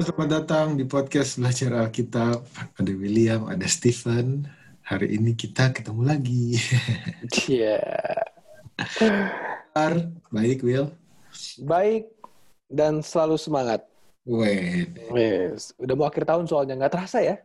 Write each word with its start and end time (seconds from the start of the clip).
selamat 0.00 0.28
datang 0.32 0.80
di 0.80 0.88
podcast 0.88 1.36
Belajar 1.36 1.76
Alkitab. 1.76 2.40
Ada 2.80 2.92
William, 2.96 3.44
ada 3.52 3.68
Stephen. 3.68 4.48
Hari 4.80 5.12
ini 5.12 5.36
kita 5.36 5.76
ketemu 5.76 6.08
lagi. 6.08 6.56
Iya. 7.44 7.84
yeah. 9.76 10.08
Baik, 10.32 10.64
Will? 10.64 10.88
Baik 11.68 12.08
dan 12.72 13.04
selalu 13.04 13.36
semangat. 13.36 13.84
Wait. 14.24 14.88
Yes. 15.12 15.76
Udah 15.76 15.92
mau 15.92 16.08
akhir 16.08 16.24
tahun 16.24 16.48
soalnya 16.48 16.80
nggak 16.80 16.96
terasa 16.96 17.20
ya. 17.20 17.36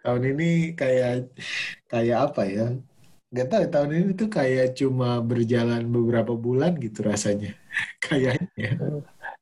tahun 0.00 0.22
ini 0.32 0.72
kayak 0.72 1.28
kayak 1.92 2.18
apa 2.32 2.42
ya? 2.48 2.72
Gak 3.34 3.50
tahu 3.52 3.64
tahun 3.66 3.90
ini 3.92 4.10
tuh 4.16 4.30
kayak 4.32 4.78
cuma 4.80 5.20
berjalan 5.20 5.84
beberapa 5.92 6.32
bulan 6.38 6.78
gitu 6.78 7.02
rasanya. 7.04 7.52
Kayaknya. 8.06 8.78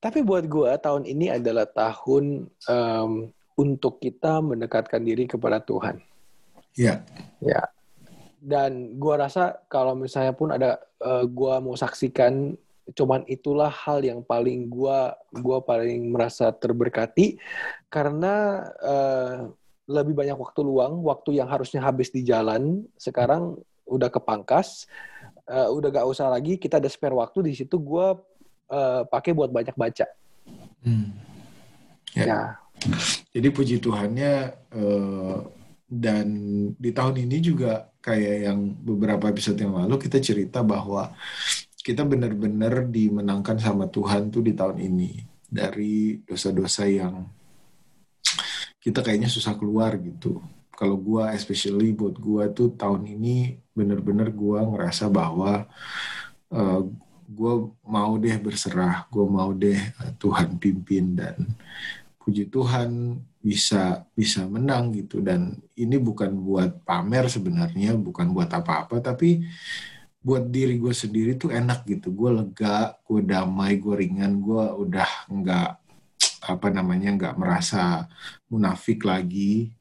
Tapi 0.02 0.18
buat 0.26 0.50
gue 0.50 0.70
tahun 0.82 1.06
ini 1.06 1.30
adalah 1.30 1.62
tahun 1.70 2.50
um, 2.66 3.30
untuk 3.54 4.02
kita 4.02 4.42
mendekatkan 4.42 4.98
diri 4.98 5.30
kepada 5.30 5.62
Tuhan. 5.62 6.02
Ya. 6.74 7.06
Ya. 7.38 7.70
Dan 8.42 8.98
gue 8.98 9.14
rasa 9.14 9.62
kalau 9.70 9.94
misalnya 9.94 10.34
pun 10.34 10.50
ada 10.50 10.82
uh, 10.98 11.22
gue 11.22 11.54
mau 11.62 11.78
saksikan, 11.78 12.58
cuman 12.98 13.22
itulah 13.30 13.70
hal 13.70 14.02
yang 14.02 14.26
paling 14.26 14.66
gue 14.66 14.98
gua 15.38 15.58
paling 15.62 16.10
merasa 16.10 16.50
terberkati 16.50 17.38
karena 17.86 18.66
uh, 18.82 19.46
lebih 19.86 20.18
banyak 20.18 20.34
waktu 20.34 20.60
luang, 20.66 20.98
waktu 21.06 21.38
yang 21.38 21.46
harusnya 21.46 21.78
habis 21.78 22.10
di 22.10 22.26
jalan 22.26 22.82
sekarang 22.98 23.54
udah 23.86 24.10
kepangkas, 24.10 24.90
uh, 25.46 25.70
udah 25.70 25.90
gak 25.90 26.08
usah 26.10 26.30
lagi 26.30 26.58
kita 26.58 26.82
ada 26.82 26.90
spare 26.90 27.14
waktu 27.14 27.46
di 27.46 27.52
situ 27.54 27.78
gue 27.78 28.06
uh, 28.72 29.04
pakai 29.06 29.36
buat 29.36 29.52
banyak 29.52 29.76
baca. 29.76 30.06
Hmm. 30.82 31.12
Ya. 32.16 32.24
ya. 32.24 32.40
Jadi 33.30 33.48
puji 33.54 33.76
Tuhannya 33.78 34.32
uh, 34.74 35.38
dan 35.86 36.26
di 36.74 36.90
tahun 36.90 37.28
ini 37.28 37.36
juga 37.38 37.92
kayak 38.02 38.36
yang 38.50 38.58
beberapa 38.82 39.30
episode 39.30 39.60
yang 39.60 39.76
lalu 39.78 40.00
kita 40.00 40.18
cerita 40.18 40.64
bahwa 40.64 41.14
kita 41.82 42.02
benar-benar 42.02 42.90
dimenangkan 42.90 43.60
sama 43.60 43.86
Tuhan 43.86 44.32
tuh 44.32 44.42
di 44.42 44.56
tahun 44.56 44.82
ini 44.82 45.10
dari 45.46 46.18
dosa-dosa 46.24 46.88
yang 46.88 47.28
kita 48.82 49.04
kayaknya 49.04 49.30
susah 49.30 49.54
keluar 49.54 49.94
gitu. 50.00 50.42
Kalau 50.74 50.98
gua 50.98 51.30
especially 51.36 51.94
buat 51.94 52.18
gua 52.18 52.50
tuh 52.50 52.74
tahun 52.74 53.06
ini 53.06 53.62
benar-benar 53.70 54.34
gua 54.34 54.66
ngerasa 54.66 55.06
bahwa 55.06 55.70
uh, 56.50 56.82
gue 57.32 57.54
mau 57.88 58.12
deh 58.20 58.36
berserah, 58.38 59.08
gue 59.08 59.26
mau 59.26 59.50
deh 59.56 59.80
eh, 59.80 60.12
Tuhan 60.20 60.60
pimpin 60.60 61.16
dan 61.16 61.36
puji 62.20 62.46
Tuhan 62.52 63.18
bisa 63.42 64.06
bisa 64.14 64.46
menang 64.46 64.92
gitu. 64.94 65.24
Dan 65.24 65.58
ini 65.74 65.96
bukan 65.98 66.30
buat 66.36 66.84
pamer 66.84 67.26
sebenarnya, 67.32 67.96
bukan 67.96 68.30
buat 68.30 68.52
apa-apa 68.52 69.00
tapi 69.00 69.42
buat 70.22 70.46
diri 70.46 70.78
gue 70.78 70.94
sendiri 70.94 71.34
tuh 71.34 71.50
enak 71.50 71.82
gitu, 71.82 72.14
gue 72.14 72.30
lega, 72.30 72.94
gue 73.02 73.20
damai, 73.26 73.74
gue 73.82 73.94
ringan, 74.06 74.38
gue 74.38 74.64
udah 74.86 75.10
nggak 75.26 75.70
apa 76.42 76.68
namanya 76.70 77.10
nggak 77.18 77.34
merasa 77.38 78.06
munafik 78.46 79.02
lagi 79.02 79.74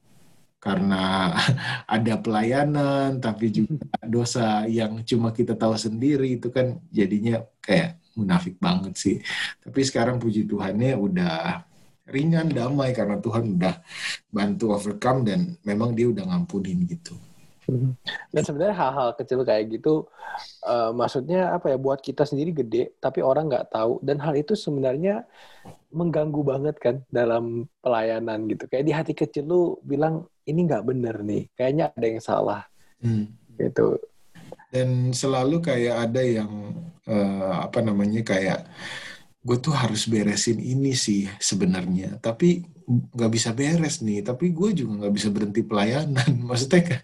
karena 0.62 1.34
ada 1.98 2.14
pelayanan 2.22 3.18
tapi 3.18 3.50
juga 3.50 3.82
dosa 4.06 4.62
yang 4.70 5.02
cuma 5.02 5.34
kita 5.34 5.58
tahu 5.58 5.74
sendiri 5.74 6.38
itu 6.38 6.54
kan 6.54 6.78
jadinya 6.94 7.42
kayak 7.58 7.98
munafik 8.14 8.62
banget 8.62 8.94
sih. 8.94 9.16
Tapi 9.58 9.80
sekarang 9.82 10.22
puji 10.22 10.46
Tuhannya 10.46 10.94
udah 10.94 11.66
ringan 12.06 12.52
damai 12.52 12.94
karena 12.94 13.18
Tuhan 13.18 13.58
udah 13.58 13.74
bantu 14.30 14.76
overcome 14.76 15.26
dan 15.26 15.40
memang 15.66 15.96
dia 15.96 16.12
udah 16.12 16.24
ngampunin 16.30 16.86
gitu. 16.86 17.18
Dan 18.34 18.42
sebenarnya 18.42 18.74
hal-hal 18.74 19.14
kecil 19.14 19.46
kayak 19.46 19.70
gitu, 19.70 20.10
uh, 20.66 20.90
maksudnya 20.90 21.54
apa 21.54 21.70
ya 21.72 21.78
buat 21.78 22.02
kita 22.02 22.26
sendiri 22.26 22.50
gede, 22.50 22.92
tapi 22.98 23.22
orang 23.22 23.48
nggak 23.48 23.70
tahu. 23.70 24.02
Dan 24.02 24.18
hal 24.18 24.34
itu 24.34 24.58
sebenarnya 24.58 25.22
mengganggu 25.94 26.42
banget 26.42 26.76
kan 26.82 27.00
dalam 27.08 27.70
pelayanan 27.80 28.50
gitu. 28.50 28.66
Kayak 28.66 28.84
di 28.84 28.92
hati 28.92 29.12
kecil 29.14 29.44
lu 29.46 29.62
bilang 29.86 30.26
ini 30.46 30.60
nggak 30.66 30.84
bener 30.86 31.16
nih, 31.22 31.42
kayaknya 31.54 31.90
ada 31.94 32.06
yang 32.06 32.22
salah. 32.22 32.62
Hmm. 33.02 33.32
Gitu. 33.58 33.98
Dan 34.72 35.12
selalu 35.12 35.60
kayak 35.60 36.10
ada 36.10 36.22
yang 36.24 36.52
uh, 37.04 37.66
apa 37.66 37.84
namanya 37.84 38.24
kayak 38.24 38.64
gue 39.42 39.58
tuh 39.58 39.74
harus 39.74 40.06
beresin 40.06 40.62
ini 40.62 40.94
sih 40.94 41.28
sebenarnya, 41.36 42.22
tapi 42.22 42.72
nggak 42.88 43.32
bisa 43.32 43.50
beres 43.54 44.02
nih 44.02 44.20
tapi 44.24 44.50
gue 44.50 44.70
juga 44.74 45.06
nggak 45.06 45.14
bisa 45.14 45.28
berhenti 45.30 45.62
pelayanan 45.62 46.30
maksudnya 46.48 47.00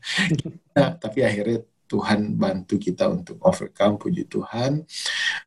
nah, 0.75 0.93
tapi 0.99 1.23
akhirnya 1.25 1.65
Tuhan 1.89 2.37
bantu 2.37 2.77
kita 2.77 3.09
untuk 3.09 3.41
overcome 3.41 3.97
puji 3.97 4.29
Tuhan 4.29 4.85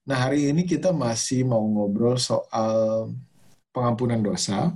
nah 0.07 0.17
hari 0.17 0.49
ini 0.49 0.65
kita 0.65 0.89
masih 0.95 1.45
mau 1.45 1.61
ngobrol 1.61 2.17
soal 2.17 3.11
pengampunan 3.71 4.19
dosa 4.19 4.73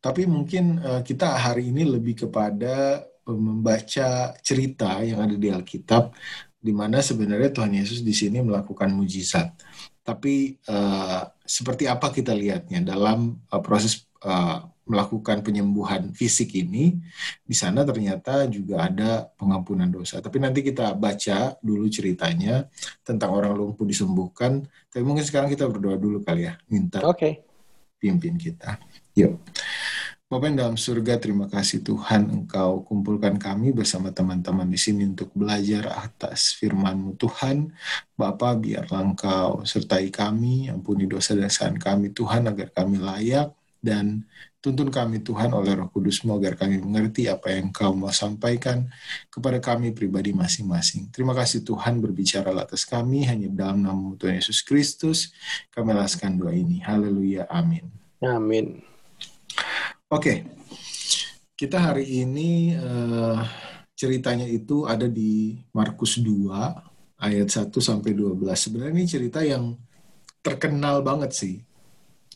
tapi 0.00 0.24
mungkin 0.24 0.80
uh, 0.80 1.00
kita 1.04 1.36
hari 1.36 1.68
ini 1.70 1.84
lebih 1.84 2.26
kepada 2.26 3.04
membaca 3.30 4.34
cerita 4.42 5.04
yang 5.06 5.22
ada 5.22 5.36
di 5.36 5.48
Alkitab 5.52 6.10
di 6.60 6.72
mana 6.74 7.00
sebenarnya 7.00 7.52
Tuhan 7.52 7.72
Yesus 7.76 8.02
di 8.02 8.12
sini 8.12 8.42
melakukan 8.42 8.90
mujizat 8.90 9.54
tapi 10.00 10.58
uh, 10.66 11.22
seperti 11.44 11.86
apa 11.86 12.10
kita 12.10 12.34
lihatnya 12.34 12.82
dalam 12.82 13.38
uh, 13.52 13.62
proses 13.62 14.08
uh, 14.24 14.64
melakukan 14.90 15.46
penyembuhan 15.46 16.10
fisik 16.10 16.58
ini, 16.58 16.98
di 17.46 17.54
sana 17.54 17.86
ternyata 17.86 18.50
juga 18.50 18.90
ada 18.90 19.30
pengampunan 19.38 19.86
dosa. 19.86 20.18
Tapi 20.18 20.42
nanti 20.42 20.66
kita 20.66 20.98
baca 20.98 21.54
dulu 21.62 21.86
ceritanya 21.86 22.66
tentang 23.06 23.30
orang 23.30 23.54
lumpuh 23.54 23.86
disembuhkan. 23.86 24.66
Tapi 24.90 25.06
mungkin 25.06 25.22
sekarang 25.22 25.46
kita 25.46 25.70
berdoa 25.70 25.94
dulu 25.94 26.26
kali 26.26 26.50
ya, 26.50 26.58
minta 26.66 27.06
okay. 27.06 27.38
pimpin 28.02 28.34
kita. 28.34 28.82
Yuk. 29.14 29.38
Bapak 30.30 30.46
yang 30.46 30.58
dalam 30.62 30.78
surga, 30.78 31.18
terima 31.18 31.50
kasih 31.50 31.82
Tuhan 31.82 32.30
Engkau 32.30 32.86
kumpulkan 32.86 33.34
kami 33.34 33.74
bersama 33.74 34.14
teman-teman 34.14 34.62
di 34.70 34.78
sini 34.78 35.02
untuk 35.02 35.34
belajar 35.34 35.90
atas 35.90 36.54
firman-Mu 36.54 37.18
Tuhan. 37.18 37.74
Bapak, 38.14 38.62
biarlah 38.62 39.10
Engkau 39.10 39.66
sertai 39.66 40.06
kami, 40.14 40.70
ampuni 40.70 41.10
dosa 41.10 41.34
dan 41.34 41.50
kesalahan 41.50 41.82
kami 41.82 42.14
Tuhan 42.14 42.46
agar 42.46 42.70
kami 42.70 43.02
layak 43.02 43.50
dan 43.82 44.22
tuntun 44.62 44.94
kami 44.94 45.18
Tuhan 45.18 45.50
oleh 45.50 45.74
roh 45.74 45.90
kudus-Mu 45.90 46.38
agar 46.38 46.54
kami 46.54 46.78
mengerti 46.78 47.26
apa 47.26 47.50
yang 47.50 47.74
Engkau 47.74 47.90
mau 47.98 48.14
sampaikan 48.14 48.86
kepada 49.34 49.58
kami 49.58 49.90
pribadi 49.90 50.30
masing-masing. 50.30 51.10
Terima 51.10 51.34
kasih 51.34 51.66
Tuhan 51.66 51.98
berbicara 51.98 52.54
atas 52.54 52.86
kami 52.86 53.26
hanya 53.26 53.50
dalam 53.50 53.82
nama 53.82 54.14
Tuhan 54.14 54.38
Yesus 54.38 54.62
Kristus. 54.62 55.34
Kami 55.74 55.90
laskan 55.90 56.38
doa 56.38 56.54
ini. 56.54 56.78
Haleluya. 56.86 57.50
Amin. 57.50 57.90
Amin. 58.22 58.89
Oke, 60.10 60.42
kita 61.54 61.78
hari 61.78 62.26
ini 62.26 62.74
uh, 62.74 63.46
ceritanya 63.94 64.42
itu 64.42 64.82
ada 64.82 65.06
di 65.06 65.54
Markus 65.70 66.18
2 66.18 66.50
ayat 67.14 67.46
1 67.46 67.70
sampai 67.78 68.18
12. 68.18 68.42
Sebenarnya 68.58 68.90
ini 68.90 69.06
cerita 69.06 69.38
yang 69.46 69.78
terkenal 70.42 71.06
banget 71.06 71.30
sih. 71.30 71.62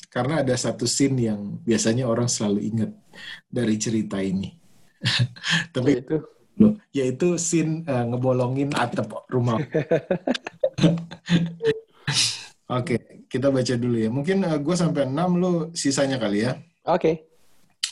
Karena 0.07 0.47
ada 0.47 0.55
satu 0.55 0.87
scene 0.87 1.27
yang 1.27 1.59
biasanya 1.67 2.07
orang 2.07 2.31
selalu 2.31 2.63
ingat 2.63 2.95
dari 3.51 3.75
cerita 3.75 4.23
ini. 4.23 4.55
Tapi 5.75 5.99
itu 5.99 6.23
loh, 6.63 6.79
yaitu 6.95 7.35
scene 7.43 7.83
uh, 7.91 8.07
ngebolongin 8.07 8.71
atap 8.71 9.27
rumah. 9.27 9.59
Oke, 9.67 9.83
okay, 12.71 13.27
kita 13.27 13.51
baca 13.51 13.75
dulu 13.75 13.99
ya. 13.99 14.15
Mungkin 14.15 14.47
uh, 14.47 14.63
gue 14.63 14.77
sampai 14.79 15.11
6 15.11 15.43
lo 15.43 15.75
sisanya 15.75 16.23
kali 16.23 16.47
ya. 16.47 16.55
Oke. 16.87 17.03
Okay. 17.03 17.34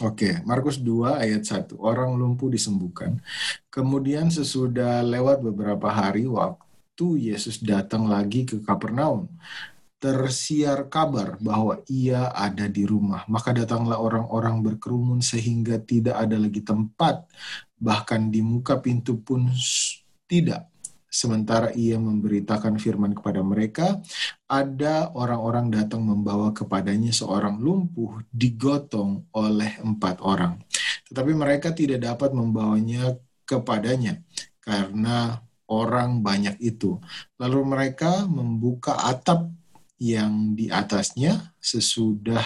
Oke, 0.01 0.41
Markus 0.49 0.81
2 0.81 1.21
ayat 1.21 1.45
1. 1.45 1.77
Orang 1.77 2.17
lumpuh 2.17 2.49
disembuhkan. 2.49 3.21
Kemudian 3.69 4.33
sesudah 4.33 5.05
lewat 5.05 5.45
beberapa 5.45 5.93
hari 5.93 6.25
waktu 6.25 7.29
Yesus 7.29 7.61
datang 7.61 8.09
lagi 8.09 8.49
ke 8.49 8.65
Kapernaum, 8.65 9.29
tersiar 10.01 10.89
kabar 10.89 11.37
bahwa 11.45 11.85
ia 11.93 12.33
ada 12.33 12.73
di 12.73 12.89
rumah. 12.89 13.29
Maka 13.29 13.53
datanglah 13.53 14.01
orang-orang 14.01 14.65
berkerumun 14.65 15.21
sehingga 15.21 15.77
tidak 15.77 16.17
ada 16.17 16.41
lagi 16.41 16.65
tempat, 16.65 17.29
bahkan 17.77 18.33
di 18.33 18.41
muka 18.41 18.81
pintu 18.81 19.21
pun 19.21 19.53
tidak 20.25 20.72
sementara 21.13 21.69
ia 21.77 22.01
memberitakan 22.01 22.81
firman 22.81 23.13
kepada 23.13 23.45
mereka, 23.45 24.01
ada 24.49 25.13
orang-orang 25.13 25.69
datang 25.69 26.09
membawa 26.09 26.57
kepadanya 26.57 27.13
seorang 27.13 27.61
lumpuh 27.61 28.25
digotong 28.33 29.29
oleh 29.37 29.77
empat 29.85 30.25
orang. 30.25 30.57
Tetapi 31.13 31.37
mereka 31.37 31.77
tidak 31.77 32.01
dapat 32.01 32.33
membawanya 32.33 33.13
kepadanya 33.45 34.25
karena 34.65 35.45
orang 35.69 36.25
banyak 36.25 36.57
itu. 36.65 36.97
Lalu 37.37 37.61
mereka 37.69 38.25
membuka 38.25 38.97
atap 38.97 39.53
yang 40.01 40.57
di 40.57 40.73
atasnya 40.73 41.53
sesudah 41.61 42.43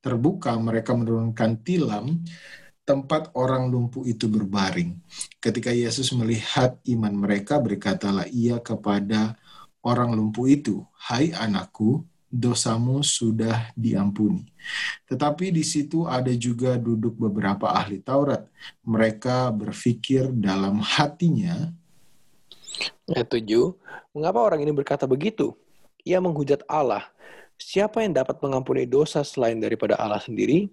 terbuka 0.00 0.54
mereka 0.54 0.94
menurunkan 0.94 1.66
tilam 1.66 2.22
tempat 2.86 3.34
orang 3.34 3.66
lumpuh 3.66 4.06
itu 4.06 4.30
berbaring. 4.30 4.94
Ketika 5.42 5.74
Yesus 5.74 6.14
melihat 6.14 6.78
iman 6.86 7.12
mereka, 7.12 7.58
berkatalah 7.58 8.30
ia 8.30 8.62
kepada 8.62 9.34
orang 9.82 10.14
lumpuh 10.14 10.46
itu, 10.46 10.86
"Hai 10.94 11.34
anakku, 11.34 12.06
dosamu 12.30 13.02
sudah 13.02 13.74
diampuni." 13.74 14.46
Tetapi 15.10 15.50
di 15.50 15.66
situ 15.66 16.06
ada 16.06 16.30
juga 16.38 16.78
duduk 16.78 17.18
beberapa 17.18 17.74
ahli 17.74 17.98
Taurat. 17.98 18.46
Mereka 18.86 19.50
berpikir 19.50 20.30
dalam 20.30 20.78
hatinya, 20.78 21.74
Ayat 23.06 23.30
7, 23.30 23.72
mengapa 24.12 24.42
orang 24.42 24.60
ini 24.66 24.72
berkata 24.74 25.08
begitu? 25.08 25.54
Ia 26.02 26.18
menghujat 26.18 26.66
Allah. 26.68 27.06
Siapa 27.56 28.04
yang 28.04 28.12
dapat 28.12 28.36
mengampuni 28.44 28.84
dosa 28.84 29.24
selain 29.24 29.56
daripada 29.56 29.96
Allah 29.96 30.20
sendiri? 30.20 30.68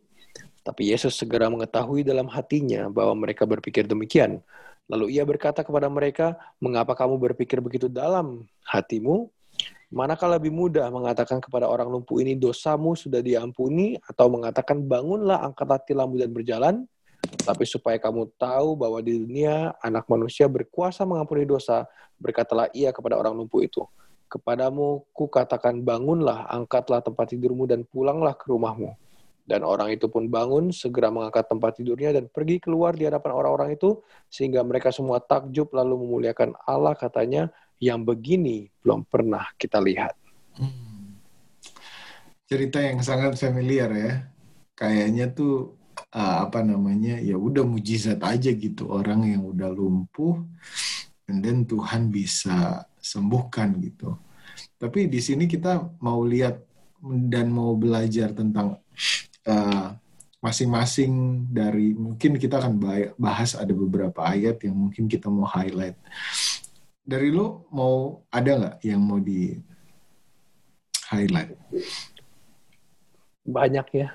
Tapi 0.64 0.96
Yesus 0.96 1.20
segera 1.20 1.52
mengetahui 1.52 2.08
dalam 2.08 2.32
hatinya 2.32 2.88
bahwa 2.88 3.28
mereka 3.28 3.44
berpikir 3.44 3.84
demikian. 3.84 4.40
Lalu 4.88 5.16
ia 5.20 5.24
berkata 5.28 5.64
kepada 5.64 5.92
mereka, 5.92 6.40
"Mengapa 6.64 6.96
kamu 6.96 7.20
berpikir 7.20 7.60
begitu 7.60 7.92
dalam 7.92 8.48
hatimu? 8.68 9.28
Manakah 9.94 10.40
lebih 10.40 10.50
mudah 10.50 10.90
mengatakan 10.90 11.38
kepada 11.38 11.70
orang 11.70 11.86
lumpuh 11.86 12.18
ini 12.24 12.34
dosamu 12.34 12.98
sudah 12.98 13.22
diampuni 13.22 14.00
atau 14.10 14.26
mengatakan 14.32 14.82
bangunlah 14.82 15.44
angkatlah 15.46 15.84
tilammu 15.86 16.18
dan 16.18 16.32
berjalan? 16.34 16.76
Tapi 17.24 17.64
supaya 17.64 18.02
kamu 18.02 18.34
tahu 18.36 18.76
bahwa 18.76 19.00
di 19.00 19.20
dunia 19.20 19.76
anak 19.80 20.10
manusia 20.10 20.50
berkuasa 20.50 21.06
mengampuni 21.06 21.46
dosa, 21.46 21.86
berkatalah 22.18 22.72
ia 22.74 22.90
kepada 22.92 23.16
orang 23.20 23.38
lumpuh 23.38 23.64
itu, 23.64 23.84
Kepadamu 24.34 25.06
kukatakan 25.14 25.86
bangunlah, 25.86 26.50
angkatlah 26.50 27.06
tempat 27.06 27.38
tidurmu 27.38 27.70
dan 27.70 27.86
pulanglah 27.86 28.34
ke 28.34 28.50
rumahmu. 28.50 28.98
Dan 29.44 29.68
orang 29.68 29.92
itu 29.92 30.08
pun 30.08 30.32
bangun, 30.32 30.72
segera 30.72 31.12
mengangkat 31.12 31.52
tempat 31.52 31.76
tidurnya 31.76 32.16
dan 32.16 32.32
pergi 32.32 32.64
keluar 32.64 32.96
di 32.96 33.04
hadapan 33.04 33.32
orang-orang 33.36 33.76
itu, 33.76 34.00
sehingga 34.32 34.64
mereka 34.64 34.90
semua 34.96 35.20
takjub 35.20 35.68
lalu 35.76 36.00
memuliakan 36.00 36.56
Allah 36.64 36.96
katanya, 36.96 37.52
yang 37.84 38.08
begini 38.08 38.72
belum 38.80 39.04
pernah 39.04 39.44
kita 39.60 39.84
lihat. 39.84 40.16
Hmm. 40.56 41.20
Cerita 42.48 42.80
yang 42.80 43.04
sangat 43.04 43.36
familiar 43.36 43.92
ya. 43.92 44.14
Kayaknya 44.74 45.36
tuh 45.36 45.76
uh, 46.16 46.38
apa 46.48 46.64
namanya 46.64 47.20
ya 47.20 47.36
udah 47.36 47.66
mujizat 47.66 48.22
aja 48.24 48.52
gitu 48.54 48.90
orang 48.90 49.28
yang 49.28 49.44
udah 49.44 49.70
lumpuh 49.70 50.42
dan 51.28 51.66
Tuhan 51.66 52.12
bisa 52.12 52.84
sembuhkan 53.00 53.80
gitu. 53.84 54.16
Tapi 54.78 55.08
di 55.08 55.20
sini 55.24 55.48
kita 55.48 56.00
mau 56.04 56.24
lihat 56.24 56.60
dan 57.04 57.52
mau 57.52 57.76
belajar 57.76 58.32
tentang 58.32 58.83
eh, 59.48 59.88
masing-masing 60.44 61.46
dari 61.48 61.96
mungkin 61.96 62.36
kita 62.36 62.60
akan 62.60 62.76
bahas 63.16 63.56
ada 63.56 63.72
beberapa 63.72 64.28
ayat 64.28 64.60
yang 64.68 64.76
mungkin 64.76 65.08
kita 65.08 65.32
mau 65.32 65.48
highlight. 65.48 65.96
Dari 67.04 67.32
lu 67.32 67.64
mau 67.72 68.28
ada 68.28 68.52
nggak 68.52 68.76
yang 68.84 69.00
mau 69.00 69.24
di 69.24 69.56
highlight? 71.08 71.56
Banyak 73.48 73.88
ya, 73.96 74.08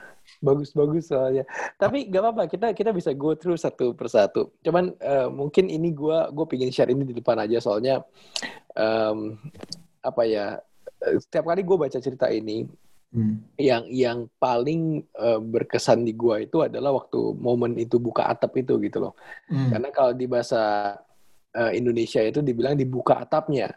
bagus-bagus 0.45 1.09
soalnya. 1.09 1.45
Tapi 1.81 2.09
gak 2.09 2.23
apa-apa, 2.25 2.45
kita 2.49 2.73
kita 2.77 2.91
bisa 2.93 3.13
go 3.17 3.33
through 3.33 3.61
satu 3.61 3.97
persatu. 3.97 4.53
Cuman 4.61 4.93
uh, 5.01 5.29
mungkin 5.33 5.73
ini 5.73 5.93
gue 5.97 6.19
gue 6.33 6.47
pengen 6.49 6.73
share 6.73 6.93
ini 6.93 7.09
di 7.09 7.17
depan 7.17 7.41
aja 7.41 7.61
soalnya 7.61 8.05
um, 8.77 9.37
apa 10.05 10.23
ya? 10.29 10.61
Setiap 10.99 11.47
kali 11.47 11.63
gue 11.63 11.77
baca 11.79 11.99
cerita 12.03 12.27
ini, 12.29 12.67
Hmm. 13.09 13.41
Yang 13.57 13.85
yang 13.89 14.19
paling 14.37 15.01
uh, 15.17 15.41
berkesan 15.41 16.05
di 16.05 16.13
gua 16.13 16.45
itu 16.45 16.61
adalah 16.61 16.93
waktu 16.93 17.33
momen 17.41 17.81
itu 17.81 17.97
buka 17.97 18.29
atap 18.29 18.53
itu 18.61 18.77
gitu 18.85 19.01
loh. 19.01 19.15
Hmm. 19.49 19.73
Karena 19.73 19.89
kalau 19.89 20.13
di 20.13 20.29
bahasa 20.29 20.93
uh, 21.57 21.73
Indonesia 21.73 22.21
itu 22.21 22.45
dibilang 22.45 22.77
dibuka 22.77 23.25
atapnya. 23.25 23.73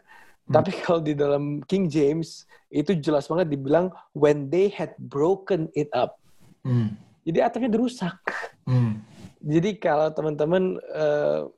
Hmm. 0.48 0.60
Tapi 0.60 0.70
kalau 0.84 1.00
di 1.00 1.16
dalam 1.16 1.64
King 1.64 1.88
James 1.88 2.44
itu 2.68 2.92
jelas 3.00 3.24
banget 3.24 3.56
dibilang 3.56 3.88
when 4.12 4.52
they 4.52 4.68
had 4.68 4.92
broken 5.00 5.72
it 5.72 5.88
up. 5.96 6.20
Hmm. 6.60 6.92
Jadi 7.24 7.38
atapnya 7.40 7.70
dirusak. 7.72 8.20
Hmm. 8.68 9.00
Jadi 9.42 9.80
kalau 9.80 10.12
teman-teman 10.12 10.76
uh, 10.92 11.48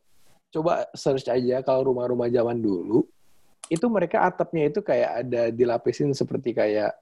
coba 0.55 0.87
search 0.95 1.27
aja 1.27 1.61
kalau 1.67 1.91
rumah-rumah 1.91 2.31
zaman 2.31 2.63
dulu 2.63 3.03
itu 3.67 3.87
mereka 3.91 4.23
atapnya 4.23 4.71
itu 4.71 4.81
kayak 4.85 5.11
ada 5.27 5.43
dilapisin 5.51 6.13
seperti 6.15 6.55
kayak 6.55 6.95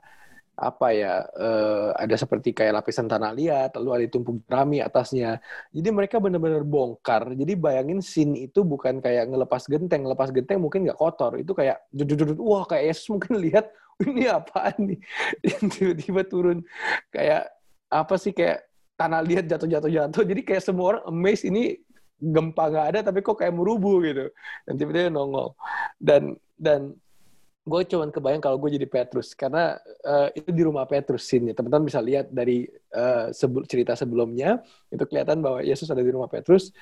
apa 0.63 0.95
ya 0.95 1.27
uh, 1.35 1.91
ada 1.99 2.15
seperti 2.15 2.55
kayak 2.55 2.79
lapisan 2.79 3.11
tanah 3.11 3.35
liat 3.35 3.75
lalu 3.75 3.91
ada 3.99 4.07
tumpuk 4.07 4.47
jerami 4.47 4.79
atasnya. 4.79 5.43
Jadi 5.75 5.89
mereka 5.91 6.23
benar-benar 6.23 6.63
bongkar. 6.63 7.35
Jadi 7.35 7.59
bayangin 7.59 7.99
scene 7.99 8.47
itu 8.47 8.63
bukan 8.63 9.03
kayak 9.03 9.27
ngelepas 9.27 9.67
genteng 9.67 10.07
ngelepas 10.07 10.31
genteng 10.31 10.63
mungkin 10.63 10.87
nggak 10.87 10.99
kotor. 11.03 11.35
Itu 11.43 11.59
kayak 11.59 11.83
jujur 11.91 12.39
wah 12.39 12.63
kayak 12.63 12.95
Yesus 12.95 13.11
mungkin 13.11 13.43
lihat 13.43 13.67
ini 14.07 14.31
apaan 14.31 14.95
nih? 14.95 14.99
Tiba-tiba 15.75 16.23
turun. 16.31 16.63
Kayak 17.11 17.51
apa 17.91 18.15
sih 18.15 18.31
kayak 18.31 18.63
tanah 18.95 19.21
liat 19.27 19.51
jatuh-jatuh 19.51 19.91
jatuh 19.91 20.23
jadi 20.23 20.41
kayak 20.47 20.63
semua 20.63 20.97
orang 20.97 21.05
amazed 21.11 21.43
ini 21.43 21.75
gempa 22.23 22.71
nggak 22.71 22.87
ada 22.95 23.01
tapi 23.11 23.19
kok 23.19 23.35
kayak 23.35 23.51
merubuh 23.51 23.99
gitu. 24.07 24.31
Dan 24.63 24.75
tiba-tiba 24.79 25.11
nongol. 25.11 25.59
Dan 25.99 26.39
dan 26.55 26.95
gue 27.63 27.81
cuman 27.87 28.11
kebayang 28.11 28.43
kalau 28.43 28.59
gue 28.59 28.75
jadi 28.75 28.91
Petrus 28.91 29.39
karena 29.39 29.79
uh, 30.03 30.27
itu 30.35 30.51
di 30.51 30.67
rumah 30.67 30.83
Petrus 30.83 31.31
sini 31.31 31.55
teman-teman 31.55 31.87
bisa 31.87 32.03
lihat 32.03 32.27
dari 32.35 32.67
uh, 32.91 33.31
cerita 33.71 33.95
sebelumnya 33.95 34.59
itu 34.91 35.07
kelihatan 35.07 35.39
bahwa 35.39 35.63
Yesus 35.63 35.87
ada 35.87 36.03
di 36.03 36.11
rumah 36.11 36.27
Petrus. 36.27 36.75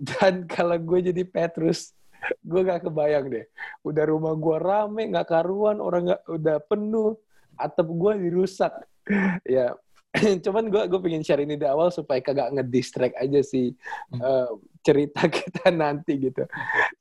Dan 0.00 0.44
kalau 0.56 0.80
gue 0.80 1.12
jadi 1.12 1.22
Petrus 1.28 1.92
gue 2.40 2.60
gak 2.64 2.88
kebayang 2.88 3.28
deh. 3.28 3.44
Udah 3.84 4.04
rumah 4.08 4.32
gue 4.32 4.56
rame 4.56 5.02
nggak 5.12 5.28
karuan 5.28 5.84
orang 5.84 6.08
nggak 6.08 6.22
udah 6.32 6.56
penuh 6.64 7.12
atap 7.60 7.86
gue 7.88 8.12
dirusak. 8.16 8.72
Ya 9.46 9.70
cuman 10.44 10.72
gue 10.72 10.82
gue 10.88 11.00
pengen 11.00 11.22
share 11.22 11.44
ini 11.44 11.60
di 11.60 11.66
awal 11.68 11.92
supaya 11.92 12.20
kagak 12.24 12.52
ngedistract 12.56 13.16
aja 13.20 13.40
sih 13.44 13.76
uh, 14.16 14.48
cerita 14.80 15.26
kita 15.38 15.74
nanti 15.74 16.30
gitu. 16.30 16.46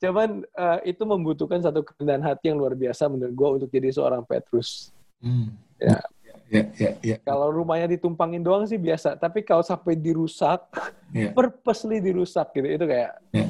Cuman 0.01 0.41
uh, 0.57 0.79
itu 0.81 1.05
membutuhkan 1.05 1.62
satu 1.62 1.86
kerendahan 1.86 2.25
hati 2.25 2.51
yang 2.51 2.57
luar 2.57 2.74
biasa 2.74 3.05
menurut 3.05 3.34
gue 3.34 3.50
untuk 3.62 3.69
jadi 3.69 3.93
seorang 3.93 4.25
Petrus. 4.25 4.89
Hmm. 5.22 5.53
Ya. 5.77 6.01
Ya, 6.45 6.62
ya, 6.77 6.91
ya. 7.01 7.17
Kalau 7.25 7.50
rumahnya 7.50 7.98
ditumpangin 7.98 8.45
doang 8.45 8.69
sih 8.69 8.77
biasa, 8.77 9.17
tapi 9.17 9.41
kalau 9.41 9.65
sampai 9.65 9.98
dirusak, 9.98 10.62
ya. 11.10 11.34
purposely 11.38 11.98
dirusak 11.98 12.53
gitu, 12.53 12.69
itu 12.69 12.86
kayak 12.86 13.17
ya 13.34 13.50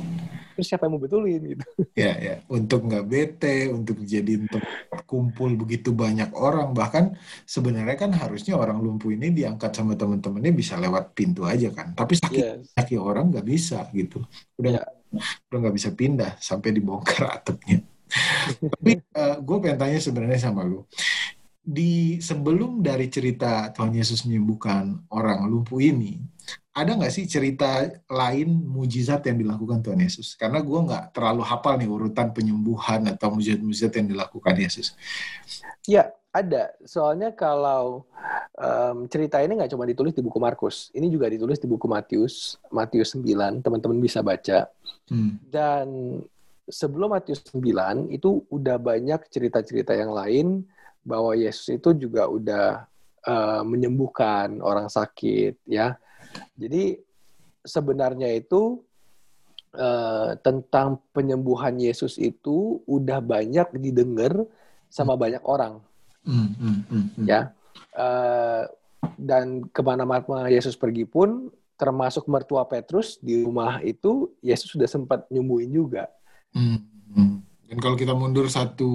terus 0.56 0.68
siapa 0.72 0.88
yang 0.88 0.98
mau 0.98 1.04
betulin 1.04 1.42
gitu. 1.44 1.66
Ya 1.96 2.16
ya. 2.16 2.36
Untuk 2.48 2.88
nggak 2.88 3.06
bete 3.06 3.68
untuk 3.72 4.00
jadi 4.04 4.40
untuk 4.40 4.64
kumpul 5.04 5.56
begitu 5.60 5.92
banyak 5.92 6.32
orang. 6.32 6.72
Bahkan 6.72 7.16
sebenarnya 7.44 8.00
kan 8.00 8.12
harusnya 8.16 8.56
orang 8.56 8.80
lumpuh 8.80 9.12
ini 9.12 9.32
diangkat 9.36 9.76
sama 9.76 10.00
teman-temannya 10.00 10.52
bisa 10.56 10.80
lewat 10.80 11.12
pintu 11.12 11.44
aja 11.44 11.72
kan. 11.76 11.92
Tapi 11.92 12.16
sakit 12.16 12.44
yes. 12.44 12.72
sakit 12.72 13.00
orang 13.00 13.32
nggak 13.36 13.48
bisa 13.48 13.84
gitu. 13.92 14.24
Udah 14.56 14.80
yeah. 14.80 15.24
udah 15.52 15.58
nggak 15.68 15.76
bisa 15.76 15.92
pindah 15.92 16.40
sampai 16.40 16.72
dibongkar 16.72 17.36
atapnya. 17.36 17.84
Tapi 18.60 18.92
uh, 19.16 19.20
eh, 19.20 19.36
gue 19.44 19.58
pengen 19.60 19.80
tanya 19.80 20.00
sebenarnya 20.00 20.40
sama 20.40 20.64
lu 20.64 20.88
di 21.66 22.22
sebelum 22.22 22.86
dari 22.86 23.10
cerita 23.10 23.74
Tuhan 23.74 23.98
Yesus 23.98 24.30
menyembuhkan 24.30 25.10
orang 25.10 25.50
lumpuh 25.50 25.82
ini 25.82 26.22
ada 26.76 26.92
nggak 26.92 27.14
sih 27.14 27.24
cerita 27.24 27.88
lain 28.12 28.52
mujizat 28.68 29.24
yang 29.24 29.40
dilakukan 29.40 29.80
Tuhan 29.80 29.96
Yesus? 30.04 30.36
Karena 30.36 30.60
gue 30.60 30.76
nggak 30.76 31.16
terlalu 31.16 31.42
hafal 31.48 31.80
nih 31.80 31.88
urutan 31.88 32.36
penyembuhan 32.36 33.08
atau 33.16 33.32
mujizat-mujizat 33.32 33.96
yang 33.96 34.12
dilakukan 34.12 34.60
Yesus. 34.60 34.92
Ya, 35.88 36.12
ada. 36.36 36.76
Soalnya 36.84 37.32
kalau 37.32 38.04
um, 38.60 39.08
cerita 39.08 39.40
ini 39.40 39.56
nggak 39.56 39.72
cuma 39.72 39.88
ditulis 39.88 40.12
di 40.12 40.20
buku 40.20 40.36
Markus, 40.36 40.92
ini 40.92 41.08
juga 41.08 41.32
ditulis 41.32 41.64
di 41.64 41.68
buku 41.72 41.88
Matius, 41.88 42.60
Matius 42.68 43.16
9, 43.16 43.64
teman-teman 43.64 43.96
bisa 44.04 44.20
baca. 44.20 44.68
Hmm. 45.08 45.40
Dan 45.48 45.88
sebelum 46.68 47.16
Matius 47.16 47.40
9, 47.56 48.12
itu 48.12 48.44
udah 48.52 48.76
banyak 48.76 49.32
cerita-cerita 49.32 49.96
yang 49.96 50.12
lain 50.12 50.68
bahwa 51.06 51.38
Yesus 51.38 51.78
itu 51.78 51.94
juga 51.94 52.26
udah 52.26 52.90
uh, 53.24 53.62
menyembuhkan 53.62 54.60
orang 54.60 54.90
sakit, 54.90 55.62
ya 55.70 55.96
jadi 56.56 57.00
sebenarnya 57.66 58.30
itu 58.36 58.84
uh, 59.76 60.36
tentang 60.40 61.02
penyembuhan 61.12 61.76
Yesus 61.80 62.20
itu 62.20 62.84
udah 62.86 63.20
banyak 63.20 63.68
didengar 63.80 64.34
sama 64.88 65.18
hmm. 65.18 65.22
banyak 65.22 65.44
orang, 65.44 65.74
hmm, 66.24 66.50
hmm, 66.56 66.80
hmm, 66.88 67.06
hmm. 67.20 67.26
ya. 67.28 67.42
Uh, 67.96 68.64
dan 69.20 69.68
ke 69.70 69.82
mana-mana 69.84 70.48
Yesus 70.48 70.76
pergi 70.80 71.04
pun, 71.04 71.52
termasuk 71.76 72.26
mertua 72.32 72.64
Petrus 72.68 73.20
di 73.20 73.44
rumah 73.44 73.84
itu, 73.84 74.32
Yesus 74.40 74.72
sudah 74.72 74.88
sempat 74.88 75.28
nyembuhin 75.28 75.72
juga. 75.72 76.08
Hmm. 76.56 76.80
Dan 77.76 77.84
kalau 77.84 78.00
kita 78.00 78.16
mundur 78.16 78.48
satu 78.48 78.88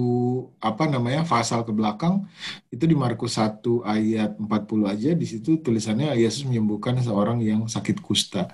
apa 0.57 0.89
namanya 0.89 1.21
pasal 1.21 1.61
ke 1.61 1.69
belakang 1.69 2.25
itu 2.73 2.89
di 2.89 2.97
Markus 2.97 3.37
1 3.37 3.61
ayat 3.85 4.41
40 4.41 4.49
aja 4.89 5.13
di 5.13 5.21
situ 5.29 5.61
tulisannya 5.61 6.17
Yesus 6.17 6.49
menyembuhkan 6.49 6.97
seorang 6.97 7.45
yang 7.45 7.69
sakit 7.69 8.01
kusta. 8.01 8.49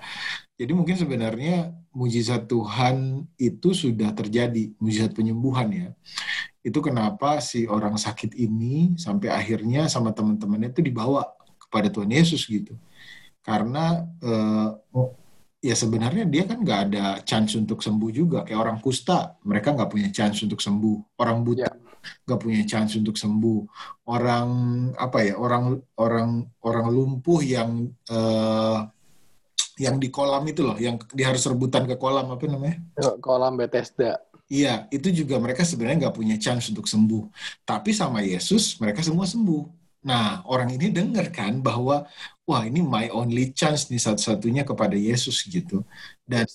Jadi 0.60 0.76
mungkin 0.76 1.00
sebenarnya 1.00 1.72
mujizat 1.96 2.44
Tuhan 2.44 3.24
itu 3.40 3.72
sudah 3.72 4.12
terjadi, 4.12 4.76
mujizat 4.76 5.16
penyembuhan 5.16 5.72
ya. 5.72 5.88
Itu 6.60 6.84
kenapa 6.84 7.40
si 7.40 7.64
orang 7.64 7.96
sakit 7.96 8.36
ini 8.36 9.00
sampai 9.00 9.32
akhirnya 9.32 9.88
sama 9.88 10.12
teman-temannya 10.12 10.76
itu 10.76 10.84
dibawa 10.84 11.24
kepada 11.56 11.88
Tuhan 11.88 12.12
Yesus 12.12 12.44
gitu. 12.44 12.76
Karena 13.40 14.04
eh, 14.20 14.68
ya 15.58 15.74
sebenarnya 15.74 16.24
dia 16.26 16.46
kan 16.46 16.62
nggak 16.62 16.80
ada 16.90 17.04
chance 17.26 17.58
untuk 17.58 17.82
sembuh 17.82 18.10
juga. 18.14 18.38
Kayak 18.46 18.60
orang 18.62 18.78
kusta 18.78 19.38
mereka 19.42 19.74
nggak 19.74 19.90
punya 19.90 20.08
chance 20.14 20.42
untuk 20.46 20.62
sembuh. 20.62 21.18
Orang 21.18 21.42
buta 21.42 21.66
ya. 21.66 21.72
nggak 22.24 22.38
yeah. 22.38 22.46
punya 22.46 22.62
chance 22.64 22.94
untuk 22.94 23.18
sembuh. 23.18 23.60
Orang 24.06 24.48
apa 24.94 25.18
ya 25.26 25.34
orang 25.34 25.78
orang 25.98 26.46
orang 26.62 26.86
lumpuh 26.88 27.40
yang 27.42 27.90
uh, 28.10 28.86
yang 29.78 30.02
di 30.02 30.10
kolam 30.10 30.42
itu 30.50 30.66
loh 30.66 30.74
yang 30.74 30.98
dia 31.14 31.30
harus 31.30 31.46
rebutan 31.46 31.86
ke 31.86 31.94
kolam 31.98 32.30
apa 32.34 32.44
namanya? 32.46 32.78
Kolam 33.22 33.58
Bethesda. 33.58 34.18
Iya 34.48 34.88
itu 34.88 35.12
juga 35.12 35.36
mereka 35.36 35.60
sebenarnya 35.60 36.08
nggak 36.08 36.16
punya 36.16 36.36
chance 36.40 36.70
untuk 36.72 36.88
sembuh. 36.88 37.28
Tapi 37.66 37.90
sama 37.92 38.24
Yesus 38.24 38.78
mereka 38.80 39.04
semua 39.04 39.28
sembuh 39.28 39.77
Nah, 40.06 40.46
orang 40.46 40.70
ini 40.74 40.94
dengar 40.94 41.28
kan 41.34 41.58
bahwa 41.58 42.06
wah 42.46 42.62
ini 42.62 42.80
my 42.80 43.10
only 43.10 43.50
chance 43.50 43.90
nih 43.90 43.98
satu-satunya 43.98 44.62
kepada 44.62 44.94
Yesus 44.94 45.42
gitu. 45.44 45.82
Dan 46.22 46.46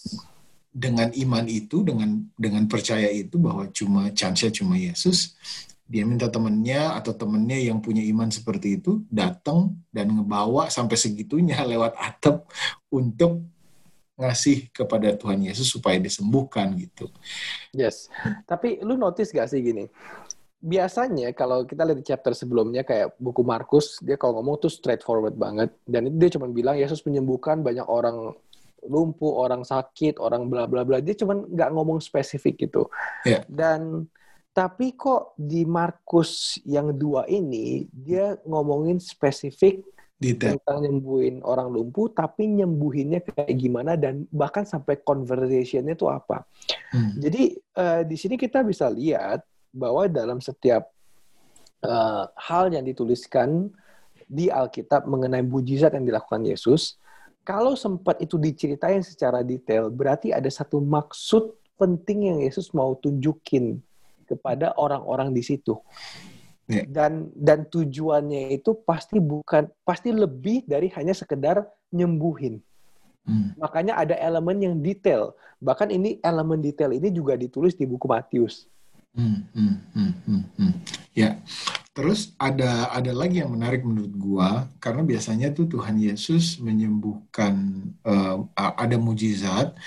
dengan 0.74 1.12
iman 1.14 1.46
itu, 1.46 1.86
dengan 1.86 2.24
dengan 2.34 2.66
percaya 2.66 3.06
itu 3.12 3.38
bahwa 3.38 3.70
cuma 3.70 4.10
chance-nya 4.16 4.50
cuma 4.50 4.80
Yesus, 4.80 5.38
dia 5.84 6.08
minta 6.08 6.32
temennya 6.32 6.98
atau 6.98 7.14
temennya 7.14 7.60
yang 7.70 7.84
punya 7.84 8.02
iman 8.10 8.32
seperti 8.32 8.82
itu 8.82 9.04
datang 9.12 9.78
dan 9.94 10.10
ngebawa 10.10 10.72
sampai 10.72 10.98
segitunya 10.98 11.62
lewat 11.72 11.94
atap 12.00 12.50
untuk 12.90 13.46
ngasih 14.14 14.70
kepada 14.70 15.10
Tuhan 15.18 15.42
Yesus 15.42 15.74
supaya 15.74 15.98
disembuhkan 15.98 16.70
gitu. 16.78 17.10
Yes. 17.74 18.14
Tapi 18.46 18.78
lu 18.86 18.94
notice 18.94 19.34
gak 19.34 19.50
sih 19.50 19.60
gini? 19.60 19.90
Biasanya 20.63 21.36
kalau 21.36 21.67
kita 21.67 21.84
lihat 21.84 22.00
di 22.00 22.08
chapter 22.08 22.32
sebelumnya 22.32 22.88
kayak 22.88 23.20
buku 23.20 23.43
Markus 23.43 24.00
dia 24.00 24.15
kalau 24.15 24.39
ngomong 24.39 24.63
tuh 24.63 24.72
straightforward 24.72 25.36
banget 25.36 25.75
dan 25.84 26.08
dia 26.15 26.32
cuma 26.32 26.48
bilang 26.48 26.79
Yesus 26.79 27.03
menyembuhkan 27.03 27.60
banyak 27.60 27.84
orang 27.84 28.32
lumpuh 28.88 29.43
orang 29.43 29.67
sakit 29.67 30.24
orang 30.24 30.48
bla 30.48 30.63
bla 30.63 30.88
bla 30.88 31.03
dia 31.03 31.20
cuma 31.20 31.36
nggak 31.36 31.67
ngomong 31.67 32.00
spesifik 32.00 32.63
gitu 32.63 32.88
yeah. 33.27 33.43
dan 33.51 34.08
tapi 34.55 34.96
kok 34.96 35.36
di 35.36 35.67
Markus 35.67 36.63
yang 36.63 36.96
dua 36.96 37.27
ini 37.27 37.91
dia 37.91 38.39
ngomongin 38.48 39.03
spesifik 39.03 39.84
Detail. 40.15 40.55
tentang 40.55 40.88
nyembuhin 40.88 41.43
orang 41.43 41.75
lumpuh 41.75 42.08
tapi 42.15 42.48
nyembuhinnya 42.48 43.20
kayak 43.20 43.51
gimana 43.60 44.00
dan 44.00 44.24
bahkan 44.32 44.63
sampai 44.63 44.96
conversationnya 45.03 46.00
tuh 46.00 46.08
apa 46.08 46.48
hmm. 46.96 47.20
jadi 47.20 47.43
uh, 47.75 48.01
di 48.08 48.15
sini 48.15 48.39
kita 48.39 48.63
bisa 48.63 48.88
lihat 48.88 49.43
bahwa 49.74 50.06
dalam 50.06 50.38
setiap 50.38 50.94
uh, 51.82 52.30
hal 52.38 52.70
yang 52.70 52.86
dituliskan 52.86 53.74
di 54.30 54.48
Alkitab 54.53 55.10
mengenai 55.10 55.42
mujizat 55.42 55.98
yang 55.98 56.06
dilakukan 56.06 56.46
Yesus, 56.46 57.01
kalau 57.44 57.75
sempat 57.75 58.22
itu 58.24 58.39
diceritain 58.39 59.03
secara 59.03 59.44
detail, 59.44 59.92
berarti 59.92 60.32
ada 60.32 60.48
satu 60.48 60.80
maksud 60.80 61.51
penting 61.75 62.32
yang 62.32 62.39
Yesus 62.39 62.72
mau 62.72 62.96
tunjukin 62.96 63.84
kepada 64.30 64.72
orang-orang 64.80 65.36
di 65.36 65.44
situ. 65.44 65.75
Yeah. 66.72 66.88
Dan 66.88 67.27
dan 67.36 67.68
tujuannya 67.68 68.56
itu 68.56 68.72
pasti 68.88 69.20
bukan 69.20 69.68
pasti 69.84 70.15
lebih 70.15 70.63
dari 70.63 70.88
hanya 70.96 71.12
sekedar 71.12 71.68
nyembuhin. 71.92 72.63
Hmm. 73.27 73.51
Makanya 73.60 74.00
ada 74.00 74.15
elemen 74.15 74.63
yang 74.63 74.75
detail. 74.80 75.36
Bahkan 75.60 75.92
ini 75.92 76.24
elemen 76.24 76.63
detail 76.63 76.96
ini 76.96 77.12
juga 77.12 77.36
ditulis 77.36 77.75
di 77.75 77.84
buku 77.84 78.08
Matius. 78.08 78.72
Hmm, 79.13 79.46
hmm, 79.53 79.75
hmm, 79.93 80.12
hmm, 80.25 80.43
hmm. 80.58 80.74
Ya, 81.13 81.38
terus 81.93 82.34
ada 82.41 82.89
ada 82.89 83.13
lagi 83.13 83.46
yang 83.46 83.53
menarik 83.53 83.86
menurut 83.86 84.13
gua 84.17 84.65
karena 84.82 85.05
biasanya 85.05 85.53
tuh 85.53 85.70
Tuhan 85.70 86.01
Yesus 86.01 86.58
menyembuhkan 86.58 87.53
uh, 88.01 88.50
ada 88.58 88.98
mujizat, 88.98 89.77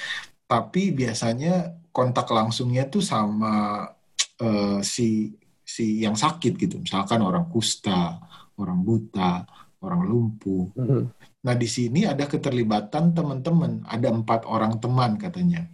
tapi 0.47 0.95
biasanya 0.95 1.75
kontak 1.91 2.31
langsungnya 2.31 2.87
tuh 2.87 3.03
sama 3.03 3.91
uh, 4.39 4.79
si 4.87 5.35
si 5.67 6.07
yang 6.07 6.15
sakit 6.15 6.55
gitu, 6.55 6.79
misalkan 6.79 7.19
orang 7.19 7.51
kusta, 7.51 8.23
orang 8.55 8.79
buta, 8.87 9.43
orang 9.83 10.07
lumpuh. 10.07 10.71
Mm 10.79 10.87
-hmm. 10.87 11.03
Nah 11.43 11.55
di 11.59 11.67
sini 11.67 12.07
ada 12.07 12.31
keterlibatan 12.31 13.11
teman-teman, 13.11 13.83
ada 13.91 14.07
empat 14.15 14.47
orang 14.47 14.79
teman 14.79 15.19
katanya. 15.19 15.67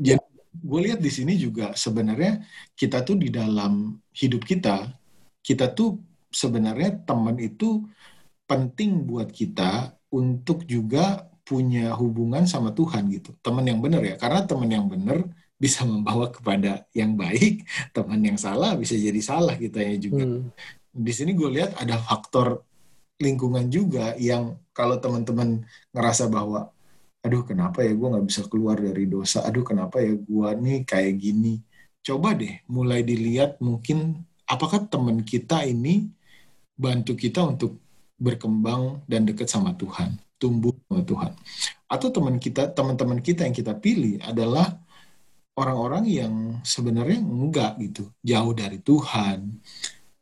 Jadi 0.00 0.27
gue 0.58 0.80
lihat 0.90 0.98
di 0.98 1.10
sini 1.10 1.38
juga 1.38 1.72
sebenarnya 1.74 2.42
kita 2.74 3.06
tuh 3.06 3.16
di 3.18 3.30
dalam 3.30 3.96
hidup 4.14 4.42
kita, 4.42 4.90
kita 5.40 5.70
tuh 5.72 5.98
sebenarnya 6.28 7.06
teman 7.06 7.38
itu 7.40 7.86
penting 8.44 9.04
buat 9.06 9.30
kita 9.30 9.96
untuk 10.12 10.64
juga 10.64 11.28
punya 11.44 11.96
hubungan 11.96 12.44
sama 12.44 12.76
Tuhan 12.76 13.08
gitu. 13.08 13.32
Teman 13.40 13.64
yang 13.64 13.80
benar 13.80 14.04
ya, 14.04 14.20
karena 14.20 14.44
teman 14.44 14.68
yang 14.68 14.84
benar 14.84 15.24
bisa 15.56 15.82
membawa 15.82 16.28
kepada 16.28 16.84
yang 16.92 17.16
baik, 17.16 17.64
teman 17.96 18.20
yang 18.20 18.36
salah 18.36 18.76
bisa 18.76 18.94
jadi 18.94 19.20
salah 19.24 19.56
kita 19.56 19.80
ya 19.80 19.96
juga. 19.96 20.24
Hmm. 20.24 20.52
Di 20.92 21.12
sini 21.12 21.32
gue 21.32 21.48
lihat 21.48 21.80
ada 21.80 21.96
faktor 22.00 22.64
lingkungan 23.18 23.66
juga 23.66 24.14
yang 24.14 24.56
kalau 24.70 25.00
teman-teman 25.02 25.66
ngerasa 25.90 26.30
bahwa 26.30 26.70
aduh 27.24 27.42
kenapa 27.42 27.82
ya 27.82 27.92
gue 27.92 28.08
nggak 28.08 28.26
bisa 28.26 28.42
keluar 28.46 28.78
dari 28.78 29.04
dosa? 29.10 29.44
Aduh 29.44 29.66
kenapa 29.66 30.00
ya 30.02 30.14
gue 30.14 30.48
nih 30.64 30.78
kayak 30.86 31.14
gini? 31.18 31.60
Coba 32.02 32.32
deh 32.32 32.62
mulai 32.70 33.02
dilihat 33.04 33.58
mungkin 33.60 34.24
apakah 34.48 34.86
teman 34.86 35.26
kita 35.26 35.66
ini 35.66 36.08
bantu 36.78 37.18
kita 37.18 37.42
untuk 37.44 37.76
berkembang 38.18 39.02
dan 39.10 39.26
dekat 39.26 39.50
sama 39.50 39.74
Tuhan 39.74 40.18
tumbuh 40.38 40.72
sama 40.86 41.02
Tuhan. 41.02 41.32
Atau 41.90 42.08
teman 42.14 42.38
kita 42.38 42.70
teman-teman 42.70 43.18
kita 43.18 43.44
yang 43.44 43.52
kita 43.52 43.74
pilih 43.74 44.22
adalah 44.22 44.78
orang-orang 45.58 46.06
yang 46.06 46.34
sebenarnya 46.62 47.18
enggak 47.18 47.74
gitu 47.82 48.14
jauh 48.22 48.54
dari 48.54 48.78
Tuhan 48.78 49.58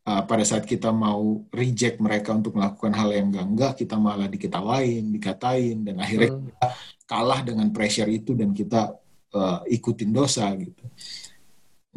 uh, 0.06 0.22
pada 0.24 0.44
saat 0.46 0.64
kita 0.64 0.94
mau 0.94 1.42
reject 1.50 1.98
mereka 1.98 2.32
untuk 2.32 2.54
melakukan 2.54 2.94
hal 2.94 3.10
yang 3.12 3.28
enggak 3.34 3.46
enggak 3.46 3.72
kita 3.84 3.98
malah 3.98 4.30
diketawain 4.30 5.04
dikatain 5.10 5.82
dan 5.82 5.98
akhirnya 5.98 6.30
hmm. 6.32 6.46
kita 6.48 6.66
kalah 7.04 7.40
dengan 7.42 7.68
pressure 7.74 8.08
itu 8.08 8.32
dan 8.38 8.54
kita 8.54 8.94
uh, 9.34 9.60
ikutin 9.66 10.14
dosa 10.14 10.46
gitu 10.54 10.84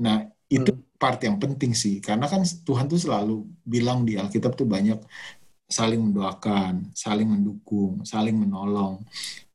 nah 0.01 0.25
itu 0.50 0.74
hmm. 0.74 0.98
part 0.98 1.22
yang 1.22 1.38
penting 1.38 1.78
sih 1.78 2.01
karena 2.01 2.25
kan 2.25 2.42
Tuhan 2.44 2.89
tuh 2.89 3.00
selalu 3.00 3.46
bilang 3.62 4.04
di 4.04 4.18
Alkitab 4.18 4.58
tuh 4.58 4.66
banyak 4.66 5.00
saling 5.70 6.01
mendoakan 6.01 6.89
saling 6.98 7.30
mendukung 7.30 8.01
saling 8.01 8.34
menolong 8.34 9.06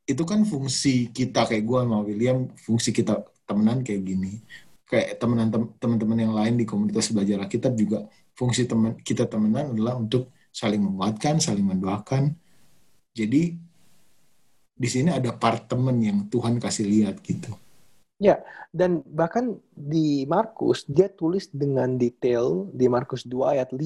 itu 0.07 0.23
kan 0.23 0.47
fungsi 0.47 1.11
kita 1.11 1.49
kayak 1.49 1.65
gue 1.67 1.79
sama 1.81 1.99
William 2.07 2.47
fungsi 2.55 2.95
kita 2.95 3.25
temenan 3.49 3.83
kayak 3.83 4.03
gini 4.05 4.39
kayak 4.87 5.19
temenan 5.19 5.51
teman-teman 5.81 6.19
yang 6.23 6.35
lain 6.37 6.55
di 6.61 6.65
komunitas 6.69 7.11
belajar 7.11 7.43
Alkitab 7.43 7.75
juga 7.75 8.07
fungsi 8.35 8.67
teman 8.67 8.99
kita 9.00 9.26
temenan 9.31 9.73
adalah 9.73 9.99
untuk 9.99 10.35
saling 10.55 10.83
menguatkan, 10.83 11.43
saling 11.43 11.67
mendoakan. 11.67 12.35
Jadi 13.14 13.55
di 14.75 14.88
sini 14.91 15.14
ada 15.14 15.31
part 15.35 15.71
teman 15.71 16.03
yang 16.03 16.26
Tuhan 16.26 16.59
kasih 16.59 16.87
lihat 16.87 17.23
gitu. 17.23 17.55
Ya, 18.23 18.43
dan 18.71 19.03
bahkan 19.11 19.59
di 19.75 20.23
Markus 20.26 20.87
dia 20.87 21.11
tulis 21.11 21.50
dengan 21.50 21.99
detail 21.99 22.71
di 22.71 22.87
Markus 22.87 23.26
2 23.26 23.59
ayat 23.59 23.71
5 23.75 23.83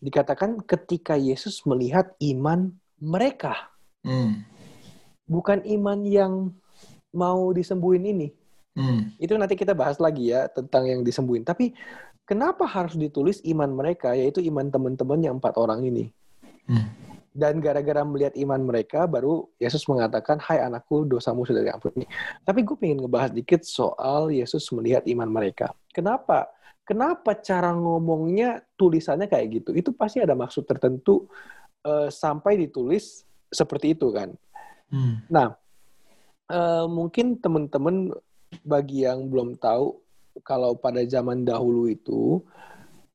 dikatakan 0.00 0.60
ketika 0.64 1.16
Yesus 1.16 1.64
melihat 1.68 2.12
iman 2.20 2.72
mereka. 3.00 3.72
Hmm. 4.04 4.44
Bukan 5.28 5.64
iman 5.64 6.00
yang 6.04 6.32
mau 7.12 7.52
disembuhin 7.52 8.04
ini. 8.08 8.28
Hmm. 8.76 9.12
Itu 9.20 9.36
nanti 9.36 9.56
kita 9.56 9.76
bahas 9.76 10.00
lagi 10.00 10.32
ya 10.32 10.48
tentang 10.48 10.88
yang 10.88 11.00
disembuhin. 11.04 11.44
Tapi 11.44 11.76
Kenapa 12.30 12.62
harus 12.62 12.94
ditulis 12.94 13.42
iman 13.42 13.66
mereka, 13.74 14.14
yaitu 14.14 14.38
iman 14.46 14.70
teman-teman 14.70 15.18
yang 15.18 15.42
empat 15.42 15.58
orang 15.58 15.82
ini? 15.82 16.14
Hmm. 16.70 16.86
Dan 17.34 17.58
gara-gara 17.58 18.06
melihat 18.06 18.38
iman 18.38 18.70
mereka, 18.70 19.10
baru 19.10 19.50
Yesus 19.58 19.82
mengatakan, 19.90 20.38
Hai 20.38 20.62
anakku, 20.62 21.10
dosamu 21.10 21.42
sudah 21.42 21.66
diampuni. 21.66 22.06
Tapi 22.46 22.62
gue 22.62 22.78
pengen 22.78 23.02
ngebahas 23.02 23.34
dikit 23.34 23.66
soal 23.66 24.30
Yesus 24.30 24.70
melihat 24.70 25.02
iman 25.10 25.26
mereka. 25.26 25.74
Kenapa? 25.90 26.46
Kenapa 26.86 27.34
cara 27.34 27.74
ngomongnya 27.74 28.62
tulisannya 28.78 29.26
kayak 29.26 29.46
gitu? 29.50 29.70
Itu 29.74 29.90
pasti 29.90 30.22
ada 30.22 30.38
maksud 30.38 30.70
tertentu 30.70 31.26
uh, 31.82 32.06
sampai 32.14 32.62
ditulis 32.62 33.26
seperti 33.50 33.98
itu 33.98 34.06
kan. 34.14 34.30
Hmm. 34.86 35.18
Nah, 35.26 35.58
uh, 36.46 36.86
mungkin 36.86 37.42
teman-teman 37.42 38.14
bagi 38.62 39.02
yang 39.02 39.26
belum 39.26 39.58
tahu 39.58 39.98
kalau 40.46 40.78
pada 40.78 41.02
zaman 41.04 41.42
dahulu 41.42 41.90
itu 41.90 42.40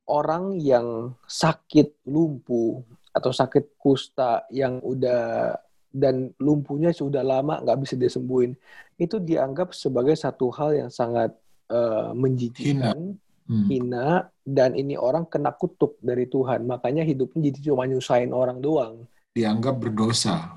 orang 0.06 0.62
yang 0.62 1.18
sakit 1.26 2.06
lumpuh 2.06 2.82
atau 3.16 3.32
sakit 3.32 3.80
kusta 3.80 4.44
yang 4.52 4.84
udah 4.84 5.56
dan 5.96 6.36
lumpuhnya 6.44 6.92
sudah 6.92 7.24
lama 7.24 7.64
nggak 7.64 7.80
bisa 7.80 7.96
disembuhin 7.96 8.52
itu 9.00 9.16
dianggap 9.16 9.72
sebagai 9.72 10.14
satu 10.20 10.52
hal 10.52 10.76
yang 10.76 10.92
sangat 10.92 11.32
uh, 11.72 12.12
menjijikkan, 12.12 13.16
hina. 13.16 13.48
Hmm. 13.48 13.68
hina 13.72 14.08
dan 14.44 14.76
ini 14.76 15.00
orang 15.00 15.24
kena 15.32 15.56
kutuk 15.56 15.96
dari 16.04 16.28
Tuhan 16.28 16.68
makanya 16.68 17.08
hidupnya 17.08 17.48
jadi 17.48 17.72
cuma 17.72 17.88
nyusahin 17.88 18.36
orang 18.36 18.60
doang 18.60 19.08
dianggap 19.32 19.80
berdosa 19.80 20.52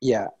ya 0.00 0.32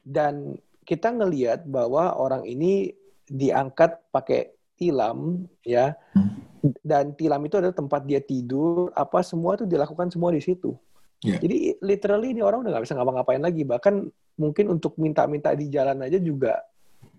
dan 0.00 0.56
kita 0.88 1.12
ngelihat 1.12 1.68
bahwa 1.68 2.16
orang 2.16 2.48
ini 2.48 2.96
diangkat 3.28 4.00
pakai 4.08 4.56
tilam 4.82 5.46
ya 5.62 5.94
hmm. 6.18 6.74
dan 6.82 7.14
tilam 7.14 7.38
itu 7.46 7.54
adalah 7.62 7.70
tempat 7.70 8.02
dia 8.02 8.18
tidur 8.18 8.90
apa 8.98 9.22
semua 9.22 9.54
itu 9.54 9.62
dilakukan 9.70 10.10
semua 10.10 10.34
di 10.34 10.42
situ 10.42 10.74
yeah. 11.22 11.38
jadi 11.38 11.78
literally 11.78 12.34
ini 12.34 12.42
orang 12.42 12.66
udah 12.66 12.74
nggak 12.74 12.84
bisa 12.90 12.98
ngapa-ngapain 12.98 13.38
lagi 13.38 13.62
bahkan 13.62 14.10
mungkin 14.34 14.74
untuk 14.74 14.98
minta-minta 14.98 15.54
di 15.54 15.70
jalan 15.70 16.02
aja 16.02 16.18
juga 16.18 16.58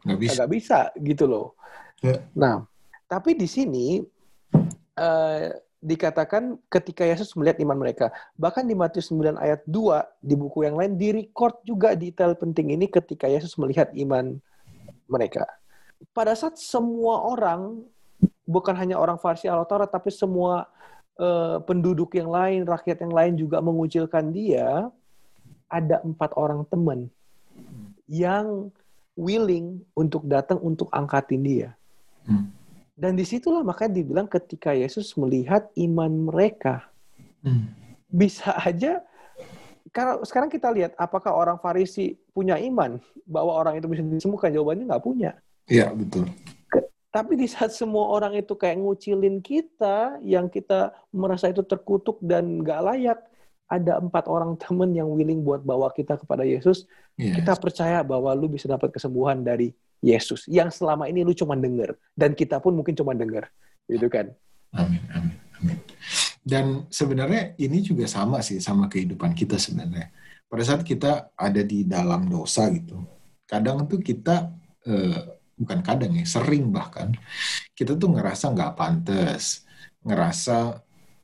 nggak 0.03 0.19
bisa. 0.19 0.43
Gak 0.43 0.51
bisa 0.51 0.79
gitu 0.99 1.23
loh 1.23 1.47
yeah. 2.03 2.19
nah 2.35 2.67
tapi 3.07 3.39
di 3.39 3.47
sini 3.47 4.03
uh, 4.99 5.47
dikatakan 5.83 6.55
ketika 6.71 7.03
Yesus 7.03 7.35
melihat 7.35 7.59
iman 7.63 7.75
mereka 7.79 8.11
bahkan 8.39 8.63
di 8.63 8.75
Matius 8.75 9.11
9 9.11 9.35
ayat 9.39 9.63
2 9.67 10.23
di 10.23 10.35
buku 10.35 10.63
yang 10.63 10.79
lain 10.79 10.95
direcord 10.95 11.59
juga 11.67 11.95
detail 11.95 12.35
penting 12.35 12.75
ini 12.75 12.87
ketika 12.87 13.27
Yesus 13.27 13.55
melihat 13.59 13.91
iman 13.95 14.39
mereka 15.11 15.43
pada 16.11 16.35
saat 16.35 16.59
semua 16.59 17.23
orang 17.23 17.79
bukan 18.43 18.75
hanya 18.75 18.99
orang 18.99 19.15
Farsi 19.15 19.47
atau 19.47 19.63
Taurat 19.63 19.87
tapi 19.87 20.11
semua 20.11 20.67
uh, 21.17 21.63
penduduk 21.63 22.11
yang 22.19 22.27
lain, 22.27 22.67
rakyat 22.67 22.99
yang 22.99 23.13
lain 23.13 23.33
juga 23.39 23.63
mengucilkan 23.63 24.33
dia, 24.35 24.91
ada 25.71 26.03
empat 26.03 26.35
orang 26.35 26.67
teman 26.67 27.07
yang 28.05 28.69
willing 29.15 29.81
untuk 29.95 30.25
datang 30.27 30.59
untuk 30.59 30.91
angkatin 30.91 31.41
dia. 31.41 31.69
Hmm. 32.27 32.51
Dan 32.93 33.17
di 33.17 33.25
situlah 33.25 33.65
makanya 33.65 34.03
dibilang 34.03 34.27
ketika 34.29 34.75
Yesus 34.75 35.17
melihat 35.17 35.65
iman 35.79 36.29
mereka, 36.29 36.85
hmm. 37.41 37.73
bisa 38.11 38.53
aja 38.61 39.01
karena 39.93 40.17
sekarang 40.25 40.49
kita 40.49 40.73
lihat 40.73 40.97
apakah 40.97 41.29
orang 41.29 41.57
Farisi 41.61 42.17
punya 42.33 42.57
iman 42.57 42.97
bahwa 43.29 43.53
orang 43.53 43.77
itu 43.77 43.85
bisa 43.85 44.01
disembuhkan 44.01 44.49
jawabannya 44.49 44.89
nggak 44.89 45.05
punya 45.05 45.37
Iya, 45.67 45.95
betul. 45.95 46.27
Tapi 47.13 47.37
di 47.37 47.45
saat 47.45 47.69
semua 47.69 48.09
orang 48.09 48.33
itu 48.33 48.57
kayak 48.57 48.81
ngucilin 48.81 49.37
kita, 49.37 50.17
yang 50.25 50.49
kita 50.49 50.91
merasa 51.13 51.45
itu 51.45 51.61
terkutuk 51.61 52.17
dan 52.25 52.65
gak 52.65 52.81
layak, 52.83 53.19
ada 53.69 54.01
empat 54.01 54.25
orang 54.25 54.57
temen 54.57 54.97
yang 54.97 55.07
willing 55.13 55.45
buat 55.45 55.61
bawa 55.61 55.93
kita 55.93 56.17
kepada 56.17 56.41
Yesus, 56.41 56.89
yes. 57.13 57.37
kita 57.37 57.53
percaya 57.61 58.01
bahwa 58.01 58.33
lu 58.33 58.49
bisa 58.49 58.65
dapat 58.65 58.89
kesembuhan 58.89 59.45
dari 59.45 59.77
Yesus. 60.01 60.49
Yang 60.49 60.81
selama 60.81 61.05
ini 61.05 61.21
lu 61.21 61.37
cuma 61.37 61.53
denger. 61.53 61.93
Dan 62.17 62.33
kita 62.33 62.57
pun 62.57 62.73
mungkin 62.73 62.97
cuma 62.97 63.13
denger. 63.13 63.45
Gitu 63.85 64.09
kan? 64.09 64.33
Amin, 64.73 65.05
amin, 65.13 65.37
amin. 65.61 65.77
Dan 66.41 66.89
sebenarnya 66.89 67.53
ini 67.61 67.79
juga 67.85 68.09
sama 68.09 68.41
sih, 68.41 68.57
sama 68.57 68.89
kehidupan 68.89 69.37
kita 69.37 69.61
sebenarnya. 69.61 70.09
Pada 70.49 70.63
saat 70.65 70.81
kita 70.81 71.29
ada 71.37 71.61
di 71.61 71.85
dalam 71.85 72.25
dosa 72.25 72.67
gitu, 72.73 73.05
kadang 73.45 73.85
tuh 73.85 74.01
kita... 74.01 74.49
Uh, 74.83 75.39
bukan 75.53 75.79
kadang 75.85 76.17
ya 76.17 76.25
sering 76.25 76.73
bahkan 76.73 77.13
kita 77.77 77.93
tuh 77.95 78.13
ngerasa 78.13 78.51
nggak 78.53 78.73
pantas 78.73 79.63
ngerasa 80.03 80.83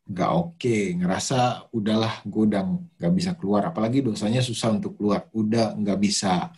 nggak 0.10 0.32
oke 0.34 0.58
okay, 0.58 0.98
ngerasa 0.98 1.70
udahlah 1.70 2.26
udah 2.26 2.66
nggak 2.98 3.14
bisa 3.14 3.32
keluar 3.38 3.70
apalagi 3.70 4.02
dosanya 4.02 4.42
susah 4.42 4.74
untuk 4.74 4.98
keluar 4.98 5.30
udah 5.38 5.78
nggak 5.78 6.00
bisa. 6.02 6.50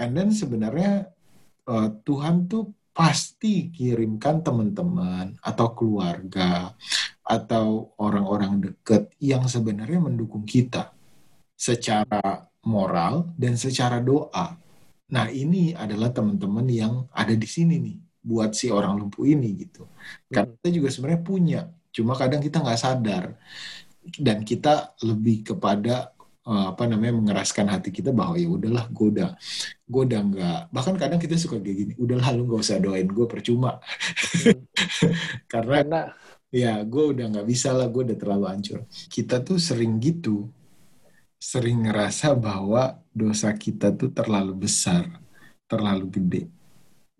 And 0.00 0.16
then 0.16 0.32
sebenarnya 0.32 1.12
uh, 1.68 1.92
Tuhan 2.00 2.48
tuh 2.48 2.72
pasti 2.96 3.68
kirimkan 3.68 4.40
teman-teman 4.40 5.36
atau 5.44 5.68
keluarga 5.76 6.72
atau 7.20 7.92
orang-orang 8.00 8.60
deket 8.72 9.12
yang 9.20 9.44
sebenarnya 9.44 10.00
mendukung 10.00 10.48
kita 10.48 10.92
secara 11.52 12.48
moral 12.64 13.32
dan 13.36 13.56
secara 13.60 14.00
doa 14.00 14.56
Nah 15.12 15.28
ini 15.28 15.76
adalah 15.76 16.08
teman-teman 16.08 16.66
yang 16.72 17.06
ada 17.12 17.36
di 17.36 17.48
sini 17.48 17.76
nih 17.76 17.96
buat 18.22 18.56
si 18.56 18.72
orang 18.72 18.96
lumpuh 18.96 19.28
ini 19.28 19.68
gitu. 19.68 19.84
Karena 20.32 20.48
hmm. 20.48 20.56
kita 20.62 20.68
juga 20.72 20.88
sebenarnya 20.88 21.22
punya, 21.22 21.60
cuma 21.92 22.16
kadang 22.16 22.40
kita 22.40 22.64
nggak 22.64 22.80
sadar 22.80 23.36
dan 24.18 24.42
kita 24.42 24.96
lebih 25.04 25.54
kepada 25.54 26.10
uh, 26.46 26.74
apa 26.74 26.84
namanya 26.90 27.18
mengeraskan 27.22 27.70
hati 27.70 27.94
kita 27.94 28.10
bahwa 28.10 28.34
ya 28.34 28.50
udahlah 28.50 28.86
gue 28.90 29.06
udah 29.18 29.30
gue 29.86 30.02
udah 30.10 30.20
nggak 30.26 30.60
bahkan 30.74 30.96
kadang 30.98 31.20
kita 31.22 31.38
suka 31.38 31.62
kayak 31.62 31.76
gini 31.76 31.92
udahlah 31.98 32.34
lu 32.34 32.50
nggak 32.50 32.62
usah 32.62 32.82
doain 32.82 33.06
gue 33.06 33.26
percuma 33.30 33.78
hmm. 33.78 34.58
karena, 35.52 35.76
karena 35.82 36.00
ya 36.52 36.82
gue 36.82 37.04
udah 37.16 37.26
nggak 37.32 37.46
bisa 37.48 37.70
lah 37.70 37.86
gue 37.88 38.02
udah 38.10 38.18
terlalu 38.18 38.46
hancur 38.50 38.84
kita 39.08 39.40
tuh 39.40 39.56
sering 39.56 40.02
gitu 40.02 40.50
sering 41.38 41.86
ngerasa 41.86 42.38
bahwa 42.38 43.01
dosa 43.12 43.52
kita 43.52 43.92
tuh 43.92 44.10
terlalu 44.10 44.66
besar, 44.66 45.06
terlalu 45.68 46.08
gede. 46.08 46.42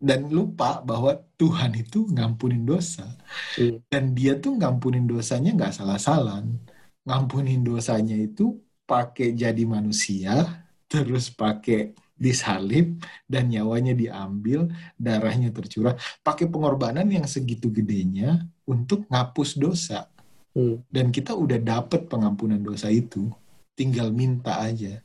Dan 0.02 0.34
lupa 0.34 0.82
bahwa 0.82 1.14
Tuhan 1.38 1.78
itu 1.78 2.10
ngampunin 2.10 2.66
dosa. 2.66 3.06
Hmm. 3.54 3.78
Dan 3.86 4.18
dia 4.18 4.34
tuh 4.34 4.58
ngampunin 4.58 5.06
dosanya 5.06 5.54
nggak 5.54 5.78
salah-salan. 5.78 6.58
Ngampunin 7.06 7.62
dosanya 7.62 8.18
itu 8.18 8.58
pakai 8.82 9.30
jadi 9.30 9.62
manusia, 9.62 10.66
terus 10.90 11.30
pakai 11.30 11.94
disalib 12.18 13.02
dan 13.26 13.50
nyawanya 13.50 13.94
diambil, 13.98 14.70
darahnya 14.94 15.50
tercurah, 15.50 15.98
pakai 16.22 16.46
pengorbanan 16.46 17.06
yang 17.10 17.26
segitu 17.26 17.70
gedenya 17.70 18.42
untuk 18.66 19.06
ngapus 19.10 19.58
dosa. 19.58 20.06
Hmm. 20.54 20.82
Dan 20.86 21.10
kita 21.10 21.34
udah 21.34 21.58
dapet 21.58 22.06
pengampunan 22.06 22.60
dosa 22.62 22.92
itu 22.92 23.30
tinggal 23.74 24.14
minta 24.14 24.62
aja. 24.62 25.00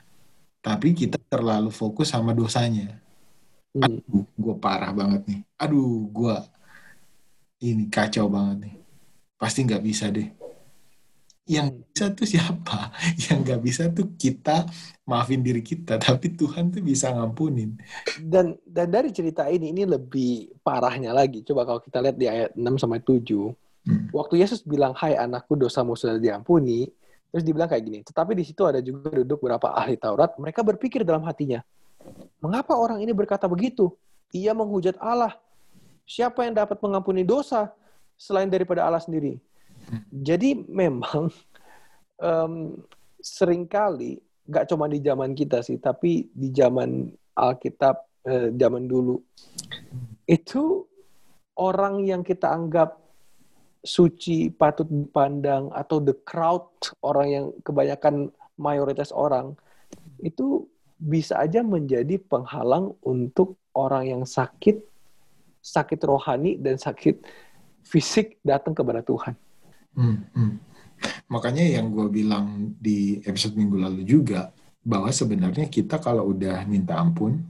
Tapi 0.67 0.91
kita 0.91 1.15
terlalu 1.32 1.71
fokus 1.71 2.12
sama 2.12 2.36
dosanya. 2.36 2.99
Hmm. 3.71 3.88
Aduh, 3.88 4.27
gue 4.36 4.56
parah 4.60 4.91
banget 4.91 5.23
nih. 5.23 5.39
Aduh, 5.56 6.12
gue 6.12 6.36
ini 7.63 7.88
kacau 7.88 8.27
banget 8.27 8.67
nih. 8.67 8.75
Pasti 9.39 9.63
nggak 9.63 9.80
bisa 9.80 10.12
deh. 10.12 10.27
Yang 11.47 11.67
hmm. 11.71 11.80
bisa 11.88 12.06
tuh 12.12 12.27
siapa? 12.27 12.91
Yang 13.32 13.38
nggak 13.47 13.62
bisa 13.63 13.84
tuh 13.95 14.12
kita 14.19 14.67
maafin 15.08 15.39
diri 15.39 15.63
kita, 15.63 15.95
tapi 16.03 16.36
Tuhan 16.36 16.67
tuh 16.67 16.84
bisa 16.84 17.15
ngampunin. 17.15 17.80
Dan 18.19 18.60
dan 18.67 18.91
dari 18.91 19.15
cerita 19.15 19.47
ini 19.47 19.71
ini 19.71 19.88
lebih 19.88 20.51
parahnya 20.67 21.15
lagi. 21.15 21.47
Coba 21.47 21.63
kalau 21.63 21.80
kita 21.80 22.03
lihat 22.03 22.19
di 22.19 22.27
ayat 22.27 22.51
6 22.60 22.75
sampai 22.75 22.99
7. 22.99 23.23
Hmm. 23.88 24.12
Waktu 24.12 24.43
Yesus 24.43 24.67
bilang, 24.67 24.91
"Hai 24.99 25.15
anakku, 25.15 25.56
dosamu 25.56 25.95
sudah 25.95 26.19
diampuni." 26.19 26.91
Terus 27.27 27.43
dibilang 27.43 27.67
kayak 27.67 27.83
gini, 27.83 27.99
tetapi 28.07 28.31
di 28.33 28.43
situ 28.47 28.63
ada 28.63 28.79
juga 28.79 29.11
duduk 29.11 29.43
beberapa 29.43 29.75
ahli 29.75 29.99
Taurat, 29.99 30.39
mereka 30.39 30.63
berpikir 30.63 31.03
dalam 31.03 31.27
hatinya, 31.27 31.59
mengapa 32.39 32.73
orang 32.75 33.03
ini 33.03 33.11
berkata 33.11 33.45
begitu? 33.51 33.91
Ia 34.31 34.55
menghujat 34.55 34.95
Allah. 34.99 35.35
Siapa 36.07 36.47
yang 36.47 36.55
dapat 36.55 36.79
mengampuni 36.79 37.27
dosa 37.27 37.71
selain 38.15 38.47
daripada 38.47 38.87
Allah 38.87 39.03
sendiri? 39.03 39.39
Jadi 40.11 40.55
memang 40.67 41.27
um, 42.19 42.79
sering 43.19 43.67
kali, 43.67 44.23
gak 44.47 44.71
cuma 44.71 44.87
di 44.87 45.03
zaman 45.03 45.35
kita 45.35 45.59
sih, 45.59 45.79
tapi 45.79 46.31
di 46.31 46.51
zaman 46.55 47.11
Alkitab, 47.35 47.95
eh, 48.23 48.49
zaman 48.55 48.87
dulu, 48.87 49.19
itu 50.25 50.87
orang 51.59 52.03
yang 52.07 52.21
kita 52.23 52.49
anggap 52.51 52.97
suci 53.85 54.49
patut 54.51 54.87
dipandang 54.89 55.69
atau 55.71 56.01
the 56.01 56.15
crowd 56.25 56.65
orang 57.05 57.27
yang 57.27 57.45
kebanyakan 57.61 58.33
mayoritas 58.57 59.13
orang 59.13 59.53
itu 60.21 60.65
bisa 60.97 61.37
aja 61.37 61.61
menjadi 61.61 62.17
penghalang 62.17 62.97
untuk 63.05 63.55
orang 63.77 64.09
yang 64.09 64.23
sakit 64.25 64.81
sakit 65.61 65.99
rohani 66.07 66.57
dan 66.57 66.79
sakit 66.81 67.21
fisik 67.85 68.41
datang 68.41 68.73
kepada 68.73 69.05
Tuhan. 69.05 69.35
Hmm, 69.93 70.25
hmm. 70.33 70.53
Makanya 71.29 71.65
yang 71.77 71.93
gue 71.93 72.07
bilang 72.09 72.73
di 72.79 73.21
episode 73.21 73.53
minggu 73.53 73.77
lalu 73.77 74.01
juga 74.07 74.49
bahwa 74.81 75.11
sebenarnya 75.11 75.67
kita 75.67 75.99
kalau 75.99 76.31
udah 76.31 76.63
minta 76.65 76.97
ampun, 76.97 77.43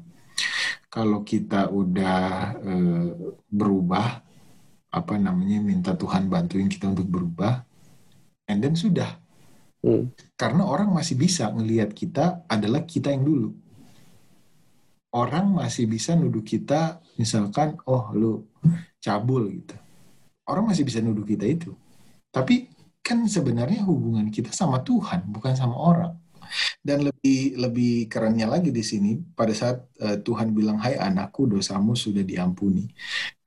kalau 0.90 1.22
kita 1.22 1.70
udah 1.70 2.22
e, 2.58 2.74
berubah, 3.48 4.26
apa 4.92 5.20
namanya 5.20 5.60
minta 5.60 5.94
Tuhan 5.94 6.32
bantuin 6.32 6.72
kita 6.72 6.92
untuk 6.92 7.08
berubah. 7.08 7.64
And 8.48 8.64
then 8.64 8.76
sudah. 8.80 9.28
Hmm. 9.78 10.10
karena 10.34 10.66
orang 10.66 10.90
masih 10.90 11.14
bisa 11.14 11.54
ngelihat 11.54 11.94
kita 11.94 12.44
adalah 12.50 12.84
kita 12.84 13.14
yang 13.14 13.24
dulu. 13.24 13.54
Orang 15.14 15.54
masih 15.54 15.86
bisa 15.86 16.18
nuduh 16.18 16.42
kita 16.42 17.00
misalkan 17.16 17.78
oh 17.86 18.10
lu 18.12 18.44
cabul 19.00 19.54
gitu. 19.54 19.78
Orang 20.50 20.68
masih 20.68 20.82
bisa 20.82 20.98
nuduh 21.00 21.24
kita 21.24 21.46
itu. 21.46 21.78
Tapi 22.34 22.68
kan 23.06 23.24
sebenarnya 23.30 23.88
hubungan 23.88 24.28
kita 24.28 24.52
sama 24.52 24.84
Tuhan 24.84 25.30
bukan 25.32 25.56
sama 25.56 25.80
orang 25.80 26.12
dan 26.84 27.08
lebih 27.08 27.56
lebih 27.58 27.94
kerennya 28.12 28.48
lagi 28.48 28.70
di 28.72 28.84
sini 28.84 29.18
pada 29.36 29.54
saat 29.54 29.84
uh, 30.02 30.18
Tuhan 30.22 30.52
bilang 30.52 30.80
Hai 30.80 30.96
anakku 30.96 31.46
dosamu 31.48 31.94
sudah 31.94 32.22
diampuni 32.22 32.88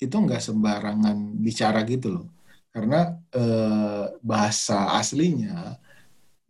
itu 0.01 0.15
nggak 0.15 0.41
sembarangan 0.41 1.17
bicara 1.41 1.83
gitu 1.85 2.21
loh 2.21 2.27
karena 2.71 3.19
uh, 3.35 4.15
bahasa 4.23 4.95
aslinya 4.99 5.79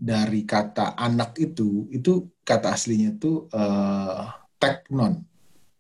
dari 0.01 0.49
kata 0.49 0.97
anak 0.97 1.37
itu 1.37 1.89
itu 1.93 2.29
kata 2.41 2.73
aslinya 2.73 3.21
tuh 3.21 3.49
uh, 3.53 4.41
teknon. 4.61 5.25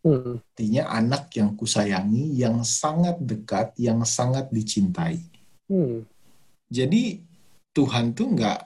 Hmm. 0.01 0.41
Artinya 0.41 0.89
anak 0.97 1.29
yang 1.37 1.53
kusayangi, 1.57 2.33
yang 2.37 2.65
sangat 2.65 3.21
dekat, 3.21 3.77
yang 3.77 4.01
sangat 4.09 4.49
dicintai. 4.49 5.21
Hmm. 5.69 6.09
Jadi 6.73 7.21
Tuhan 7.77 8.17
tuh 8.17 8.33
nggak, 8.33 8.61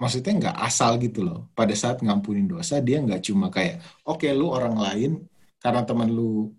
maksudnya 0.00 0.32
nggak 0.38 0.56
asal 0.64 0.96
gitu 1.02 1.26
loh. 1.26 1.50
Pada 1.52 1.74
saat 1.74 2.00
ngampunin 2.00 2.46
dosa, 2.46 2.80
dia 2.80 3.02
nggak 3.02 3.22
cuma 3.28 3.50
kayak, 3.52 3.82
oke 4.06 4.24
okay, 4.24 4.32
lu 4.32 4.48
orang 4.48 4.78
lain, 4.78 5.12
karena 5.60 5.82
teman 5.84 6.08
lu 6.08 6.54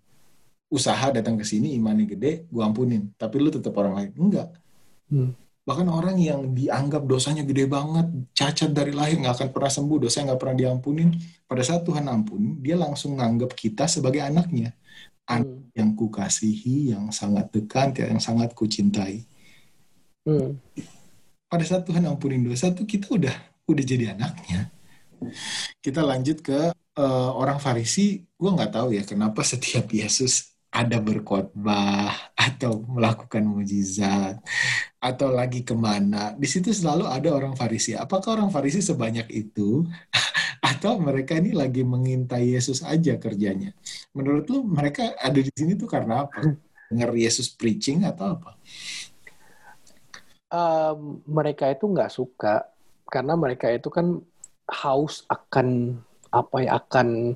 usaha 0.70 1.10
datang 1.10 1.34
ke 1.34 1.44
sini, 1.48 1.74
imannya 1.74 2.06
gede, 2.06 2.32
gua 2.52 2.70
ampunin. 2.70 3.10
Tapi 3.18 3.36
lu 3.42 3.50
tetap 3.50 3.74
orang 3.80 3.94
lain. 3.98 4.10
Enggak. 4.14 4.48
Hmm 5.10 5.34
bahkan 5.70 5.86
orang 5.86 6.18
yang 6.18 6.50
dianggap 6.56 7.04
dosanya 7.04 7.44
gede 7.46 7.70
banget 7.70 8.10
cacat 8.34 8.74
dari 8.74 8.90
lahir 8.90 9.22
nggak 9.22 9.38
akan 9.38 9.48
pernah 9.54 9.70
sembuh 9.70 9.98
dosa 10.02 10.26
nggak 10.26 10.40
pernah 10.40 10.56
diampunin 10.56 11.14
pada 11.46 11.62
saat 11.62 11.86
Tuhan 11.86 12.10
ampun 12.10 12.58
dia 12.58 12.74
langsung 12.74 13.14
nganggap 13.20 13.54
kita 13.54 13.84
sebagai 13.84 14.18
anaknya 14.18 14.74
anak 15.30 15.46
hmm. 15.46 15.78
yang 15.78 15.90
kukasihi 15.94 16.96
yang 16.96 17.14
sangat 17.14 17.54
dekat 17.54 18.02
yang 18.02 18.18
sangat 18.18 18.50
kucintai 18.56 19.22
hmm. 20.26 20.58
Pada 21.50 21.66
saat 21.66 21.82
Tuhan 21.82 22.06
ampunin 22.06 22.46
dosa 22.46 22.70
tuh 22.70 22.86
kita 22.86 23.10
udah 23.10 23.34
udah 23.66 23.84
jadi 23.84 24.14
anaknya. 24.14 24.70
Kita 25.82 26.00
lanjut 26.06 26.40
ke 26.40 26.70
uh, 26.96 27.30
orang 27.34 27.58
Farisi. 27.58 28.22
Gue 28.38 28.50
nggak 28.54 28.72
tahu 28.72 28.94
ya 28.94 29.02
kenapa 29.02 29.42
setiap 29.42 29.90
Yesus 29.90 30.54
ada 30.70 31.02
berkhotbah 31.02 32.30
atau 32.38 32.86
melakukan 32.86 33.42
mujizat 33.42 34.38
atau 35.02 35.28
lagi 35.34 35.66
ke 35.66 35.74
mana. 35.74 36.38
Di 36.38 36.46
situ 36.46 36.70
selalu 36.70 37.10
ada 37.10 37.34
orang 37.34 37.58
Farisi. 37.58 37.98
Apakah 37.98 38.38
orang 38.38 38.54
Farisi 38.54 38.78
sebanyak 38.78 39.26
itu? 39.34 39.82
Atau 40.70 41.02
mereka 41.02 41.34
ini 41.40 41.50
lagi 41.50 41.82
mengintai 41.82 42.54
Yesus 42.54 42.84
aja 42.86 43.18
kerjanya? 43.18 43.74
Menurut 44.14 44.46
lu 44.52 44.62
mereka 44.62 45.12
ada 45.18 45.40
di 45.40 45.50
sini 45.50 45.74
tuh 45.74 45.88
karena 45.90 46.28
apa? 46.28 46.56
Dengar 46.86 47.10
Yesus 47.16 47.50
preaching 47.50 48.06
atau 48.06 48.38
apa 48.38 48.60
um, 50.50 51.24
mereka 51.26 51.70
itu 51.70 51.86
nggak 51.86 52.12
suka 52.12 52.66
karena 53.10 53.34
mereka 53.34 53.70
itu 53.70 53.90
kan 53.90 54.22
haus 54.70 55.26
akan 55.26 55.98
apa 56.30 56.56
ya 56.62 56.78
akan 56.78 57.34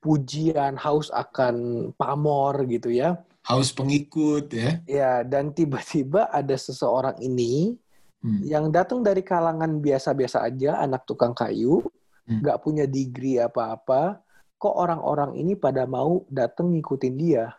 pujian, 0.00 0.78
haus 0.78 1.10
akan 1.12 1.88
pamor 1.98 2.64
gitu 2.70 2.94
ya. 2.94 3.20
Haus 3.46 3.74
pengikut 3.74 4.50
ya. 4.54 4.70
Ya, 4.86 5.12
dan 5.26 5.50
tiba-tiba 5.50 6.30
ada 6.30 6.54
seseorang 6.54 7.18
ini 7.18 7.74
hmm. 8.22 8.42
yang 8.46 8.70
datang 8.70 9.02
dari 9.02 9.22
kalangan 9.26 9.82
biasa-biasa 9.82 10.46
aja, 10.46 10.78
anak 10.78 11.06
tukang 11.06 11.34
kayu, 11.34 11.82
hmm. 12.26 12.42
nggak 12.42 12.56
hmm. 12.58 12.64
punya 12.64 12.84
degree 12.86 13.38
apa-apa, 13.38 14.22
kok 14.56 14.74
orang-orang 14.74 15.34
ini 15.38 15.54
pada 15.54 15.86
mau 15.86 16.22
datang 16.30 16.74
ngikutin 16.74 17.14
dia. 17.18 17.54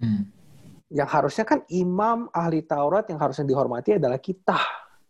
Hmm. 0.00 0.28
Yang 0.90 1.08
harusnya 1.08 1.44
kan 1.46 1.62
imam 1.70 2.26
ahli 2.34 2.66
Taurat 2.66 3.06
yang 3.06 3.22
harusnya 3.22 3.46
dihormati 3.46 3.96
adalah 3.96 4.18
kita. 4.18 4.58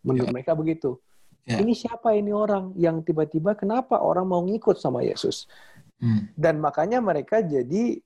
Menurut 0.05 0.29
ya. 0.29 0.33
mereka 0.33 0.53
begitu. 0.53 0.97
Ya. 1.45 1.57
Ini 1.57 1.73
siapa 1.73 2.13
ini 2.13 2.29
orang 2.29 2.77
yang 2.77 3.01
tiba-tiba 3.01 3.57
kenapa 3.57 3.97
orang 3.97 4.29
mau 4.29 4.45
ngikut 4.45 4.77
sama 4.77 5.01
Yesus? 5.01 5.49
Hmm. 5.97 6.29
Dan 6.37 6.61
makanya 6.61 7.01
mereka 7.01 7.41
jadi 7.41 7.97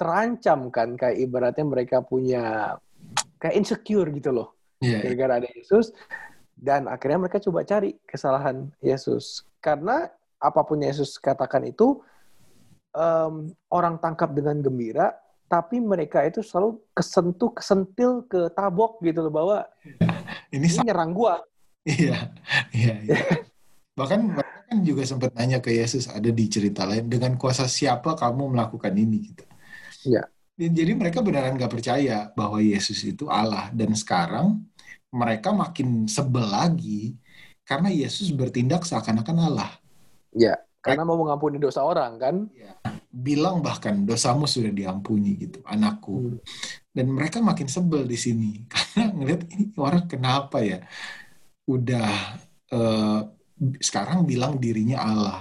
terancam 0.00 0.72
kan 0.72 0.96
kayak 0.96 1.20
ibaratnya 1.20 1.64
mereka 1.68 2.00
punya 2.00 2.76
kayak 3.36 3.56
insecure 3.60 4.08
gitu 4.16 4.32
loh. 4.32 4.56
Yeah. 4.80 5.04
Gara-gara 5.04 5.44
ada 5.44 5.48
Yesus 5.52 5.92
dan 6.56 6.88
akhirnya 6.88 7.28
mereka 7.28 7.40
coba 7.40 7.64
cari 7.64 7.96
kesalahan 8.04 8.68
Yesus. 8.84 9.44
Karena 9.60 10.08
apa 10.40 10.60
pun 10.64 10.80
Yesus 10.80 11.16
katakan 11.20 11.68
itu 11.68 12.00
um, 12.96 13.48
orang 13.72 13.96
tangkap 14.00 14.32
dengan 14.32 14.60
gembira 14.60 15.12
tapi 15.50 15.82
mereka 15.82 16.22
itu 16.22 16.46
selalu 16.46 16.78
kesentuh 16.94 17.50
kesentil 17.50 18.22
ke 18.30 18.54
tabok 18.54 19.02
gitu 19.02 19.26
loh 19.26 19.34
bahwa 19.34 19.66
ini, 20.54 20.70
ini 20.70 20.86
nyerang 20.86 21.10
gua. 21.10 21.42
Iya. 21.82 22.30
Iya. 22.76 22.94
iya. 23.02 23.18
Bahkan 23.98 24.20
mereka 24.30 24.60
kan 24.70 24.78
juga 24.86 25.02
sempat 25.02 25.34
nanya 25.34 25.58
ke 25.58 25.74
Yesus 25.74 26.06
ada 26.06 26.30
di 26.30 26.46
cerita 26.46 26.86
lain 26.86 27.10
dengan 27.10 27.34
kuasa 27.34 27.66
siapa 27.66 28.14
kamu 28.14 28.54
melakukan 28.54 28.94
ini 28.94 29.34
gitu. 29.34 29.44
Iya. 30.06 30.22
Jadi 30.60 30.92
mereka 30.94 31.24
beneran 31.24 31.58
nggak 31.58 31.72
percaya 31.72 32.30
bahwa 32.36 32.62
Yesus 32.62 33.02
itu 33.02 33.26
Allah 33.26 33.72
dan 33.74 33.90
sekarang 33.96 34.62
mereka 35.10 35.50
makin 35.50 36.06
sebel 36.06 36.46
lagi 36.46 37.18
karena 37.66 37.90
Yesus 37.90 38.30
bertindak 38.30 38.86
seakan-akan 38.86 39.36
Allah. 39.50 39.70
Iya. 40.30 40.54
Karena 40.80 41.04
mau 41.04 41.20
mengampuni 41.20 41.60
dosa 41.60 41.84
orang 41.84 42.16
kan? 42.16 42.36
Ya, 42.56 42.72
bilang 43.12 43.60
bahkan 43.60 44.08
dosamu 44.08 44.48
sudah 44.48 44.72
diampuni 44.72 45.36
gitu, 45.36 45.60
anakku. 45.68 46.16
Hmm. 46.16 46.36
Dan 46.90 47.12
mereka 47.12 47.44
makin 47.44 47.68
sebel 47.68 48.08
di 48.08 48.16
sini 48.16 48.64
karena 48.72 49.12
ngeliat 49.12 49.42
ini 49.52 49.64
orang 49.76 50.04
kenapa 50.08 50.64
ya? 50.64 50.80
Udah 51.68 52.08
uh, 52.72 53.20
sekarang 53.76 54.24
bilang 54.24 54.56
dirinya 54.56 55.04
Allah. 55.04 55.40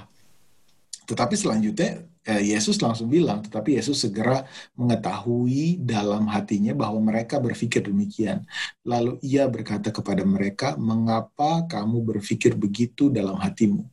Tetapi 1.08 1.34
selanjutnya 1.39 2.04
eh, 2.04 2.09
Yesus 2.27 2.84
langsung 2.84 3.10
bilang, 3.10 3.41
tetapi 3.41 3.79
Yesus 3.79 4.05
segera 4.05 4.45
mengetahui 4.75 5.82
dalam 5.82 6.27
hatinya 6.27 6.75
bahwa 6.75 6.99
mereka 7.10 7.39
berpikir 7.39 7.88
demikian. 7.88 8.45
Lalu 8.84 9.17
ia 9.23 9.47
berkata 9.47 9.89
kepada 9.89 10.21
mereka, 10.27 10.75
mengapa 10.77 11.65
kamu 11.65 12.03
berpikir 12.03 12.53
begitu 12.53 13.10
dalam 13.10 13.39
hatimu? 13.39 13.88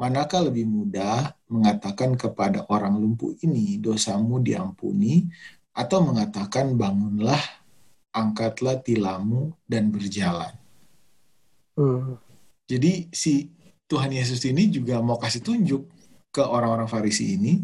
Manakah 0.00 0.48
lebih 0.48 0.64
mudah 0.64 1.34
mengatakan 1.50 2.14
kepada 2.16 2.64
orang 2.72 2.96
lumpuh 2.96 3.36
ini, 3.44 3.76
dosamu 3.76 4.40
diampuni, 4.40 5.28
atau 5.74 6.00
mengatakan 6.06 6.78
bangunlah, 6.78 7.40
angkatlah 8.14 8.80
tilammu, 8.80 9.52
dan 9.66 9.90
berjalan. 9.90 10.54
Hmm. 11.74 12.16
Jadi 12.70 13.10
si 13.10 13.50
Tuhan 13.90 14.14
Yesus 14.14 14.40
ini 14.48 14.70
juga 14.72 15.02
mau 15.04 15.20
kasih 15.20 15.42
tunjuk 15.44 15.93
ke 16.34 16.42
orang-orang 16.42 16.90
Farisi 16.90 17.38
ini 17.38 17.62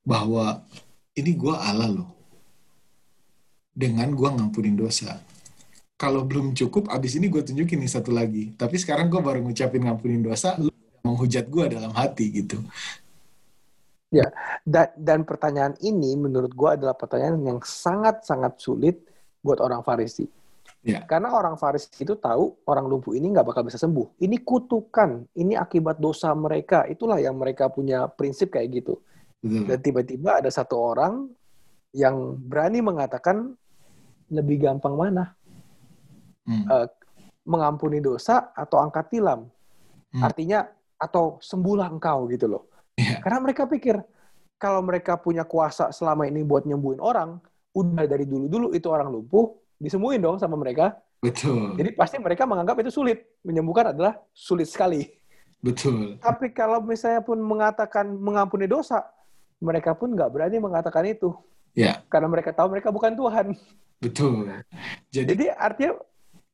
bahwa 0.00 0.64
ini 1.12 1.36
gue 1.36 1.52
Allah 1.52 1.92
loh. 1.92 2.10
Dengan 3.76 4.08
gue 4.16 4.28
ngampunin 4.32 4.74
dosa. 4.74 5.20
Kalau 6.00 6.24
belum 6.24 6.56
cukup, 6.56 6.88
abis 6.88 7.20
ini 7.20 7.28
gue 7.28 7.44
tunjukin 7.44 7.78
nih 7.84 7.92
satu 7.92 8.10
lagi. 8.10 8.56
Tapi 8.56 8.80
sekarang 8.80 9.12
gue 9.12 9.20
baru 9.20 9.44
ngucapin 9.44 9.84
ngampunin 9.84 10.24
dosa, 10.24 10.56
lu 10.56 10.72
menghujat 11.04 11.46
gue 11.46 11.64
dalam 11.76 11.92
hati 11.92 12.32
gitu. 12.32 12.64
Ya, 14.08 14.32
dan, 14.64 14.88
dan 14.96 15.20
pertanyaan 15.28 15.76
ini 15.84 16.16
menurut 16.16 16.56
gue 16.56 16.70
adalah 16.80 16.96
pertanyaan 16.96 17.44
yang 17.44 17.60
sangat-sangat 17.60 18.56
sulit 18.56 18.96
buat 19.44 19.60
orang 19.60 19.84
Farisi 19.84 20.24
Yeah. 20.86 21.02
Karena 21.04 21.34
orang 21.34 21.58
Farisi 21.58 21.90
itu 22.06 22.14
tahu 22.14 22.62
orang 22.70 22.86
lumpuh 22.86 23.10
ini 23.12 23.34
nggak 23.34 23.50
bakal 23.50 23.66
bisa 23.66 23.76
sembuh. 23.82 24.22
Ini 24.22 24.46
kutukan, 24.46 25.26
ini 25.34 25.58
akibat 25.58 25.98
dosa 25.98 26.30
mereka. 26.38 26.86
Itulah 26.86 27.18
yang 27.18 27.34
mereka 27.34 27.66
punya 27.66 28.06
prinsip 28.06 28.54
kayak 28.54 28.82
gitu. 28.82 29.02
Mm. 29.42 29.66
Dan 29.66 29.78
tiba-tiba 29.82 30.38
ada 30.38 30.50
satu 30.50 30.78
orang 30.78 31.28
yang 31.90 32.38
berani 32.38 32.78
mengatakan 32.78 33.58
lebih 34.30 34.70
gampang 34.70 34.94
mana, 34.94 35.34
mm. 36.46 36.64
uh, 36.70 36.86
mengampuni 37.42 37.98
dosa 37.98 38.54
atau 38.54 38.78
angkat 38.78 39.18
tilam. 39.18 39.50
Mm. 40.14 40.22
Artinya 40.22 40.58
atau 40.94 41.42
sembuhlah 41.42 41.90
engkau 41.90 42.30
gitu 42.30 42.46
loh. 42.46 42.70
Yeah. 42.94 43.18
Karena 43.18 43.38
mereka 43.42 43.66
pikir 43.66 43.98
kalau 44.58 44.82
mereka 44.82 45.18
punya 45.18 45.42
kuasa 45.46 45.90
selama 45.90 46.26
ini 46.26 46.42
buat 46.42 46.66
nyembuhin 46.66 46.98
orang, 47.02 47.38
udah 47.74 48.06
dari 48.10 48.26
dulu-dulu 48.26 48.74
itu 48.74 48.90
orang 48.90 49.10
lumpuh, 49.10 49.54
disembuhin 49.78 50.20
dong 50.20 50.36
sama 50.36 50.58
mereka. 50.58 50.98
Betul. 51.18 51.74
Jadi 51.74 51.90
pasti 51.94 52.18
mereka 52.18 52.46
menganggap 52.46 52.78
itu 52.82 52.90
sulit. 52.94 53.26
Menyembuhkan 53.42 53.94
adalah 53.94 54.18
sulit 54.30 54.70
sekali. 54.70 55.06
Betul. 55.58 56.18
Tapi 56.22 56.54
kalau 56.54 56.78
misalnya 56.82 57.22
pun 57.22 57.38
mengatakan 57.42 58.06
mengampuni 58.06 58.70
dosa, 58.70 59.02
mereka 59.58 59.94
pun 59.94 60.14
nggak 60.14 60.30
berani 60.30 60.62
mengatakan 60.62 61.02
itu. 61.10 61.34
Ya. 61.74 62.02
Karena 62.06 62.30
mereka 62.30 62.54
tahu 62.54 62.70
mereka 62.70 62.94
bukan 62.94 63.14
Tuhan. 63.18 63.46
Betul. 63.98 64.46
Jadi, 65.10 65.34
Jadi 65.34 65.44
artinya 65.50 65.98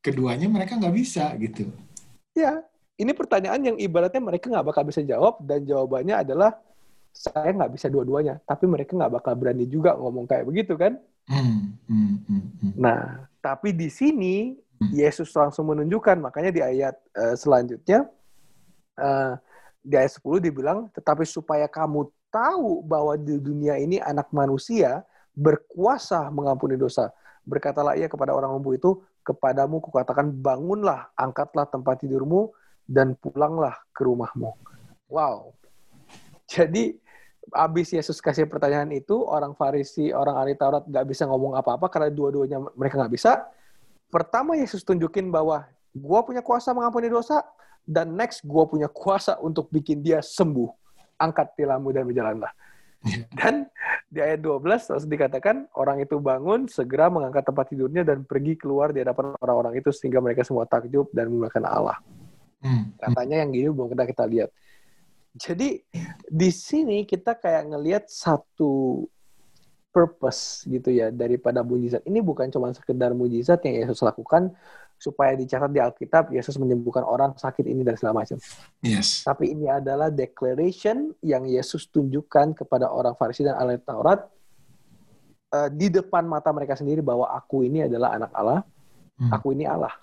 keduanya 0.01 0.49
mereka 0.49 0.81
nggak 0.81 0.95
bisa 0.97 1.33
gitu. 1.37 1.69
Ya, 2.33 2.65
ini 2.97 3.13
pertanyaan 3.13 3.61
yang 3.61 3.77
ibaratnya 3.77 4.21
mereka 4.21 4.49
nggak 4.49 4.67
bakal 4.69 4.83
bisa 4.89 5.05
jawab 5.05 5.41
dan 5.45 5.65
jawabannya 5.65 6.25
adalah 6.25 6.57
saya 7.15 7.55
nggak 7.55 7.73
bisa 7.79 7.87
dua-duanya, 7.87 8.43
tapi 8.43 8.67
mereka 8.67 8.99
nggak 8.99 9.13
bakal 9.23 9.33
berani 9.39 9.71
juga 9.71 9.95
ngomong 9.95 10.27
kayak 10.27 10.45
begitu 10.51 10.75
kan? 10.75 10.99
Hmm, 11.25 11.81
hmm, 11.89 12.17
hmm. 12.29 12.73
Nah, 12.77 13.29
tapi 13.41 13.73
di 13.73 13.89
sini. 13.89 14.59
Yesus 14.93 15.33
langsung 15.33 15.71
menunjukkan, 15.73 16.19
makanya 16.21 16.51
di 16.53 16.61
ayat 16.61 16.99
uh, 17.17 17.33
selanjutnya, 17.39 18.05
uh, 18.99 19.33
di 19.81 19.95
ayat 19.97 20.13
10 20.19 20.45
dibilang, 20.45 20.91
tetapi 20.93 21.25
supaya 21.25 21.65
kamu 21.71 22.11
tahu 22.29 22.83
bahwa 22.85 23.15
di 23.15 23.39
dunia 23.39 23.79
ini 23.79 24.03
anak 24.03 24.29
manusia 24.35 25.07
berkuasa 25.33 26.29
mengampuni 26.35 26.75
dosa. 26.75 27.15
Berkatalah 27.47 27.95
ia 27.95 28.11
kepada 28.11 28.33
orang 28.35 28.57
lumpuh 28.57 28.75
itu, 28.75 28.91
kepadamu 29.23 29.79
kukatakan 29.85 30.33
bangunlah, 30.33 31.13
angkatlah 31.15 31.69
tempat 31.69 32.03
tidurmu, 32.03 32.51
dan 32.85 33.17
pulanglah 33.17 33.79
ke 33.95 34.05
rumahmu. 34.05 34.53
Wow. 35.09 35.57
Jadi 36.45 36.97
abis 37.53 37.93
Yesus 37.93 38.23
kasih 38.23 38.49
pertanyaan 38.49 38.89
itu, 38.95 39.21
orang 39.21 39.53
Farisi, 39.53 40.15
orang 40.15 40.41
ahli 40.41 40.57
Taurat 40.57 40.87
nggak 40.89 41.05
bisa 41.05 41.29
ngomong 41.29 41.59
apa-apa 41.59 41.93
karena 41.93 42.09
dua-duanya 42.09 42.63
mereka 42.73 43.01
nggak 43.03 43.13
bisa. 43.13 43.45
Pertama 44.09 44.57
Yesus 44.57 44.87
tunjukin 44.87 45.29
bahwa 45.29 45.67
gue 45.93 46.21
punya 46.25 46.41
kuasa 46.41 46.73
mengampuni 46.73 47.11
dosa, 47.11 47.45
dan 47.85 48.17
next 48.17 48.41
gue 48.43 48.65
punya 48.65 48.89
kuasa 48.89 49.37
untuk 49.45 49.69
bikin 49.69 50.01
dia 50.01 50.25
sembuh. 50.25 50.71
Angkat 51.21 51.55
tilammu 51.61 51.93
dan 51.93 52.09
berjalanlah. 52.09 52.53
Dan 53.37 53.69
di 54.09 54.23
ayat 54.25 54.41
12 54.41 54.65
terus 54.65 55.05
dikatakan 55.05 55.69
orang 55.77 56.01
itu 56.01 56.17
bangun 56.17 56.65
segera 56.73 57.13
mengangkat 57.13 57.45
tempat 57.45 57.69
tidurnya 57.69 58.01
dan 58.01 58.25
pergi 58.25 58.57
keluar 58.57 58.97
di 58.97 59.05
hadapan 59.05 59.37
orang-orang 59.45 59.77
itu 59.77 59.93
sehingga 59.93 60.25
mereka 60.25 60.41
semua 60.41 60.65
takjub 60.65 61.13
dan 61.13 61.29
menggunakan 61.29 61.65
Allah. 61.69 61.99
Hmm. 62.65 62.97
Katanya 62.97 63.45
yang 63.45 63.53
gini 63.53 63.69
belum 63.69 63.93
kita 63.93 64.05
kita 64.09 64.25
lihat. 64.25 64.51
Jadi 65.35 65.83
di 66.31 66.51
sini 66.55 67.03
kita 67.03 67.35
kayak 67.35 67.75
ngelihat 67.75 68.05
satu 68.07 69.03
purpose 69.95 70.67
gitu 70.67 70.91
ya 70.91 71.11
daripada 71.11 71.63
mujizat. 71.63 72.03
Ini 72.07 72.19
bukan 72.23 72.51
cuma 72.51 72.71
sekedar 72.75 73.15
mujizat 73.15 73.63
yang 73.67 73.87
Yesus 73.87 74.03
lakukan 74.03 74.55
supaya 74.99 75.35
dicatat 75.39 75.71
di 75.71 75.83
Alkitab 75.83 76.31
Yesus 76.35 76.59
menyembuhkan 76.59 77.03
orang 77.07 77.35
sakit 77.39 77.67
ini 77.67 77.87
dan 77.87 77.95
segala 77.99 78.23
macam. 78.23 78.39
Yes. 78.83 79.23
Tapi 79.27 79.55
ini 79.55 79.71
adalah 79.71 80.11
declaration 80.11 81.15
yang 81.23 81.47
Yesus 81.47 81.91
tunjukkan 81.91 82.59
kepada 82.59 82.91
orang 82.91 83.15
Farisi 83.15 83.47
dan 83.47 83.59
ahli 83.59 83.79
Taurat 83.83 84.27
uh, 85.55 85.69
di 85.71 85.91
depan 85.91 86.27
mata 86.27 86.51
mereka 86.51 86.75
sendiri 86.75 87.03
bahwa 87.03 87.31
aku 87.31 87.63
ini 87.63 87.87
adalah 87.87 88.19
anak 88.19 88.31
Allah, 88.35 88.61
hmm. 89.19 89.31
aku 89.31 89.55
ini 89.55 89.67
Allah, 89.67 89.95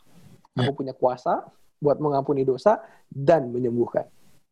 aku 0.56 0.72
yeah. 0.72 0.78
punya 0.78 0.94
kuasa 0.96 1.44
buat 1.82 1.98
mengampuni 1.98 2.46
dosa 2.46 2.80
dan 3.10 3.52
menyembuhkan. 3.52 4.06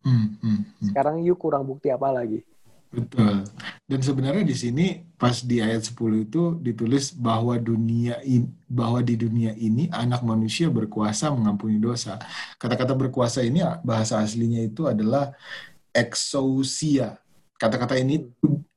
Hmm, 0.04 0.40
hmm, 0.40 0.60
hmm. 0.80 0.88
Sekarang 0.92 1.20
yuk 1.22 1.40
kurang 1.40 1.68
bukti 1.68 1.92
apa 1.92 2.10
lagi? 2.10 2.44
Betul. 2.90 3.46
Dan 3.86 4.02
sebenarnya 4.02 4.42
di 4.42 4.58
sini 4.58 4.86
pas 5.14 5.46
di 5.46 5.62
ayat 5.62 5.86
10 5.86 6.26
itu 6.26 6.58
ditulis 6.58 7.14
bahwa 7.14 7.54
dunia 7.62 8.18
in, 8.26 8.50
bahwa 8.66 8.98
di 9.06 9.14
dunia 9.14 9.54
ini 9.54 9.86
anak 9.94 10.26
manusia 10.26 10.74
berkuasa 10.74 11.30
mengampuni 11.30 11.78
dosa. 11.78 12.18
Kata-kata 12.58 12.98
berkuasa 12.98 13.46
ini 13.46 13.62
bahasa 13.86 14.18
aslinya 14.18 14.66
itu 14.66 14.90
adalah 14.90 15.38
exousia. 15.94 17.22
Kata-kata 17.62 17.94
ini 17.94 18.26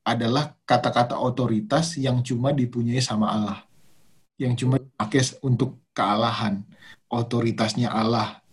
adalah 0.04 0.60
kata-kata 0.68 1.16
otoritas 1.16 1.96
yang 1.96 2.20
cuma 2.20 2.52
dipunyai 2.52 3.00
sama 3.00 3.32
Allah. 3.32 3.58
Yang 4.36 4.66
cuma 4.66 4.76
dipakai 4.76 5.24
untuk 5.40 5.80
kealahan. 5.96 6.60
Otoritasnya 7.08 7.88
Allah, 7.92 8.44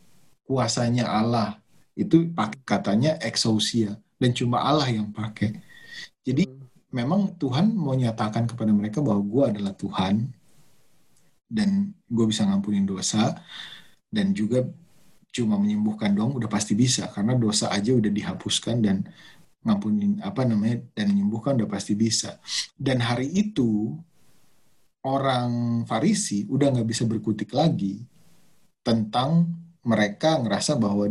kuasanya 0.48 1.08
Allah, 1.08 1.60
itu 2.00 2.32
katanya 2.64 3.20
exousia 3.20 4.00
dan 4.16 4.32
cuma 4.32 4.64
Allah 4.64 4.88
yang 4.88 5.12
pakai. 5.12 5.60
Jadi 6.24 6.48
hmm. 6.48 6.96
memang 6.96 7.36
Tuhan 7.36 7.76
mau 7.76 7.92
nyatakan 7.92 8.48
kepada 8.48 8.72
mereka 8.72 9.04
bahwa 9.04 9.20
gue 9.20 9.44
adalah 9.56 9.74
Tuhan 9.76 10.32
dan 11.52 11.92
gue 12.08 12.26
bisa 12.30 12.48
ngampunin 12.48 12.88
dosa 12.88 13.36
dan 14.08 14.32
juga 14.32 14.64
cuma 15.30 15.60
menyembuhkan 15.62 16.16
dong 16.16 16.34
udah 16.40 16.50
pasti 16.50 16.74
bisa 16.74 17.06
karena 17.14 17.38
dosa 17.38 17.70
aja 17.70 17.94
udah 17.94 18.10
dihapuskan 18.10 18.82
dan 18.82 19.06
ngampunin 19.62 20.24
apa 20.24 20.48
namanya 20.48 20.82
dan 20.96 21.12
menyembuhkan 21.12 21.60
udah 21.60 21.68
pasti 21.68 22.00
bisa. 22.00 22.40
Dan 22.80 23.04
hari 23.04 23.28
itu 23.28 23.92
orang 25.04 25.84
Farisi 25.84 26.48
udah 26.48 26.72
nggak 26.76 26.88
bisa 26.88 27.04
berkutik 27.04 27.52
lagi 27.52 28.04
tentang 28.84 29.52
mereka 29.84 30.40
ngerasa 30.40 30.76
bahwa 30.80 31.08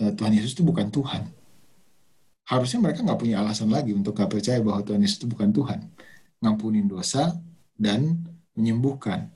Tuhan 0.00 0.32
Yesus 0.32 0.56
itu 0.56 0.64
bukan 0.64 0.88
Tuhan. 0.88 1.28
Harusnya 2.48 2.80
mereka 2.80 3.04
nggak 3.04 3.20
punya 3.20 3.44
alasan 3.44 3.68
lagi 3.68 3.92
untuk 3.92 4.16
nggak 4.16 4.32
percaya 4.32 4.58
bahwa 4.64 4.80
Tuhan 4.80 5.04
Yesus 5.04 5.20
itu 5.20 5.28
bukan 5.28 5.52
Tuhan. 5.52 5.78
Ngampunin 6.40 6.88
dosa 6.88 7.36
dan 7.76 8.24
menyembuhkan. 8.56 9.28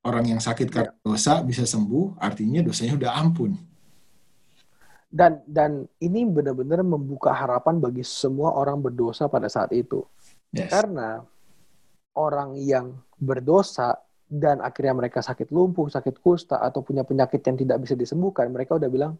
Orang 0.00 0.24
yang 0.24 0.40
sakit 0.40 0.72
karena 0.72 0.96
dosa 1.04 1.44
bisa 1.44 1.68
sembuh, 1.68 2.16
artinya 2.16 2.64
dosanya 2.64 2.96
udah 2.96 3.12
ampun. 3.20 3.52
Dan 5.10 5.44
dan 5.44 5.84
ini 6.00 6.24
benar-benar 6.24 6.80
membuka 6.80 7.36
harapan 7.36 7.76
bagi 7.76 8.00
semua 8.00 8.56
orang 8.56 8.80
berdosa 8.80 9.28
pada 9.28 9.52
saat 9.52 9.76
itu. 9.76 10.00
Yes. 10.56 10.72
Karena 10.72 11.20
orang 12.16 12.56
yang 12.56 12.96
berdosa 13.20 14.00
dan 14.30 14.62
akhirnya 14.62 14.94
mereka 14.94 15.18
sakit 15.20 15.50
lumpuh, 15.50 15.90
sakit 15.90 16.22
kusta, 16.22 16.62
atau 16.62 16.86
punya 16.86 17.02
penyakit 17.02 17.42
yang 17.42 17.58
tidak 17.58 17.82
bisa 17.82 17.98
disembuhkan, 17.98 18.46
mereka 18.46 18.78
udah 18.78 18.86
bilang, 18.86 19.18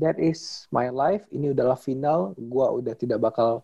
that 0.00 0.16
is 0.16 0.66
my 0.72 0.88
life. 0.88 1.22
Ini 1.28 1.52
adalah 1.52 1.76
final. 1.76 2.32
Gue 2.34 2.64
udah 2.80 2.96
tidak 2.96 3.20
bakal 3.20 3.62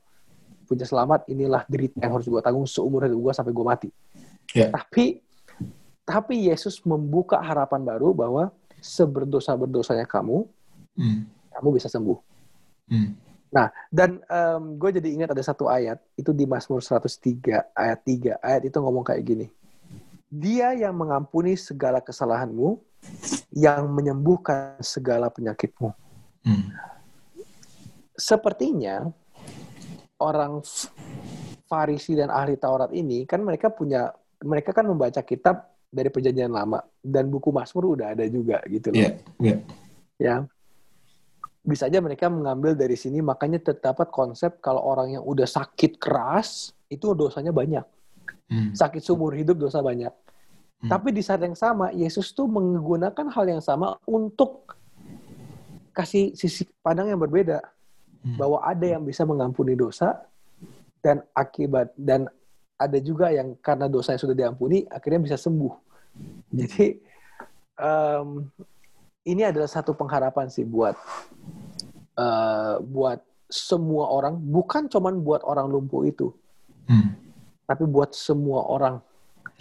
punya 0.69 0.85
selamat. 0.85 1.27
Inilah 1.33 1.65
derita 1.67 1.97
yang 2.05 2.21
harus 2.21 2.29
gue 2.29 2.41
tanggung 2.45 2.69
seumur 2.69 3.09
hidup 3.09 3.19
gue 3.19 3.33
sampai 3.33 3.53
gue 3.57 3.67
mati. 3.67 3.91
Yeah. 4.55 4.71
tapi 4.71 5.21
tapi 6.07 6.47
Yesus 6.47 6.79
membuka 6.87 7.43
harapan 7.43 7.83
baru 7.83 8.15
bahwa 8.15 8.55
seberdosa 8.79 9.59
berdosanya 9.59 10.07
kamu 10.07 10.47
mm. 10.95 11.21
kamu 11.59 11.69
bisa 11.75 11.91
sembuh. 11.91 12.15
Mm. 12.87 13.11
nah 13.51 13.75
dan 13.91 14.23
um, 14.31 14.79
gue 14.79 15.03
jadi 15.03 15.09
ingat 15.11 15.35
ada 15.35 15.43
satu 15.43 15.67
ayat. 15.67 15.99
Itu 16.15 16.31
di 16.31 16.47
Mazmur 16.47 16.79
103 16.79 17.75
ayat 17.75 18.01
3 18.07 18.39
ayat 18.39 18.63
itu 18.71 18.77
ngomong 18.79 19.03
kayak 19.03 19.27
gini. 19.27 19.47
Dia 20.31 20.75
yang 20.79 20.95
mengampuni 20.95 21.59
segala 21.59 21.99
kesalahanmu 21.99 22.79
yang 23.55 23.87
menyembuhkan 23.91 24.79
segala 24.83 25.31
penyakitmu 25.31 26.06
Hmm. 26.47 26.71
Sepertinya 28.17 29.11
orang 30.23 30.63
Farisi 31.67 32.15
dan 32.15 32.31
ahli 32.31 32.55
Taurat 32.55 32.95
ini 32.95 33.27
kan 33.27 33.43
mereka 33.43 33.75
punya 33.75 34.15
mereka 34.47 34.71
kan 34.71 34.87
membaca 34.87 35.19
kitab 35.27 35.67
dari 35.91 36.09
perjanjian 36.09 36.55
lama 36.55 36.79
dan 37.03 37.27
buku 37.27 37.51
Mazmur 37.51 37.99
udah 37.99 38.15
ada 38.15 38.25
juga 38.31 38.63
gitu 38.71 38.95
loh. 38.95 39.03
Yeah, 39.03 39.13
yeah. 39.43 39.59
Ya. 40.17 40.37
Bisa 41.67 41.91
aja 41.91 41.99
mereka 41.99 42.31
mengambil 42.31 42.79
dari 42.79 42.95
sini 42.95 43.19
makanya 43.19 43.59
terdapat 43.59 44.15
konsep 44.15 44.63
kalau 44.63 44.87
orang 44.87 45.19
yang 45.19 45.25
udah 45.27 45.51
sakit 45.51 45.99
keras 45.99 46.71
itu 46.87 47.11
dosanya 47.19 47.51
banyak. 47.51 47.83
Hmm. 48.47 48.71
Sakit 48.71 49.03
seumur 49.03 49.35
hidup 49.35 49.59
dosa 49.59 49.83
banyak. 49.83 50.15
Hmm. 50.79 50.91
Tapi 50.93 51.11
di 51.11 51.27
saat 51.27 51.43
yang 51.43 51.59
sama 51.59 51.91
Yesus 51.91 52.31
tuh 52.31 52.47
menggunakan 52.47 53.27
hal 53.35 53.45
yang 53.51 53.63
sama 53.65 53.99
untuk 54.07 54.79
kasih 55.97 56.37
sisi 56.37 56.69
pandang 56.85 57.09
yang 57.09 57.17
berbeda 57.17 57.65
hmm. 58.21 58.37
bahwa 58.37 58.61
ada 58.61 58.85
yang 58.85 59.01
bisa 59.01 59.25
mengampuni 59.25 59.73
dosa 59.73 60.21
dan 61.01 61.25
akibat 61.33 61.97
dan 61.97 62.29
ada 62.77 63.01
juga 63.01 63.33
yang 63.33 63.57
karena 63.65 63.89
dosa 63.89 64.13
yang 64.13 64.21
sudah 64.21 64.37
diampuni 64.37 64.85
akhirnya 64.93 65.25
bisa 65.25 65.41
sembuh. 65.41 65.73
Jadi 66.53 67.01
um, 67.81 68.45
ini 69.25 69.43
adalah 69.49 69.73
satu 69.73 69.97
pengharapan 69.97 70.53
sih 70.53 70.69
buat 70.69 70.93
uh, 72.21 72.77
buat 72.85 73.25
semua 73.49 74.13
orang, 74.13 74.37
bukan 74.37 74.91
cuman 74.93 75.23
buat 75.23 75.41
orang 75.47 75.71
lumpuh 75.71 76.03
itu, 76.05 76.35
hmm. 76.91 77.11
tapi 77.65 77.87
buat 77.87 78.11
semua 78.11 78.67
orang 78.67 78.99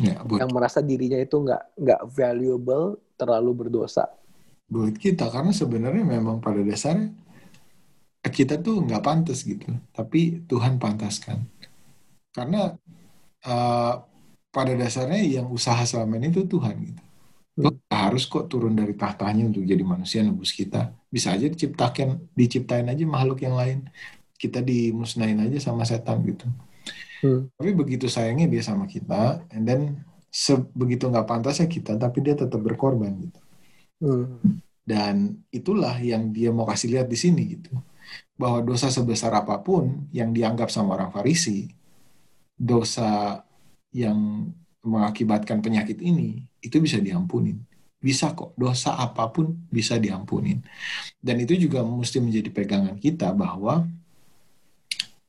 ya, 0.02 0.26
buat. 0.26 0.42
yang 0.42 0.50
merasa 0.50 0.82
dirinya 0.82 1.22
itu 1.22 1.38
nggak 1.38 1.80
nggak 1.80 2.02
valuable, 2.10 2.98
terlalu 3.14 3.52
berdosa 3.54 4.10
buat 4.66 4.96
kita 4.98 5.30
karena 5.30 5.54
sebenarnya 5.54 6.04
memang 6.04 6.42
pada 6.42 6.62
dasarnya 6.66 7.14
kita 8.26 8.58
tuh 8.58 8.82
nggak 8.82 9.04
pantas 9.06 9.46
gitu. 9.46 9.70
Tapi 9.94 10.46
Tuhan 10.50 10.82
pantaskan. 10.82 11.46
Karena 12.34 12.74
uh, 13.46 13.94
pada 14.50 14.74
dasarnya 14.74 15.22
yang 15.22 15.48
usaha 15.54 15.78
selama 15.86 16.18
ini 16.18 16.34
itu 16.34 16.44
Tuhan 16.46 16.76
gitu. 16.82 17.02
Hmm. 17.56 17.72
harus 17.88 18.28
kok 18.28 18.52
turun 18.52 18.76
dari 18.76 19.00
tahtanya 19.00 19.48
untuk 19.48 19.64
jadi 19.64 19.80
manusia 19.80 20.20
nebus 20.20 20.52
kita. 20.52 20.92
Bisa 21.08 21.32
aja 21.32 21.48
diciptakan 21.48 22.36
diciptain 22.36 22.84
aja 22.92 23.08
makhluk 23.08 23.48
yang 23.48 23.56
lain. 23.56 23.88
Kita 24.36 24.60
dimusnahin 24.60 25.40
aja 25.40 25.72
sama 25.72 25.88
setan 25.88 26.20
gitu. 26.28 26.52
Hmm. 27.26 27.50
tapi 27.58 27.72
begitu 27.74 28.06
sayangnya 28.06 28.46
dia 28.46 28.62
sama 28.62 28.86
kita 28.86 29.42
and 29.50 29.66
then 29.66 29.82
sebegitu 30.30 31.10
nggak 31.10 31.26
pantasnya 31.26 31.66
kita 31.66 31.98
tapi 31.98 32.22
dia 32.22 32.38
tetap 32.38 32.62
berkorban 32.62 33.18
gitu 33.18 33.40
Hmm. 34.00 34.62
Dan 34.86 35.42
itulah 35.50 35.98
yang 35.98 36.30
dia 36.30 36.54
mau 36.54 36.70
kasih 36.70 36.94
lihat 36.94 37.08
di 37.10 37.18
sini 37.18 37.58
gitu. 37.58 37.74
bahwa 38.36 38.60
dosa 38.60 38.92
sebesar 38.92 39.32
apa 39.32 39.64
pun 39.64 40.12
yang 40.12 40.36
dianggap 40.36 40.68
sama 40.68 41.00
orang 41.00 41.08
Farisi, 41.08 41.72
dosa 42.52 43.40
yang 43.96 44.52
mengakibatkan 44.84 45.64
penyakit 45.64 46.04
ini, 46.04 46.44
itu 46.60 46.78
bisa 46.84 47.00
diampunin. 47.00 47.64
Bisa 47.98 48.36
kok, 48.36 48.52
dosa 48.60 49.00
apa 49.00 49.32
pun 49.32 49.56
bisa 49.72 49.96
diampunin. 49.96 50.60
Dan 51.18 51.42
itu 51.42 51.56
juga 51.56 51.82
mesti 51.82 52.20
menjadi 52.20 52.52
pegangan 52.52 53.00
kita 53.00 53.32
bahwa 53.32 53.88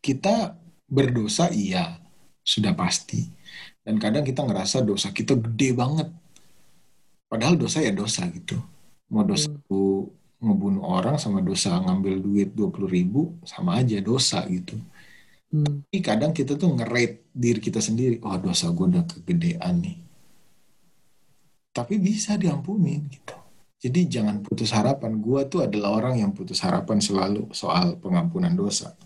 kita 0.03 0.59
berdosa 0.91 1.49
iya, 1.55 2.03
sudah 2.43 2.75
pasti. 2.75 3.27
Dan 3.87 4.03
kadang 4.03 4.27
kita 4.27 4.43
ngerasa 4.43 4.83
dosa 4.83 5.15
kita 5.15 5.39
gede 5.39 5.73
banget. 5.73 6.11
Padahal 7.27 7.59
dosa 7.59 7.83
ya 7.83 7.91
dosa 7.91 8.27
gitu. 8.31 8.59
Mau 9.11 9.23
dosa 9.23 9.51
hmm 9.51 10.17
ngebunuh 10.37 10.85
orang 10.85 11.17
sama 11.17 11.41
dosa 11.41 11.81
ngambil 11.81 12.21
duit 12.21 12.49
20 12.53 12.87
ribu 12.87 13.41
sama 13.43 13.81
aja 13.81 13.97
dosa 14.05 14.45
gitu. 14.47 14.77
Hmm. 15.49 15.65
Tapi 15.65 15.99
kadang 16.05 16.33
kita 16.37 16.61
tuh 16.61 16.77
ngerate 16.77 17.33
diri 17.33 17.61
kita 17.63 17.81
sendiri, 17.81 18.21
oh 18.21 18.37
dosa 18.37 18.69
gue 18.69 18.87
udah 18.87 19.05
kegedean 19.09 19.75
nih. 19.81 19.97
Tapi 21.73 21.95
bisa 22.01 22.37
diampuni 22.37 23.01
gitu. 23.09 23.37
Jadi 23.77 24.09
jangan 24.09 24.41
putus 24.41 24.73
harapan. 24.73 25.21
Gue 25.21 25.45
tuh 25.47 25.69
adalah 25.69 26.01
orang 26.01 26.25
yang 26.25 26.33
putus 26.33 26.65
harapan 26.65 26.99
selalu 27.01 27.53
soal 27.53 28.01
pengampunan 28.01 28.53
dosa. 28.57 28.97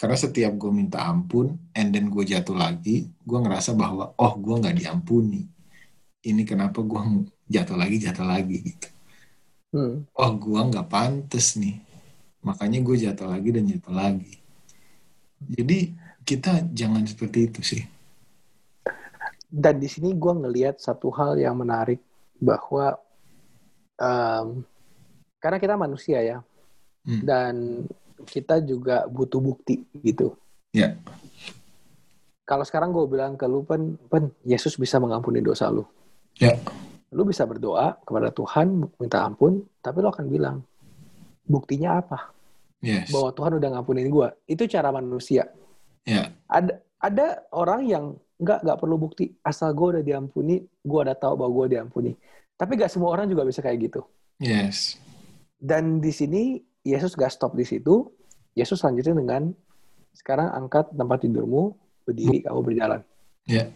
Karena 0.00 0.16
setiap 0.18 0.56
gue 0.58 0.72
minta 0.72 1.04
ampun, 1.04 1.54
and 1.76 1.94
then 1.94 2.10
gue 2.10 2.24
jatuh 2.26 2.56
lagi, 2.58 3.06
gue 3.22 3.38
ngerasa 3.38 3.76
bahwa, 3.78 4.10
oh 4.18 4.32
gue 4.34 4.54
nggak 4.58 4.76
diampuni. 4.82 5.46
Ini 6.22 6.42
kenapa 6.46 6.78
gue 6.80 7.26
jatuh 7.50 7.74
lagi, 7.74 7.96
jatuh 7.98 8.26
lagi 8.26 8.56
gitu 8.62 8.88
hmm. 9.72 10.12
oh 10.14 10.30
gue 10.36 10.60
nggak 10.60 10.88
pantas 10.88 11.56
nih 11.58 11.80
makanya 12.44 12.78
gue 12.84 12.96
jatuh 12.96 13.28
lagi 13.28 13.48
dan 13.50 13.64
jatuh 13.66 13.94
lagi 13.94 14.34
jadi 15.42 15.78
kita 16.22 16.70
jangan 16.70 17.02
seperti 17.08 17.38
itu 17.50 17.60
sih 17.64 17.82
dan 19.52 19.80
di 19.80 19.88
sini 19.88 20.14
gue 20.16 20.32
ngelihat 20.32 20.80
satu 20.80 21.12
hal 21.12 21.36
yang 21.36 21.58
menarik 21.58 22.00
bahwa 22.40 22.96
um, 24.00 24.64
karena 25.42 25.58
kita 25.60 25.74
manusia 25.76 26.18
ya 26.22 26.38
hmm. 27.08 27.22
dan 27.26 27.54
kita 28.22 28.62
juga 28.62 29.04
butuh 29.10 29.42
bukti 29.42 29.82
gitu 30.00 30.34
ya 30.70 30.86
yeah. 30.86 30.92
kalau 32.46 32.62
sekarang 32.62 32.94
gue 32.94 33.04
bilang 33.10 33.34
ke 33.34 33.46
lu 33.46 33.66
pen 33.66 33.98
pen 34.06 34.30
Yesus 34.46 34.78
bisa 34.78 34.98
mengampuni 35.02 35.42
dosa 35.42 35.70
lu 35.70 35.86
ya 36.42 36.50
yeah 36.50 36.82
Lu 37.12 37.28
bisa 37.28 37.44
berdoa 37.44 38.00
kepada 38.08 38.32
Tuhan, 38.32 38.88
minta 38.96 39.20
ampun, 39.20 39.60
tapi 39.84 40.00
lu 40.00 40.08
akan 40.08 40.26
bilang, 40.32 40.56
buktinya 41.44 42.00
apa? 42.00 42.32
Yes. 42.80 43.12
Bahwa 43.12 43.36
Tuhan 43.36 43.52
udah 43.60 43.68
ngampunin 43.76 44.08
gue. 44.08 44.28
Itu 44.48 44.64
cara 44.64 44.88
manusia. 44.88 45.44
Yeah. 46.08 46.32
Ada 46.48 46.80
ada 47.04 47.26
orang 47.52 47.84
yang 47.84 48.04
nggak 48.40 48.64
nggak 48.64 48.78
perlu 48.80 48.96
bukti, 48.96 49.28
asal 49.44 49.76
gue 49.76 50.00
udah 50.00 50.02
diampuni, 50.02 50.64
gue 50.64 51.00
udah 51.04 51.14
tahu 51.14 51.36
bahwa 51.36 51.52
gue 51.62 51.76
diampuni. 51.78 52.16
Tapi 52.56 52.78
gak 52.80 52.94
semua 52.94 53.12
orang 53.12 53.26
juga 53.26 53.42
bisa 53.44 53.60
kayak 53.60 53.90
gitu. 53.90 54.00
Yes. 54.38 54.96
Dan 55.58 56.00
di 56.00 56.14
sini 56.14 56.62
Yesus 56.82 57.18
gak 57.18 57.34
stop 57.34 57.58
di 57.58 57.66
situ. 57.66 58.08
Yesus 58.54 58.80
lanjutin 58.86 59.18
dengan 59.18 59.52
sekarang 60.14 60.48
angkat 60.54 60.94
tempat 60.94 61.26
tidurmu, 61.26 61.74
berdiri, 62.06 62.40
kamu 62.46 62.60
berjalan. 62.62 63.00
Ya. 63.50 63.66
Yeah. 63.66 63.68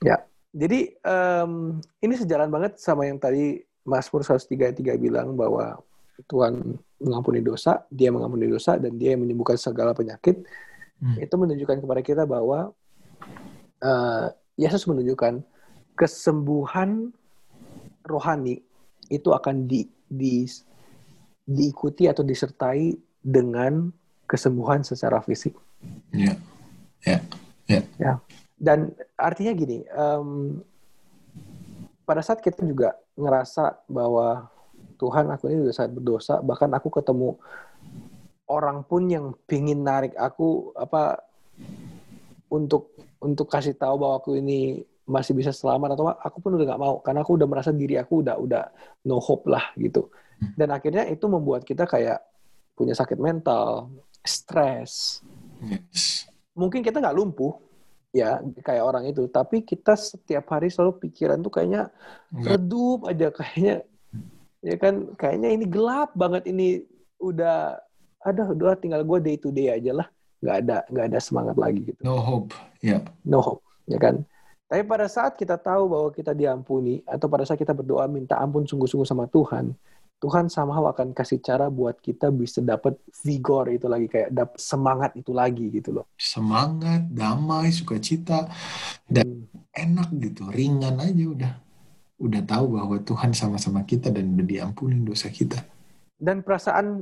Ya 0.00 0.16
jadi 0.50 0.98
um, 1.06 1.78
ini 2.02 2.14
sejalan 2.18 2.50
banget 2.50 2.74
sama 2.82 3.06
yang 3.06 3.22
tadi 3.22 3.62
Mas 3.86 4.10
Pur 4.10 4.26
133 4.26 4.98
bilang 4.98 5.38
bahwa 5.38 5.78
Tuhan 6.26 6.76
mengampuni 7.00 7.40
dosa, 7.40 7.86
dia 7.88 8.12
mengampuni 8.12 8.50
dosa, 8.50 8.76
dan 8.76 8.98
dia 8.98 9.14
yang 9.14 9.24
menyembuhkan 9.24 9.56
segala 9.56 9.94
penyakit. 9.96 10.42
Hmm. 11.00 11.16
Itu 11.16 11.38
menunjukkan 11.40 11.80
kepada 11.80 12.02
kita 12.04 12.22
bahwa 12.28 12.74
uh, 13.80 14.26
Yesus 14.58 14.84
menunjukkan 14.84 15.40
kesembuhan 15.96 17.14
rohani 18.04 18.60
itu 19.08 19.32
akan 19.32 19.64
di, 19.64 19.88
di, 20.10 20.44
diikuti 21.46 22.04
atau 22.10 22.20
disertai 22.26 22.92
dengan 23.22 23.88
kesembuhan 24.28 24.84
secara 24.84 25.24
fisik. 25.24 25.56
Ya, 26.12 26.36
ya, 27.06 27.18
ya. 27.64 27.80
Ya 27.96 28.20
dan 28.60 28.92
artinya 29.16 29.56
gini 29.56 29.88
um, 29.96 30.60
pada 32.04 32.20
saat 32.20 32.44
kita 32.44 32.60
juga 32.68 32.92
ngerasa 33.16 33.88
bahwa 33.88 34.52
Tuhan 35.00 35.32
aku 35.32 35.48
ini 35.48 35.64
sudah 35.64 35.74
sangat 35.74 35.92
berdosa 35.96 36.34
bahkan 36.44 36.68
aku 36.76 36.92
ketemu 36.92 37.40
orang 38.52 38.84
pun 38.84 39.08
yang 39.08 39.32
pingin 39.48 39.80
narik 39.80 40.12
aku 40.20 40.76
apa 40.76 41.24
untuk 42.52 42.92
untuk 43.22 43.48
kasih 43.48 43.72
tahu 43.78 43.96
bahwa 43.96 44.20
aku 44.20 44.36
ini 44.36 44.84
masih 45.08 45.32
bisa 45.32 45.50
selamat 45.50 45.96
atau 45.96 46.12
aku 46.12 46.38
pun 46.38 46.54
udah 46.54 46.66
nggak 46.74 46.82
mau 46.82 47.00
karena 47.00 47.24
aku 47.24 47.34
udah 47.40 47.48
merasa 47.48 47.70
diri 47.72 47.96
aku 47.96 48.22
udah 48.22 48.36
udah 48.38 48.62
no 49.08 49.18
hope 49.18 49.48
lah 49.48 49.72
gitu. 49.80 50.10
Dan 50.56 50.72
akhirnya 50.72 51.04
itu 51.08 51.26
membuat 51.28 51.64
kita 51.64 51.84
kayak 51.84 52.20
punya 52.76 52.96
sakit 52.96 53.18
mental 53.20 53.92
stres. 54.24 55.20
Mungkin 56.56 56.80
kita 56.80 56.98
nggak 57.00 57.16
lumpuh 57.16 57.69
ya 58.10 58.42
kayak 58.62 58.84
orang 58.84 59.04
itu. 59.10 59.26
Tapi 59.30 59.62
kita 59.62 59.94
setiap 59.94 60.50
hari 60.50 60.70
selalu 60.70 60.98
pikiran 61.08 61.40
tuh 61.40 61.52
kayaknya 61.52 61.90
redup 62.34 63.06
aja 63.06 63.30
kayaknya. 63.34 63.86
Ya 64.60 64.76
kan 64.76 65.16
kayaknya 65.16 65.48
ini 65.56 65.64
gelap 65.64 66.12
banget 66.12 66.44
ini 66.50 66.84
udah 67.16 67.80
ada 68.20 68.42
udah 68.52 68.76
tinggal 68.76 69.00
gue 69.06 69.18
day 69.24 69.36
to 69.40 69.48
day 69.48 69.72
aja 69.72 70.04
lah. 70.04 70.08
Nggak 70.40 70.56
ada 70.66 70.76
nggak 70.88 71.06
ada 71.12 71.18
semangat 71.22 71.56
lagi 71.56 71.80
gitu. 71.92 72.00
No 72.04 72.20
hope. 72.20 72.52
Ya 72.84 72.98
yeah. 72.98 73.00
no 73.24 73.40
hope 73.40 73.64
ya 73.88 73.96
kan? 73.96 74.22
Tapi 74.70 74.86
pada 74.86 75.10
saat 75.10 75.34
kita 75.34 75.58
tahu 75.58 75.90
bahwa 75.90 76.14
kita 76.14 76.30
diampuni 76.30 77.02
atau 77.02 77.26
pada 77.26 77.42
saat 77.42 77.58
kita 77.58 77.74
berdoa 77.74 78.06
minta 78.06 78.38
ampun 78.38 78.62
sungguh-sungguh 78.62 79.08
sama 79.08 79.26
Tuhan 79.26 79.74
Tuhan 80.20 80.52
somehow 80.52 80.84
akan 80.92 81.16
kasih 81.16 81.40
cara 81.40 81.72
buat 81.72 81.96
kita 81.96 82.28
bisa 82.28 82.60
dapat 82.60 83.00
vigor 83.24 83.72
itu 83.72 83.88
lagi 83.88 84.04
kayak 84.04 84.28
dapat 84.28 84.60
semangat 84.60 85.16
itu 85.16 85.32
lagi 85.32 85.72
gitu 85.72 85.96
loh. 85.96 86.04
Semangat, 86.20 87.08
damai, 87.08 87.72
sukacita 87.72 88.44
dan 89.08 89.48
hmm. 89.48 89.72
enak 89.72 90.08
gitu, 90.20 90.44
ringan 90.52 91.00
aja 91.00 91.24
udah. 91.24 91.52
Udah 92.20 92.42
tahu 92.44 92.76
bahwa 92.76 93.00
Tuhan 93.00 93.32
sama-sama 93.32 93.80
kita 93.88 94.12
dan 94.12 94.36
udah 94.36 94.44
diampuni 94.44 95.00
dosa 95.00 95.32
kita. 95.32 95.56
Dan 96.20 96.44
perasaan 96.44 97.00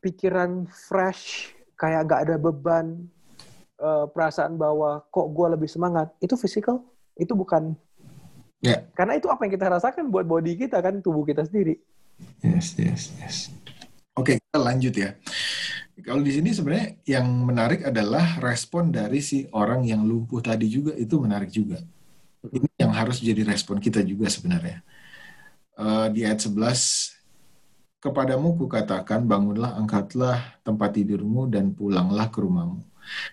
pikiran 0.00 0.64
fresh, 0.72 1.52
kayak 1.76 2.08
gak 2.08 2.20
ada 2.24 2.40
beban, 2.40 3.12
uh, 3.76 4.08
perasaan 4.08 4.56
bahwa 4.56 5.04
kok 5.12 5.28
gue 5.36 5.46
lebih 5.52 5.68
semangat, 5.68 6.16
itu 6.24 6.32
physical, 6.40 6.80
itu 7.20 7.36
bukan. 7.36 7.76
Yeah. 8.64 8.88
Karena 8.96 9.20
itu 9.20 9.28
apa 9.28 9.44
yang 9.44 9.52
kita 9.52 9.68
rasakan 9.68 10.08
buat 10.08 10.24
body 10.24 10.64
kita 10.64 10.80
kan, 10.80 11.04
tubuh 11.04 11.28
kita 11.28 11.44
sendiri. 11.44 11.76
Yes, 12.40 12.76
yes, 12.78 13.12
yes. 13.20 13.36
Oke, 14.16 14.40
kita 14.40 14.58
lanjut 14.58 14.94
ya. 14.96 15.16
Kalau 16.04 16.20
di 16.20 16.32
sini 16.32 16.52
sebenarnya 16.52 17.00
yang 17.08 17.26
menarik 17.44 17.84
adalah 17.84 18.40
respon 18.40 18.92
dari 18.92 19.20
si 19.20 19.48
orang 19.52 19.84
yang 19.84 20.04
lumpuh 20.04 20.44
tadi 20.44 20.68
juga 20.68 20.92
itu 20.96 21.16
menarik 21.20 21.48
juga. 21.52 21.80
Ini 22.46 22.68
yang 22.78 22.92
harus 22.92 23.18
jadi 23.20 23.42
respon 23.42 23.80
kita 23.80 24.04
juga 24.04 24.28
sebenarnya. 24.28 24.84
Uh, 25.76 26.08
di 26.08 26.24
ayat 26.24 26.40
11, 26.40 27.16
Kepadamu 28.06 28.54
kukatakan, 28.54 29.26
bangunlah, 29.26 29.74
angkatlah 29.74 30.62
tempat 30.62 30.94
tidurmu 30.94 31.50
dan 31.50 31.74
pulanglah 31.74 32.30
ke 32.30 32.38
rumahmu. 32.38 32.78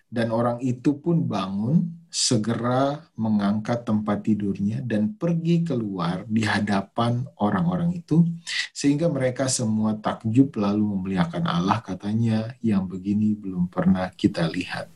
Dan 0.10 0.34
orang 0.34 0.58
itu 0.66 0.98
pun 0.98 1.22
bangun, 1.22 1.94
segera 2.14 3.10
mengangkat 3.18 3.90
tempat 3.90 4.22
tidurnya 4.22 4.86
dan 4.86 5.18
pergi 5.18 5.66
keluar 5.66 6.22
di 6.30 6.46
hadapan 6.46 7.26
orang-orang 7.42 7.98
itu, 7.98 8.22
sehingga 8.70 9.10
mereka 9.10 9.50
semua 9.50 9.98
takjub 9.98 10.54
lalu 10.62 10.94
memuliakan 10.94 11.50
Allah 11.50 11.82
katanya, 11.82 12.54
yang 12.62 12.86
begini 12.86 13.34
belum 13.34 13.66
pernah 13.66 14.14
kita 14.14 14.46
lihat. 14.46 14.94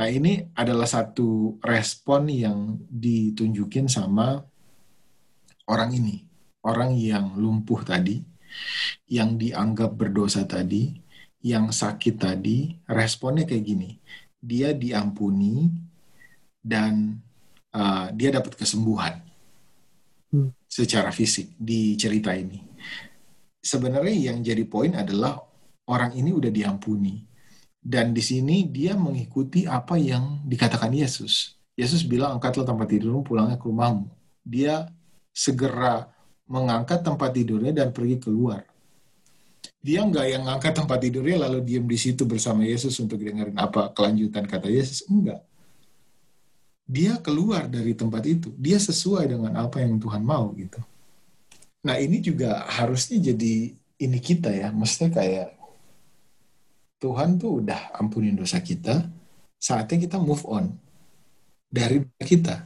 Nah 0.00 0.08
ini 0.08 0.48
adalah 0.56 0.88
satu 0.88 1.60
respon 1.60 2.32
yang 2.32 2.80
ditunjukin 2.88 3.92
sama 3.92 4.40
orang 5.68 5.92
ini, 5.92 6.24
orang 6.64 6.96
yang 6.96 7.36
lumpuh 7.36 7.84
tadi, 7.84 8.24
yang 9.12 9.36
dianggap 9.36 9.92
berdosa 9.92 10.48
tadi, 10.48 10.96
yang 11.44 11.68
sakit 11.68 12.16
tadi 12.16 12.72
responnya 12.88 13.44
kayak 13.44 13.62
gini 13.62 13.90
dia 14.38 14.70
diampuni 14.70 15.66
dan 16.60 17.18
uh, 17.74 18.10
dia 18.12 18.34
dapat 18.34 18.54
kesembuhan 18.58 19.20
hmm. 20.34 20.50
secara 20.66 21.10
fisik 21.14 21.54
di 21.56 21.94
cerita 21.94 22.34
ini 22.34 22.60
sebenarnya 23.62 24.32
yang 24.32 24.38
jadi 24.44 24.64
poin 24.68 24.94
adalah 24.94 25.38
orang 25.88 26.14
ini 26.14 26.30
udah 26.34 26.50
diampuni 26.52 27.24
dan 27.78 28.12
di 28.12 28.20
sini 28.20 28.68
dia 28.68 28.98
mengikuti 28.98 29.64
apa 29.64 29.96
yang 29.96 30.42
dikatakan 30.44 30.92
Yesus 30.92 31.56
Yesus 31.78 32.02
bilang 32.02 32.36
angkatlah 32.36 32.66
tempat 32.66 32.90
tidurmu 32.90 33.22
pulangnya 33.22 33.56
ke 33.56 33.66
rumahmu 33.70 34.10
dia 34.42 34.90
segera 35.30 36.10
mengangkat 36.48 37.04
tempat 37.04 37.30
tidurnya 37.30 37.72
dan 37.84 37.88
pergi 37.92 38.18
keluar 38.18 38.64
Dia 39.78 40.02
nggak 40.02 40.26
yang 40.26 40.42
ngangkat 40.48 40.74
tempat 40.74 40.98
tidurnya 40.98 41.46
lalu 41.46 41.62
diam 41.62 41.86
di 41.86 41.94
situ 41.94 42.26
bersama 42.26 42.66
Yesus 42.66 42.98
untuk 42.98 43.22
dengerin 43.22 43.54
apa 43.54 43.94
kelanjutan 43.94 44.42
kata 44.42 44.66
Yesus. 44.66 45.06
Enggak. 45.06 45.47
Dia 46.88 47.20
keluar 47.20 47.68
dari 47.68 47.92
tempat 47.92 48.24
itu. 48.24 48.48
Dia 48.56 48.80
sesuai 48.80 49.28
dengan 49.28 49.52
apa 49.60 49.84
yang 49.84 50.00
Tuhan 50.00 50.24
mau 50.24 50.56
gitu. 50.56 50.80
Nah 51.84 52.00
ini 52.00 52.24
juga 52.24 52.64
harusnya 52.64 53.20
jadi 53.20 53.76
ini 53.76 54.18
kita 54.18 54.48
ya. 54.48 54.72
Maksudnya 54.72 55.12
kayak 55.12 55.48
Tuhan 56.98 57.36
tuh 57.36 57.60
udah 57.60 57.92
ampunin 58.00 58.34
dosa 58.34 58.64
kita. 58.64 59.04
Saatnya 59.60 60.00
kita 60.00 60.16
move 60.16 60.48
on 60.48 60.72
dari 61.68 62.00
kita. 62.24 62.64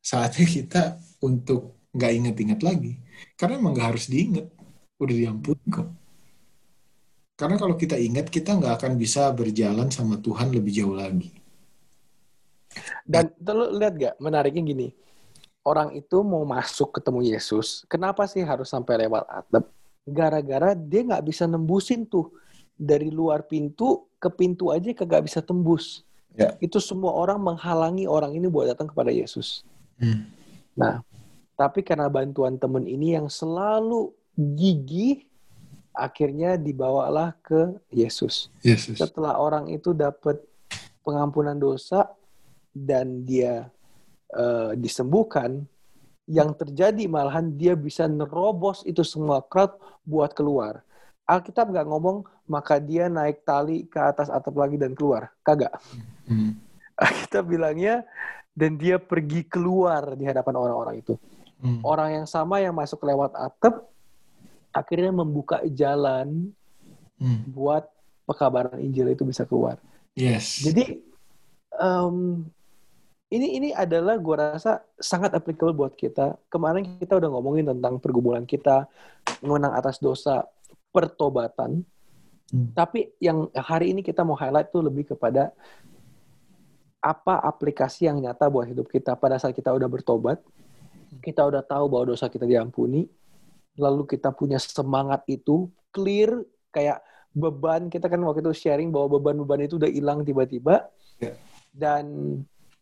Saatnya 0.00 0.48
kita 0.48 0.82
untuk 1.20 1.76
nggak 1.92 2.12
inget-inget 2.16 2.60
lagi. 2.64 2.96
Karena 3.36 3.60
emang 3.60 3.76
nggak 3.76 3.88
harus 3.92 4.08
diinget. 4.08 4.48
Udah 4.96 5.14
diampuni 5.14 5.62
kok. 5.68 5.88
Karena 7.38 7.54
kalau 7.54 7.78
kita 7.78 7.94
ingat, 7.94 8.34
kita 8.34 8.58
nggak 8.58 8.82
akan 8.82 8.98
bisa 8.98 9.30
berjalan 9.30 9.94
sama 9.94 10.18
Tuhan 10.18 10.50
lebih 10.50 10.74
jauh 10.74 10.98
lagi. 10.98 11.37
Dan 13.04 13.32
lo 13.44 13.72
lihat 13.74 13.94
gak, 13.96 14.14
menariknya 14.20 14.62
gini. 14.64 14.88
Orang 15.66 15.92
itu 15.92 16.24
mau 16.24 16.48
masuk 16.48 16.96
ketemu 16.96 17.36
Yesus, 17.36 17.84
kenapa 17.92 18.24
sih 18.24 18.40
harus 18.40 18.72
sampai 18.72 19.04
lewat 19.04 19.28
atap? 19.28 19.68
Gara-gara 20.08 20.72
dia 20.72 21.04
nggak 21.04 21.24
bisa 21.28 21.44
nembusin 21.44 22.08
tuh. 22.08 22.32
Dari 22.78 23.10
luar 23.10 23.44
pintu 23.44 24.06
ke 24.16 24.30
pintu 24.32 24.70
aja 24.70 24.88
kagak 24.94 25.28
bisa 25.28 25.44
tembus. 25.44 26.06
Ya. 26.38 26.54
Itu 26.62 26.78
semua 26.78 27.12
orang 27.12 27.42
menghalangi 27.42 28.06
orang 28.06 28.32
ini 28.32 28.46
buat 28.46 28.70
datang 28.70 28.88
kepada 28.88 29.10
Yesus. 29.10 29.66
Hmm. 29.98 30.30
Nah, 30.78 31.02
tapi 31.58 31.82
karena 31.82 32.06
bantuan 32.06 32.54
temen 32.54 32.86
ini 32.86 33.18
yang 33.18 33.26
selalu 33.26 34.14
gigih 34.38 35.26
akhirnya 35.90 36.54
dibawalah 36.54 37.34
ke 37.42 37.74
Yesus. 37.90 38.54
Yesus. 38.62 38.94
Setelah 39.02 39.42
orang 39.42 39.66
itu 39.66 39.90
dapat 39.90 40.38
pengampunan 41.02 41.58
dosa 41.58 42.06
dan 42.74 43.24
dia 43.24 43.68
uh, 44.34 44.72
disembuhkan, 44.76 45.64
yang 46.28 46.52
terjadi 46.52 47.08
malahan 47.08 47.56
dia 47.56 47.72
bisa 47.72 48.04
nerobos 48.04 48.84
itu 48.84 49.00
semua 49.00 49.40
crowd 49.40 49.80
buat 50.04 50.36
keluar. 50.36 50.84
Alkitab 51.24 51.72
nggak 51.72 51.88
ngomong 51.88 52.24
maka 52.48 52.80
dia 52.80 53.08
naik 53.08 53.44
tali 53.44 53.84
ke 53.88 53.96
atas 54.00 54.28
atap 54.32 54.56
lagi 54.56 54.76
dan 54.76 54.92
keluar, 54.92 55.32
kagak. 55.40 55.72
Hmm. 56.28 56.56
Alkitab 57.00 57.48
bilangnya 57.48 58.04
dan 58.52 58.76
dia 58.76 59.00
pergi 59.00 59.44
keluar 59.44 60.16
di 60.16 60.28
hadapan 60.28 60.54
orang-orang 60.56 61.00
itu. 61.00 61.14
Hmm. 61.64 61.80
Orang 61.80 62.22
yang 62.22 62.26
sama 62.28 62.60
yang 62.60 62.76
masuk 62.76 63.00
lewat 63.04 63.32
atap 63.36 63.88
akhirnya 64.72 65.12
membuka 65.12 65.64
jalan 65.72 66.52
hmm. 67.20 67.50
buat 67.56 67.88
pekabaran 68.28 68.80
Injil 68.84 69.16
itu 69.16 69.24
bisa 69.24 69.48
keluar. 69.48 69.80
Yes. 70.12 70.60
Jadi 70.60 71.00
um, 71.76 72.44
ini 73.28 73.60
ini 73.60 73.68
adalah 73.76 74.16
gue 74.16 74.36
rasa 74.36 74.80
sangat 74.96 75.36
applicable 75.36 75.76
buat 75.76 75.92
kita. 75.92 76.40
Kemarin 76.48 76.96
kita 76.96 77.20
udah 77.20 77.28
ngomongin 77.28 77.68
tentang 77.68 78.00
pergumulan 78.00 78.48
kita 78.48 78.88
menang 79.44 79.76
atas 79.76 80.00
dosa 80.00 80.48
pertobatan. 80.88 81.84
Hmm. 82.48 82.72
Tapi 82.72 83.12
yang 83.20 83.52
hari 83.52 83.92
ini 83.92 84.00
kita 84.00 84.24
mau 84.24 84.32
highlight 84.32 84.72
tuh 84.72 84.80
lebih 84.80 85.12
kepada 85.12 85.52
apa 87.04 87.38
aplikasi 87.44 88.08
yang 88.08 88.18
nyata 88.18 88.48
buat 88.48 88.64
hidup 88.64 88.88
kita 88.88 89.12
pada 89.14 89.36
saat 89.36 89.52
kita 89.52 89.70
udah 89.76 89.86
bertobat, 89.86 90.40
kita 91.20 91.44
udah 91.44 91.60
tahu 91.60 91.84
bahwa 91.92 92.16
dosa 92.16 92.32
kita 92.32 92.48
diampuni, 92.48 93.06
lalu 93.76 94.08
kita 94.08 94.32
punya 94.32 94.56
semangat 94.56 95.22
itu 95.28 95.68
clear 95.92 96.42
kayak 96.72 97.04
beban 97.36 97.86
kita 97.92 98.10
kan 98.10 98.18
waktu 98.24 98.42
itu 98.42 98.56
sharing 98.56 98.90
bahwa 98.90 99.20
beban-beban 99.20 99.68
itu 99.68 99.78
udah 99.78 99.86
hilang 99.86 100.26
tiba-tiba 100.26 100.90
yeah. 101.22 101.36
dan 101.70 102.04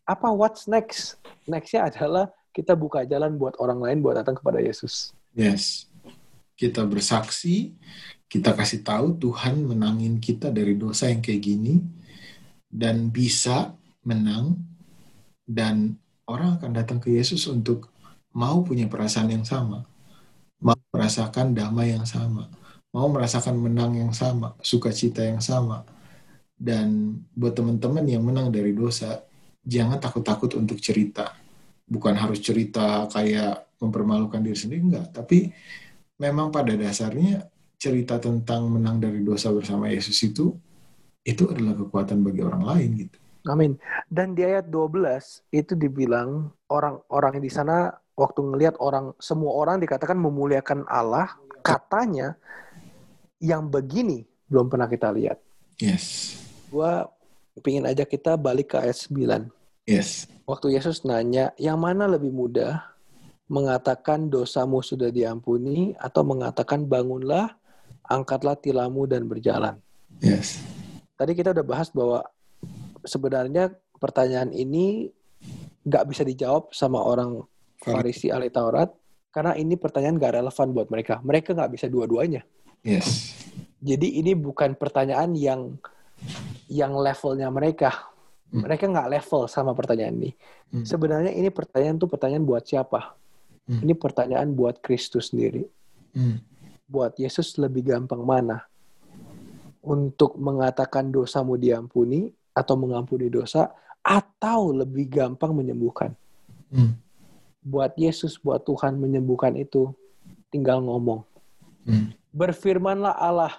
apa 0.07 0.27
what's 0.31 0.65
next 0.71 1.19
nextnya 1.43 1.91
adalah 1.91 2.31
kita 2.55 2.73
buka 2.73 3.03
jalan 3.03 3.35
buat 3.35 3.59
orang 3.59 3.83
lain 3.83 3.97
buat 3.99 4.17
datang 4.17 4.39
kepada 4.39 4.63
Yesus 4.63 5.11
yes 5.35 5.91
kita 6.55 6.87
bersaksi 6.87 7.75
kita 8.31 8.55
kasih 8.55 8.81
tahu 8.81 9.19
Tuhan 9.19 9.67
menangin 9.67 10.17
kita 10.17 10.49
dari 10.49 10.73
dosa 10.79 11.11
yang 11.11 11.19
kayak 11.19 11.43
gini 11.43 11.83
dan 12.71 13.11
bisa 13.11 13.75
menang 14.07 14.57
dan 15.43 15.99
orang 16.27 16.59
akan 16.59 16.71
datang 16.71 16.99
ke 17.03 17.11
Yesus 17.11 17.45
untuk 17.51 17.91
mau 18.31 18.63
punya 18.63 18.87
perasaan 18.87 19.31
yang 19.31 19.43
sama 19.43 19.85
mau 20.61 20.77
merasakan 20.93 21.53
damai 21.53 21.93
yang 21.93 22.05
sama, 22.07 22.49
mau 22.89 23.07
merasakan 23.09 23.55
menang 23.57 23.93
yang 23.97 24.13
sama, 24.13 24.57
sukacita 24.61 25.21
yang 25.21 25.41
sama. 25.41 25.85
Dan 26.57 27.21
buat 27.37 27.53
teman-teman 27.53 28.01
yang 28.09 28.25
menang 28.25 28.49
dari 28.49 28.73
dosa, 28.73 29.21
jangan 29.67 29.99
takut-takut 29.99 30.55
untuk 30.55 30.79
cerita. 30.79 31.35
Bukan 31.83 32.15
harus 32.15 32.39
cerita 32.39 33.07
kayak 33.11 33.67
mempermalukan 33.83 34.39
diri 34.39 34.55
sendiri, 34.55 34.81
enggak. 34.83 35.07
Tapi 35.11 35.51
memang 36.19 36.49
pada 36.49 36.71
dasarnya 36.73 37.43
cerita 37.77 38.17
tentang 38.17 38.71
menang 38.71 38.97
dari 38.97 39.21
dosa 39.21 39.53
bersama 39.53 39.91
Yesus 39.91 40.17
itu, 40.23 40.55
itu 41.27 41.43
adalah 41.51 41.75
kekuatan 41.75 42.23
bagi 42.23 42.41
orang 42.41 42.63
lain 42.63 42.89
gitu. 43.05 43.17
Amin. 43.47 43.79
Dan 44.11 44.35
di 44.35 44.43
ayat 44.43 44.67
12 44.67 45.43
itu 45.55 45.75
dibilang 45.75 46.51
orang-orang 46.67 47.39
di 47.39 47.47
sana 47.47 47.95
waktu 48.17 48.43
ngelihat 48.43 48.75
orang 48.81 49.15
semua 49.21 49.55
orang 49.55 49.79
dikatakan 49.79 50.19
memuliakan 50.19 50.83
Allah, 50.89 51.31
katanya 51.63 52.35
yang 53.39 53.69
begini 53.69 54.27
belum 54.51 54.67
pernah 54.67 54.89
kita 54.89 55.13
lihat. 55.13 55.39
Yes. 55.77 56.35
Gua 56.67 57.07
pingin 57.61 57.85
aja 57.87 58.03
kita 58.03 58.35
balik 58.35 58.75
ke 58.75 58.77
ayat 58.81 58.97
9. 58.97 59.56
Yes. 59.87 60.27
Waktu 60.43 60.75
Yesus 60.75 61.07
nanya, 61.07 61.55
yang 61.55 61.79
mana 61.79 62.05
lebih 62.05 62.29
mudah 62.29 62.83
mengatakan 63.47 64.27
dosamu 64.27 64.83
sudah 64.83 65.07
diampuni 65.07 65.95
atau 65.95 66.27
mengatakan 66.27 66.83
bangunlah, 66.83 67.55
angkatlah 68.03 68.59
tilammu 68.59 69.07
dan 69.07 69.23
berjalan. 69.31 69.79
Yes. 70.19 70.59
Tadi 71.15 71.31
kita 71.31 71.55
udah 71.55 71.65
bahas 71.65 71.87
bahwa 71.89 72.21
sebenarnya 73.07 73.71
pertanyaan 73.97 74.51
ini 74.51 75.07
nggak 75.87 76.05
bisa 76.11 76.27
dijawab 76.27 76.75
sama 76.75 76.99
orang 76.99 77.39
Farisi 77.79 78.27
ahli 78.27 78.51
Taurat 78.51 78.91
karena 79.31 79.53
ini 79.55 79.77
pertanyaan 79.77 80.17
gak 80.17 80.33
relevan 80.41 80.67
buat 80.73 80.87
mereka. 80.89 81.21
Mereka 81.21 81.53
nggak 81.53 81.71
bisa 81.77 81.85
dua-duanya. 81.87 82.41
Yes. 82.81 83.37
Jadi 83.79 84.17
ini 84.17 84.33
bukan 84.33 84.73
pertanyaan 84.73 85.37
yang 85.37 85.77
yang 86.67 86.97
levelnya 86.97 87.47
mereka. 87.53 88.09
Hmm. 88.47 88.63
Mereka 88.63 88.87
nggak 88.87 89.11
level 89.11 89.41
sama 89.51 89.75
pertanyaan 89.75 90.15
ini. 90.17 90.31
Hmm. 90.71 90.85
Sebenarnya 90.87 91.35
ini 91.35 91.51
pertanyaan 91.51 91.99
tuh 91.99 92.09
pertanyaan 92.09 92.43
buat 92.47 92.63
siapa? 92.63 93.15
Hmm. 93.67 93.83
Ini 93.83 93.93
pertanyaan 93.99 94.49
buat 94.55 94.79
Kristus 94.79 95.35
sendiri. 95.35 95.67
Hmm. 96.15 96.39
Buat 96.87 97.19
Yesus 97.19 97.59
lebih 97.59 97.91
gampang 97.91 98.23
mana? 98.23 98.63
Untuk 99.83 100.39
mengatakan 100.39 101.11
dosamu 101.11 101.59
diampuni 101.59 102.31
atau 102.55 102.75
mengampuni 102.79 103.27
dosa 103.27 103.71
atau 104.03 104.71
lebih 104.71 105.11
gampang 105.11 105.51
menyembuhkan. 105.51 106.15
Hmm 106.71 107.07
buat 107.67 107.91
Yesus, 107.99 108.39
buat 108.39 108.63
Tuhan 108.63 108.95
menyembuhkan 108.95 109.51
itu, 109.59 109.91
tinggal 110.47 110.79
ngomong. 110.79 111.27
Hmm. 111.83 112.15
Berfirmanlah 112.31 113.11
Allah. 113.11 113.53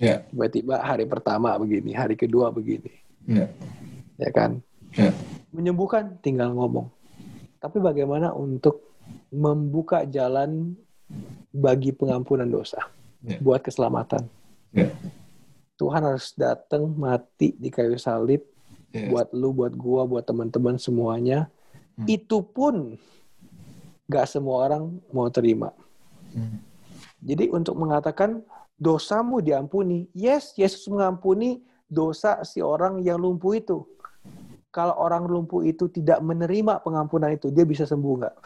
Yeah. 0.00 0.24
Tiba-tiba 0.32 0.80
hari 0.80 1.04
pertama 1.04 1.52
begini, 1.60 1.92
hari 1.92 2.16
kedua 2.16 2.48
begini. 2.48 2.88
Yeah. 3.28 3.52
Ya 4.18 4.30
kan? 4.34 4.60
Yeah. 4.98 5.14
Menyembuhkan, 5.54 6.18
tinggal 6.20 6.52
ngomong. 6.52 6.90
Tapi 7.62 7.78
bagaimana 7.78 8.34
untuk 8.34 8.82
membuka 9.32 10.04
jalan 10.04 10.74
bagi 11.54 11.94
pengampunan 11.94 12.50
dosa, 12.50 12.82
yeah. 13.24 13.40
buat 13.40 13.62
keselamatan? 13.62 14.26
Yeah. 14.74 14.92
Tuhan 15.78 16.02
harus 16.02 16.34
datang 16.34 16.90
mati 16.98 17.54
di 17.54 17.70
kayu 17.70 17.94
salib 17.96 18.42
yeah. 18.90 19.08
buat 19.08 19.30
lu, 19.30 19.54
buat 19.54 19.72
gua, 19.78 20.04
buat 20.04 20.26
teman-teman 20.26 20.76
semuanya. 20.76 21.46
Hmm. 21.94 22.06
Itu 22.10 22.42
pun 22.42 22.98
gak 24.10 24.26
semua 24.26 24.66
orang 24.66 24.98
mau 25.14 25.30
terima. 25.30 25.70
Hmm. 26.34 26.58
Jadi 27.22 27.50
untuk 27.50 27.78
mengatakan 27.78 28.42
dosamu 28.78 29.42
diampuni, 29.42 30.06
yes, 30.14 30.54
Yesus 30.54 30.86
mengampuni 30.90 31.62
dosa 31.90 32.42
si 32.46 32.62
orang 32.62 33.02
yang 33.02 33.18
lumpuh 33.18 33.58
itu. 33.58 33.82
Kalau 34.78 34.94
orang 34.94 35.26
lumpuh 35.26 35.66
itu 35.66 35.90
tidak 35.90 36.22
menerima 36.22 36.78
pengampunan 36.86 37.34
itu, 37.34 37.50
dia 37.50 37.66
bisa 37.66 37.82
sembuh 37.82 38.14
nggak? 38.22 38.36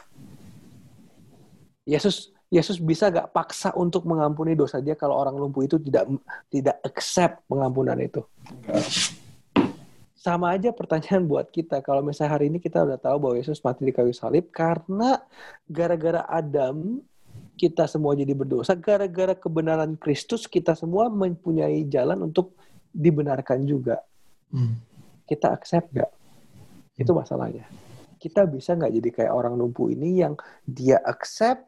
Yesus 1.85 2.33
Yesus 2.53 2.77
bisa 2.81 3.09
gak 3.09 3.33
paksa 3.33 3.73
untuk 3.81 4.05
mengampuni 4.05 4.53
dosa 4.53 4.77
dia 4.85 4.93
kalau 4.93 5.17
orang 5.17 5.41
lumpuh 5.41 5.65
itu 5.65 5.81
tidak 5.81 6.05
tidak 6.53 6.77
accept 6.85 7.45
pengampunan 7.49 7.97
itu? 8.01 8.21
sama 10.23 10.55
aja 10.55 10.71
pertanyaan 10.71 11.27
buat 11.27 11.51
kita. 11.51 11.83
Kalau 11.83 11.99
misalnya 11.99 12.39
hari 12.39 12.47
ini 12.47 12.63
kita 12.63 12.87
udah 12.87 12.95
tahu 12.95 13.19
bahwa 13.19 13.35
Yesus 13.35 13.59
mati 13.59 13.83
di 13.83 13.91
kayu 13.91 14.15
salib 14.15 14.55
karena 14.55 15.19
gara-gara 15.67 16.23
Adam 16.31 17.03
kita 17.59 17.91
semua 17.91 18.15
jadi 18.15 18.31
berdosa 18.31 18.79
gara-gara 18.79 19.35
kebenaran 19.35 19.99
Kristus 19.99 20.47
kita 20.47 20.79
semua 20.79 21.11
mempunyai 21.11 21.83
jalan 21.91 22.31
untuk 22.31 22.55
dibenarkan 22.95 23.67
juga. 23.67 23.99
Hmm. 24.55 24.79
Kita 25.27 25.51
accept 25.51 25.91
gak? 25.91 26.22
Itu 26.97 27.17
masalahnya. 27.17 27.65
Kita 28.21 28.47
bisa 28.47 28.79
nggak 28.79 28.93
jadi 29.03 29.11
kayak 29.11 29.33
orang 29.35 29.59
lumpuh 29.59 29.91
ini 29.91 30.23
yang 30.23 30.39
dia 30.63 31.01
accept 31.03 31.67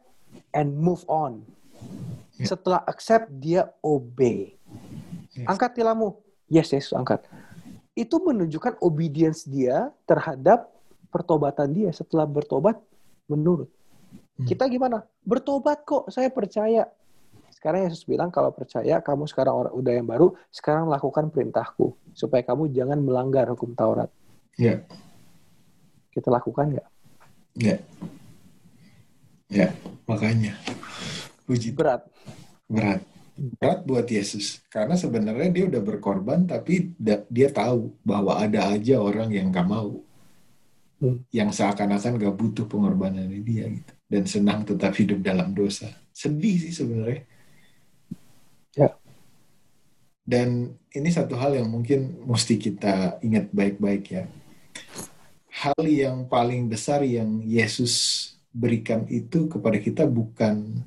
and 0.55 0.77
move 0.79 1.03
on. 1.11 1.43
Ya. 2.39 2.55
Setelah 2.55 2.81
accept 2.87 3.31
dia 3.39 3.71
obey. 3.83 4.55
Yes. 5.35 5.47
Angkat 5.51 5.79
tilammu. 5.79 6.15
Yes, 6.47 6.71
yes, 6.71 6.95
angkat. 6.95 7.27
Itu 7.95 8.23
menunjukkan 8.23 8.79
obedience 8.83 9.47
dia 9.47 9.91
terhadap 10.07 10.71
pertobatan 11.11 11.71
dia 11.71 11.91
setelah 11.95 12.27
bertobat 12.27 12.79
menurut. 13.31 13.71
Hmm. 14.35 14.47
Kita 14.47 14.67
gimana? 14.67 15.07
Bertobat 15.23 15.87
kok, 15.87 16.11
saya 16.11 16.31
percaya. 16.31 16.91
Sekarang 17.55 17.87
Yesus 17.87 18.05
bilang 18.05 18.29
kalau 18.29 18.51
percaya 18.51 19.01
kamu 19.01 19.25
sekarang 19.31 19.55
orang 19.55 19.73
udah 19.73 19.93
yang 19.95 20.05
baru, 20.11 20.35
sekarang 20.53 20.91
lakukan 20.91 21.31
perintahku 21.33 21.97
supaya 22.13 22.45
kamu 22.45 22.69
jangan 22.75 22.99
melanggar 23.01 23.49
hukum 23.49 23.73
Taurat. 23.73 24.11
Ya. 24.59 24.79
Yeah. 24.79 24.79
Kita 26.15 26.31
lakukan 26.31 26.79
nggak? 26.79 26.89
Ya. 27.59 27.77
Ya, 29.51 29.69
makanya. 30.07 30.55
Puji. 31.45 31.75
Berat. 31.75 32.07
Berat. 32.71 33.03
Berat 33.35 33.83
buat 33.83 34.07
Yesus. 34.07 34.63
Karena 34.71 34.95
sebenarnya 34.95 35.51
dia 35.51 35.65
udah 35.67 35.83
berkorban, 35.83 36.47
tapi 36.47 36.95
dia 37.29 37.51
tahu 37.51 37.91
bahwa 38.07 38.39
ada 38.39 38.71
aja 38.71 39.03
orang 39.03 39.35
yang 39.35 39.51
gak 39.51 39.67
mau 39.67 40.01
hmm. 41.05 41.19
yang 41.31 41.53
seakan-akan 41.53 42.17
gak 42.17 42.37
butuh 42.37 42.65
pengorbanan 42.65 43.29
dia 43.45 43.69
gitu 43.69 43.93
dan 44.09 44.23
senang 44.25 44.65
tetap 44.65 44.97
hidup 44.97 45.21
dalam 45.21 45.53
dosa 45.53 45.93
sedih 46.15 46.57
sih 46.61 46.73
sebenarnya 46.73 47.23
ya 48.79 48.89
dan 50.25 50.73
ini 50.95 51.09
satu 51.13 51.37
hal 51.37 51.59
yang 51.59 51.69
mungkin 51.69 52.25
mesti 52.25 52.57
kita 52.57 53.21
ingat 53.21 53.53
baik-baik 53.53 54.05
ya 54.09 54.25
hal 55.55 55.79
yang 55.87 56.27
paling 56.27 56.67
besar 56.67 57.07
yang 57.07 57.43
Yesus 57.47 58.27
berikan 58.51 59.07
itu 59.11 59.47
kepada 59.47 59.79
kita 59.79 60.05
bukan 60.07 60.83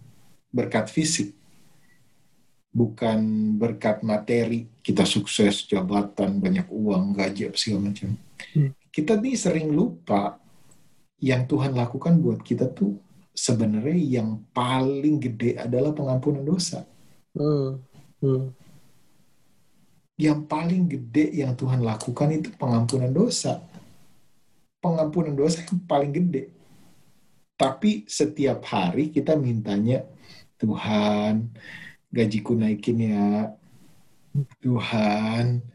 berkat 0.51 0.91
fisik 0.91 1.32
bukan 2.72 3.20
berkat 3.57 4.03
materi 4.03 4.68
kita 4.84 5.07
sukses 5.07 5.65
jabatan 5.65 6.39
banyak 6.39 6.68
uang 6.70 7.15
gaji 7.15 7.49
apa 7.49 7.57
segala 7.57 7.91
macam 7.91 8.15
hmm 8.53 8.78
kita 8.97 9.13
nih 9.13 9.38
sering 9.38 9.70
lupa 9.70 10.41
yang 11.22 11.45
Tuhan 11.45 11.78
lakukan 11.78 12.18
buat 12.18 12.41
kita 12.41 12.74
tuh 12.74 12.97
sebenarnya 13.30 13.93
yang 13.93 14.41
paling 14.49 15.22
gede 15.22 15.53
adalah 15.53 15.93
pengampunan 15.93 16.41
dosa. 16.41 16.82
Hmm. 17.38 17.78
Hmm. 18.18 18.57
Yang 20.18 20.39
paling 20.49 20.89
gede 20.89 21.30
yang 21.45 21.53
Tuhan 21.53 21.86
lakukan 21.86 22.41
itu 22.41 22.49
pengampunan 22.57 23.13
dosa. 23.13 23.61
Pengampunan 24.78 25.34
dosa 25.34 25.63
yang 25.65 25.82
paling 25.86 26.13
gede. 26.13 26.53
Tapi 27.57 28.05
setiap 28.05 28.61
hari 28.69 29.09
kita 29.09 29.34
mintanya, 29.34 30.05
Tuhan, 30.61 31.49
gajiku 32.13 32.53
naikin 32.53 33.01
ya. 33.01 33.49
Tuhan, 34.61 35.65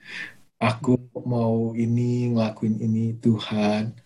aku 0.62 0.94
mau 1.26 1.74
ini 1.74 2.30
ngelakuin 2.30 2.78
ini 2.78 3.18
Tuhan 3.18 3.98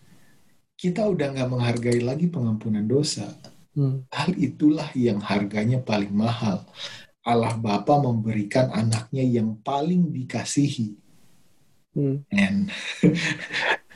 kita 0.73 1.05
udah 1.05 1.37
nggak 1.37 1.49
menghargai 1.53 2.01
lagi 2.01 2.25
pengampunan 2.25 2.81
dosa 2.81 3.29
hmm. 3.77 4.09
hal 4.09 4.33
itulah 4.33 4.89
yang 4.97 5.21
harganya 5.21 5.77
paling 5.77 6.09
mahal 6.09 6.65
Allah 7.21 7.53
Bapa 7.61 8.01
memberikan 8.01 8.73
anaknya 8.73 9.21
yang 9.21 9.53
paling 9.61 10.09
dikasihi 10.09 10.97
hmm. 11.93 12.25
and 12.33 12.73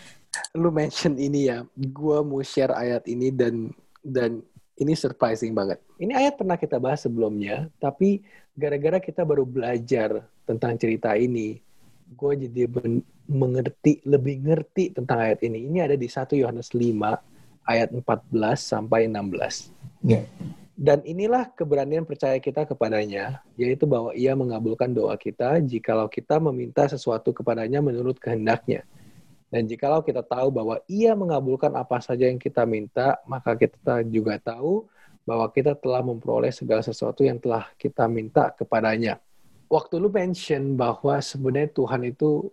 lu 0.55 0.69
mention 0.69 1.15
ini 1.15 1.47
ya 1.47 1.63
gue 1.75 2.17
mau 2.23 2.43
share 2.43 2.75
ayat 2.75 3.07
ini 3.07 3.31
dan 3.31 3.71
dan 4.03 4.43
ini 4.75 4.93
surprising 4.97 5.55
banget 5.55 5.79
ini 6.01 6.11
ayat 6.11 6.35
pernah 6.35 6.59
kita 6.59 6.75
bahas 6.81 7.07
sebelumnya 7.07 7.71
tapi 7.79 8.23
gara-gara 8.51 8.99
kita 8.99 9.23
baru 9.23 9.47
belajar 9.47 10.27
tentang 10.43 10.75
cerita 10.75 11.15
ini 11.15 11.63
gue 12.11 12.31
jadi 12.47 12.67
mengerti 13.31 14.03
lebih 14.03 14.43
ngerti 14.43 14.91
tentang 14.91 15.23
ayat 15.23 15.39
ini. 15.47 15.63
Ini 15.71 15.87
ada 15.87 15.95
di 15.95 16.07
1 16.11 16.35
Yohanes 16.35 16.75
5 16.75 16.83
ayat 17.63 17.89
14 17.95 18.03
sampai 18.59 19.07
16. 19.07 19.71
Yeah. 20.03 20.27
Dan 20.75 21.05
inilah 21.05 21.53
keberanian 21.53 22.03
percaya 22.09 22.41
kita 22.41 22.65
kepadanya, 22.65 23.45
yaitu 23.53 23.85
bahwa 23.85 24.11
ia 24.17 24.33
mengabulkan 24.33 24.89
doa 24.89 25.13
kita 25.13 25.61
jikalau 25.61 26.09
kita 26.09 26.41
meminta 26.41 26.89
sesuatu 26.89 27.29
kepadanya 27.31 27.79
menurut 27.79 28.17
kehendaknya. 28.17 28.81
Dan 29.51 29.67
jikalau 29.67 29.99
kita 29.99 30.23
tahu 30.23 30.47
bahwa 30.47 30.79
ia 30.87 31.11
mengabulkan 31.11 31.75
apa 31.75 31.99
saja 31.99 32.23
yang 32.23 32.39
kita 32.39 32.63
minta, 32.63 33.19
maka 33.27 33.51
kita 33.59 33.99
juga 34.07 34.39
tahu 34.39 34.87
bahwa 35.27 35.45
kita 35.51 35.75
telah 35.75 35.99
memperoleh 36.01 36.55
segala 36.55 36.79
sesuatu 36.79 37.21
yang 37.21 37.37
telah 37.37 37.67
kita 37.75 38.07
minta 38.07 38.49
kepadanya 38.55 39.19
waktu 39.71 40.03
lu 40.03 40.11
mention 40.11 40.75
bahwa 40.75 41.23
sebenarnya 41.23 41.71
Tuhan 41.71 42.11
itu 42.11 42.51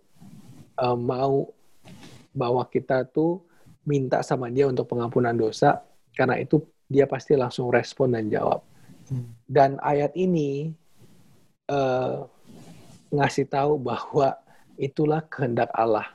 uh, 0.79 0.95
mau 0.95 1.51
bahwa 2.31 2.63
kita 2.63 3.03
tuh 3.03 3.43
minta 3.83 4.23
sama 4.23 4.47
dia 4.47 4.71
untuk 4.71 4.87
pengampunan 4.87 5.35
dosa, 5.35 5.83
karena 6.15 6.39
itu 6.39 6.63
dia 6.87 7.03
pasti 7.03 7.35
langsung 7.35 7.67
respon 7.67 8.15
dan 8.15 8.31
jawab. 8.31 8.63
Hmm. 9.11 9.35
Dan 9.43 9.75
ayat 9.83 10.15
ini 10.15 10.71
uh, 11.67 12.23
ngasih 13.11 13.51
tahu 13.51 13.75
bahwa 13.75 14.39
itulah 14.79 15.19
kehendak 15.27 15.67
Allah. 15.75 16.07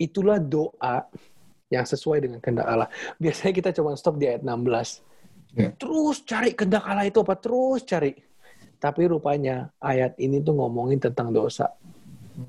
Itulah 0.00 0.40
doa 0.40 1.04
yang 1.68 1.84
sesuai 1.84 2.24
dengan 2.24 2.38
kehendak 2.40 2.66
Allah. 2.66 2.88
Biasanya 3.20 3.52
kita 3.52 3.70
cuma 3.76 3.92
stop 3.94 4.16
di 4.16 4.26
ayat 4.26 4.40
16. 4.40 5.04
Yeah. 5.54 5.72
Terus 5.76 6.24
cari 6.24 6.56
kehendak 6.56 6.88
Allah 6.88 7.06
itu 7.06 7.20
apa? 7.20 7.36
Terus 7.36 7.84
cari 7.84 8.16
tapi 8.80 9.04
rupanya 9.04 9.68
ayat 9.76 10.16
ini 10.16 10.40
tuh 10.40 10.56
ngomongin 10.56 10.96
tentang 10.96 11.30
dosa. 11.30 11.68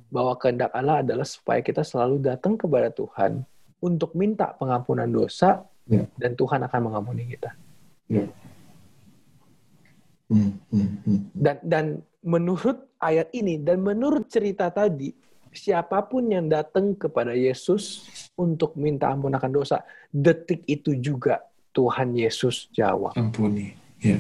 Bahwa 0.07 0.39
kehendak 0.39 0.71
Allah 0.71 1.03
adalah 1.03 1.27
supaya 1.27 1.59
kita 1.59 1.83
selalu 1.83 2.23
datang 2.23 2.55
kepada 2.55 2.87
Tuhan 2.87 3.43
untuk 3.83 4.15
minta 4.15 4.55
pengampunan 4.55 5.11
dosa 5.11 5.67
ya. 5.83 6.07
dan 6.15 6.31
Tuhan 6.39 6.63
akan 6.63 6.81
mengampuni 6.87 7.27
kita. 7.27 7.51
Ya. 8.07 8.25
Hmm, 10.31 10.55
hmm, 10.71 10.89
hmm. 11.03 11.19
Dan 11.35 11.57
dan 11.67 11.85
menurut 12.23 12.87
ayat 13.03 13.27
ini 13.35 13.59
dan 13.59 13.83
menurut 13.83 14.31
cerita 14.31 14.71
tadi, 14.71 15.11
siapa 15.51 15.99
pun 16.07 16.27
yang 16.31 16.47
datang 16.47 16.95
kepada 16.95 17.35
Yesus 17.35 18.07
untuk 18.39 18.75
minta 18.79 19.11
ampunan 19.11 19.39
dosa, 19.51 19.83
detik 20.09 20.63
itu 20.65 20.95
juga 20.97 21.43
Tuhan 21.71 22.15
Yesus 22.15 22.71
jawab. 22.71 23.15
Ampuni. 23.15 23.75
Ya. 23.99 24.17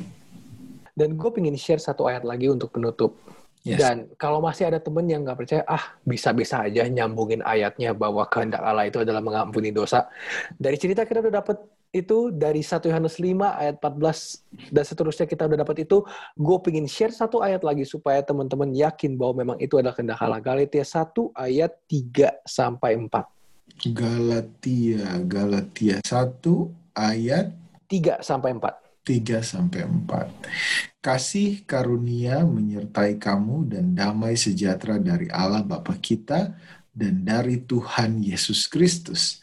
Dan 0.95 1.15
gue 1.15 1.29
pengen 1.31 1.55
share 1.55 1.81
satu 1.81 2.07
ayat 2.07 2.27
lagi 2.27 2.51
untuk 2.51 2.71
penutup. 2.75 3.15
Yes. 3.61 3.77
Dan 3.77 4.09
kalau 4.17 4.41
masih 4.41 4.73
ada 4.73 4.81
temen 4.81 5.05
yang 5.05 5.21
nggak 5.21 5.37
percaya, 5.37 5.63
ah 5.69 5.93
bisa-bisa 6.01 6.65
aja 6.65 6.81
nyambungin 6.89 7.45
ayatnya 7.45 7.93
bahwa 7.93 8.25
kehendak 8.25 8.61
Allah 8.65 8.89
itu 8.89 9.05
adalah 9.05 9.21
mengampuni 9.21 9.69
dosa. 9.69 10.09
Dari 10.57 10.77
cerita 10.81 11.05
kita 11.05 11.21
udah 11.21 11.33
dapet 11.41 11.57
itu 11.91 12.31
dari 12.31 12.63
1 12.63 12.87
Yohanes 12.87 13.19
5 13.19 13.35
ayat 13.35 13.75
14 13.83 14.71
dan 14.71 14.83
seterusnya 14.87 15.27
kita 15.27 15.43
udah 15.43 15.59
dapat 15.59 15.83
itu. 15.83 15.99
Gue 16.39 16.57
pengen 16.63 16.87
share 16.87 17.11
satu 17.11 17.43
ayat 17.43 17.67
lagi 17.67 17.83
supaya 17.83 18.23
teman-teman 18.23 18.71
yakin 18.71 19.19
bahwa 19.19 19.43
memang 19.43 19.57
itu 19.59 19.75
adalah 19.75 19.91
kehendak 19.91 20.23
Allah. 20.23 20.39
Galatia 20.39 20.87
1 20.87 21.35
ayat 21.35 21.71
3 21.91 22.47
sampai 22.47 22.95
4. 22.95 23.91
Galatia, 23.91 25.19
Galatia 25.27 25.97
1 25.99 26.95
ayat 26.95 27.51
3 27.91 28.23
sampai 28.23 28.55
4. 28.55 28.71
3 29.03 29.43
sampai 29.43 29.81
4. 29.83 31.03
Kasih 31.03 31.67
karunia 31.67 32.47
menyertai 32.47 33.19
kamu 33.19 33.67
dan 33.67 33.91
damai 33.91 34.39
sejahtera 34.39 34.95
dari 34.95 35.27
Allah 35.27 35.65
Bapa 35.65 35.97
kita 35.99 36.55
dan 36.95 37.25
dari 37.25 37.59
Tuhan 37.59 38.23
Yesus 38.23 38.69
Kristus 38.69 39.41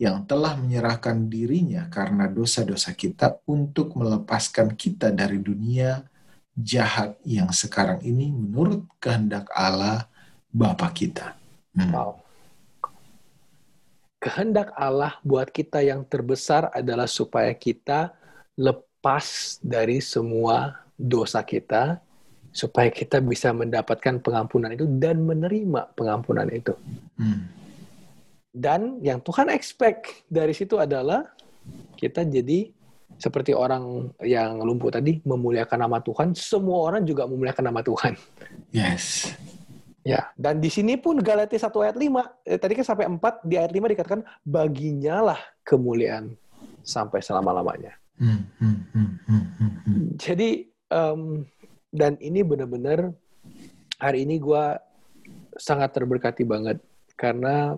yang 0.00 0.24
telah 0.24 0.56
menyerahkan 0.56 1.28
dirinya 1.28 1.84
karena 1.92 2.24
dosa-dosa 2.24 2.96
kita 2.96 3.36
untuk 3.44 3.92
melepaskan 4.00 4.72
kita 4.72 5.12
dari 5.12 5.36
dunia 5.36 6.00
jahat 6.56 7.20
yang 7.28 7.52
sekarang 7.52 8.00
ini 8.00 8.32
menurut 8.32 8.88
kehendak 8.96 9.52
Allah 9.52 10.08
Bapa 10.48 10.88
kita. 10.96 11.36
Hmm. 11.76 11.92
Wow. 11.92 12.10
Kehendak 14.24 14.72
Allah 14.72 15.20
buat 15.20 15.52
kita 15.52 15.84
yang 15.84 16.00
terbesar 16.08 16.72
adalah 16.72 17.04
supaya 17.04 17.52
kita 17.52 18.16
lepas 18.56 19.60
dari 19.60 20.00
semua 20.00 20.80
dosa 20.96 21.44
kita 21.44 22.00
supaya 22.50 22.88
kita 22.88 23.20
bisa 23.20 23.52
mendapatkan 23.52 24.16
pengampunan 24.18 24.72
itu 24.72 24.88
dan 24.96 25.22
menerima 25.22 25.92
pengampunan 25.92 26.48
itu. 26.48 26.72
Hmm. 27.20 27.60
Dan 28.50 28.98
yang 28.98 29.22
Tuhan 29.22 29.46
expect 29.50 30.26
dari 30.26 30.50
situ 30.50 30.74
adalah 30.74 31.22
kita 31.94 32.26
jadi 32.26 32.74
seperti 33.20 33.52
orang 33.52 34.10
yang 34.24 34.58
lumpuh 34.64 34.88
tadi 34.88 35.20
memuliakan 35.22 35.86
nama 35.86 36.00
Tuhan, 36.00 36.32
semua 36.32 36.88
orang 36.90 37.04
juga 37.04 37.28
memuliakan 37.28 37.64
nama 37.68 37.80
Tuhan. 37.84 38.16
Yes. 38.72 39.36
Ya, 40.00 40.32
dan 40.40 40.64
di 40.64 40.72
sini 40.72 40.96
pun 40.96 41.20
Galatia 41.20 41.60
1 41.60 41.84
ayat 41.84 41.96
5, 42.00 42.24
eh, 42.48 42.56
tadi 42.56 42.72
kan 42.72 42.86
sampai 42.88 43.04
4, 43.04 43.44
di 43.44 43.60
ayat 43.60 43.68
5 43.68 43.84
dikatakan, 43.92 44.24
baginya 44.40 45.32
lah 45.32 45.40
kemuliaan 45.60 46.32
sampai 46.80 47.20
selama-lamanya. 47.20 47.92
Hmm, 48.16 48.48
hmm, 48.56 48.76
hmm, 48.96 49.10
hmm, 49.28 49.44
hmm, 49.60 49.72
hmm. 49.84 50.04
Jadi, 50.16 50.72
um, 50.88 51.44
dan 51.92 52.16
ini 52.24 52.40
benar-benar 52.40 53.12
hari 54.00 54.24
ini 54.24 54.40
gue 54.40 54.64
sangat 55.60 55.92
terberkati 55.92 56.48
banget, 56.48 56.80
karena 57.20 57.76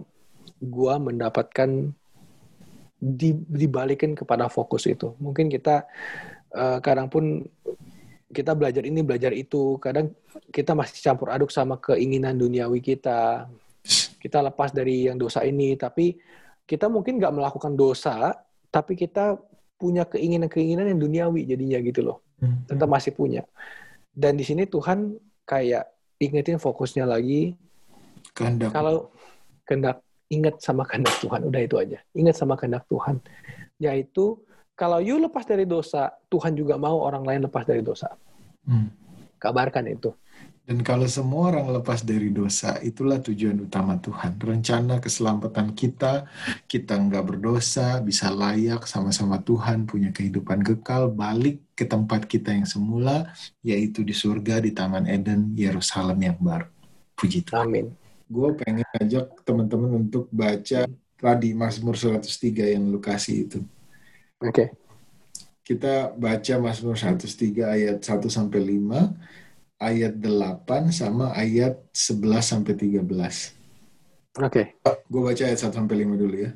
gue 0.62 0.94
mendapatkan 0.94 1.90
di, 3.02 3.34
dibalikin 3.34 4.14
kepada 4.14 4.46
fokus 4.46 4.86
itu. 4.86 5.18
Mungkin 5.18 5.50
kita 5.50 5.82
uh, 6.54 6.78
kadang 6.78 7.10
pun 7.10 7.42
kita 8.32 8.54
belajar 8.54 8.86
ini 8.86 9.02
belajar 9.02 9.34
itu, 9.34 9.76
kadang 9.82 10.14
kita 10.48 10.72
masih 10.72 11.02
campur 11.02 11.34
aduk 11.34 11.50
sama 11.50 11.76
keinginan 11.82 12.38
duniawi 12.38 12.78
kita. 12.78 13.50
Kita 14.22 14.38
lepas 14.38 14.70
dari 14.70 15.10
yang 15.10 15.18
dosa 15.18 15.42
ini, 15.42 15.74
tapi 15.74 16.14
kita 16.62 16.86
mungkin 16.86 17.18
nggak 17.18 17.34
melakukan 17.34 17.74
dosa, 17.74 18.32
tapi 18.70 18.94
kita 18.94 19.34
punya 19.74 20.06
keinginan-keinginan 20.06 20.94
yang 20.94 21.00
duniawi 21.02 21.42
jadinya 21.42 21.82
gitu 21.82 22.06
loh. 22.06 22.22
Hmm. 22.38 22.62
Tetap 22.70 22.86
masih 22.86 23.12
punya. 23.12 23.42
Dan 24.14 24.38
di 24.38 24.46
sini 24.46 24.64
Tuhan 24.70 25.18
kayak 25.42 25.90
ingetin 26.22 26.62
fokusnya 26.62 27.02
lagi. 27.02 27.58
Kehendak. 28.30 28.70
Kalau 28.70 29.10
kehendak 29.66 30.06
ingat 30.32 30.64
sama 30.64 30.88
kehendak 30.88 31.12
Tuhan. 31.20 31.44
Udah 31.44 31.60
itu 31.60 31.76
aja. 31.76 31.98
Ingat 32.16 32.40
sama 32.40 32.56
kehendak 32.56 32.88
Tuhan. 32.88 33.20
Yaitu 33.76 34.40
kalau 34.72 35.04
you 35.04 35.20
lepas 35.20 35.44
dari 35.44 35.68
dosa, 35.68 36.08
Tuhan 36.32 36.56
juga 36.56 36.80
mau 36.80 37.04
orang 37.04 37.28
lain 37.28 37.40
lepas 37.44 37.68
dari 37.68 37.84
dosa. 37.84 38.08
Hmm. 38.64 38.88
Kabarkan 39.36 39.92
itu. 39.92 40.16
Dan 40.62 40.86
kalau 40.86 41.10
semua 41.10 41.50
orang 41.50 41.74
lepas 41.74 42.06
dari 42.06 42.30
dosa, 42.30 42.78
itulah 42.86 43.18
tujuan 43.18 43.66
utama 43.66 43.98
Tuhan. 43.98 44.38
Rencana 44.38 45.02
keselamatan 45.02 45.74
kita, 45.74 46.30
kita 46.70 46.94
nggak 47.02 47.34
berdosa, 47.34 47.98
bisa 47.98 48.30
layak 48.30 48.86
sama-sama 48.86 49.42
Tuhan, 49.42 49.90
punya 49.90 50.14
kehidupan 50.14 50.62
kekal, 50.62 51.10
balik 51.10 51.66
ke 51.74 51.82
tempat 51.82 52.30
kita 52.30 52.54
yang 52.54 52.64
semula, 52.64 53.34
yaitu 53.66 54.06
di 54.06 54.14
surga, 54.14 54.62
di 54.62 54.70
Taman 54.70 55.10
Eden, 55.10 55.50
Yerusalem 55.58 56.22
yang 56.22 56.38
baru. 56.38 56.70
Puji 57.18 57.42
Tuhan. 57.42 57.66
Amin 57.66 58.01
gue 58.32 58.48
pengen 58.56 58.88
ajak 58.96 59.44
teman-teman 59.44 60.08
untuk 60.08 60.24
baca 60.32 60.88
tadi 61.20 61.52
Mazmur 61.52 61.94
103 61.94 62.72
yang 62.72 62.88
lu 62.88 62.98
kasih 62.98 63.46
itu. 63.46 63.60
Oke. 64.40 64.48
Okay. 64.50 64.68
Kita 65.62 66.10
baca 66.16 66.54
Mazmur 66.58 66.96
103 66.98 67.28
ayat 67.62 67.98
1 68.02 68.26
sampai 68.26 68.60
5, 68.82 69.14
ayat 69.78 70.14
8 70.18 70.90
sama 70.90 71.30
ayat 71.36 71.78
11 71.94 72.42
sampai 72.42 72.74
13. 72.74 73.04
Oke. 74.42 74.74
Okay. 74.82 74.96
Gue 75.06 75.22
baca 75.22 75.42
ayat 75.44 75.60
1 75.60 75.76
sampai 75.76 75.96
5 76.02 76.18
dulu 76.18 76.36
ya. 76.40 76.50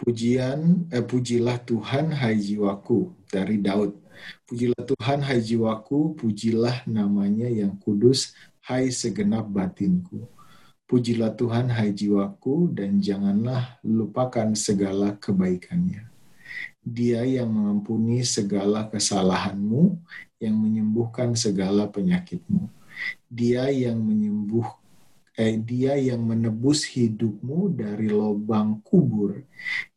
Pujian 0.00 0.90
eh, 0.92 1.04
pujilah 1.04 1.60
Tuhan 1.62 2.12
hai 2.12 2.36
jiwaku 2.36 3.14
dari 3.30 3.62
Daud. 3.62 3.96
Pujilah 4.44 4.84
Tuhan 4.84 5.24
hai 5.24 5.40
jiwaku, 5.40 6.20
pujilah 6.20 6.84
namanya 6.84 7.48
yang 7.48 7.76
kudus 7.80 8.36
hai 8.64 8.92
segenap 8.92 9.48
batinku 9.48 10.28
Pujilah 10.90 11.38
Tuhan 11.38 11.70
hai 11.70 11.94
jiwaku 11.94 12.74
dan 12.74 12.98
janganlah 12.98 13.78
lupakan 13.86 14.50
segala 14.58 15.14
kebaikannya. 15.14 16.02
Dia 16.82 17.22
yang 17.22 17.46
mengampuni 17.46 18.26
segala 18.26 18.90
kesalahanmu, 18.90 19.94
yang 20.42 20.58
menyembuhkan 20.58 21.38
segala 21.38 21.86
penyakitmu. 21.86 22.66
Dia 23.30 23.70
yang 23.70 24.02
menyembuh 24.02 24.66
eh, 25.38 25.62
dia 25.62 25.94
yang 25.94 26.26
menebus 26.26 26.82
hidupmu 26.90 27.70
dari 27.70 28.10
lubang 28.10 28.82
kubur, 28.82 29.46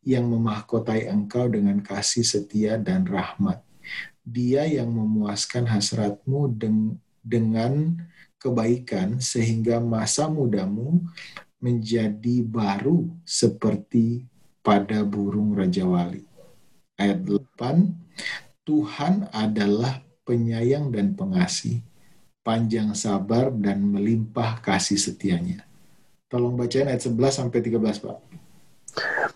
yang 0.06 0.30
memahkotai 0.30 1.10
engkau 1.10 1.50
dengan 1.50 1.82
kasih 1.82 2.22
setia 2.22 2.78
dan 2.78 3.02
rahmat. 3.02 3.58
Dia 4.22 4.62
yang 4.62 4.94
memuaskan 4.94 5.66
hasratmu 5.66 6.54
dengan 7.18 7.98
kebaikan 8.44 9.16
sehingga 9.24 9.80
masa 9.80 10.28
mudamu 10.28 11.00
menjadi 11.56 12.44
baru 12.44 13.08
seperti 13.24 14.28
pada 14.60 15.00
burung 15.00 15.56
Raja 15.56 15.88
Wali. 15.88 16.20
Ayat 17.00 17.24
8, 17.24 18.68
Tuhan 18.68 19.32
adalah 19.32 20.04
penyayang 20.28 20.92
dan 20.92 21.16
pengasih, 21.16 21.80
panjang 22.44 22.92
sabar 22.92 23.48
dan 23.48 23.80
melimpah 23.80 24.60
kasih 24.60 25.00
setianya. 25.00 25.64
Tolong 26.28 26.52
bacain 26.52 26.84
ayat 26.84 27.00
11 27.00 27.40
sampai 27.40 27.60
13, 27.64 27.80
Pak. 27.80 28.43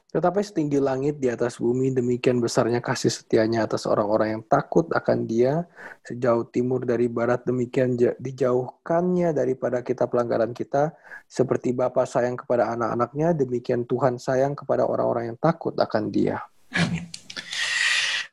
Tetapi 0.09 0.41
setinggi 0.41 0.81
langit 0.81 1.21
di 1.21 1.29
atas 1.29 1.61
bumi, 1.61 1.93
demikian 1.93 2.41
besarnya 2.41 2.81
kasih 2.81 3.13
setianya 3.13 3.69
atas 3.69 3.85
orang-orang 3.85 4.41
yang 4.41 4.45
takut 4.49 4.89
akan 4.89 5.29
dia. 5.29 5.69
Sejauh 6.01 6.49
timur 6.49 6.89
dari 6.89 7.13
barat, 7.13 7.45
demikian 7.45 7.93
dijauhkannya 7.97 9.37
daripada 9.37 9.85
kita 9.85 10.09
pelanggaran 10.09 10.57
kita. 10.57 10.97
Seperti 11.29 11.77
Bapa 11.77 12.09
sayang 12.09 12.41
kepada 12.41 12.73
anak-anaknya, 12.73 13.37
demikian 13.37 13.85
Tuhan 13.85 14.17
sayang 14.17 14.57
kepada 14.57 14.89
orang-orang 14.89 15.35
yang 15.35 15.39
takut 15.39 15.77
akan 15.77 16.09
dia. 16.09 16.41
Amin. 16.73 17.05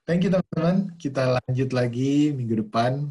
Thank 0.05 0.23
you 0.23 0.31
teman-teman. 0.31 0.93
Kita 1.01 1.41
lanjut 1.41 1.69
lagi 1.73 2.29
minggu 2.31 2.61
depan. 2.61 3.09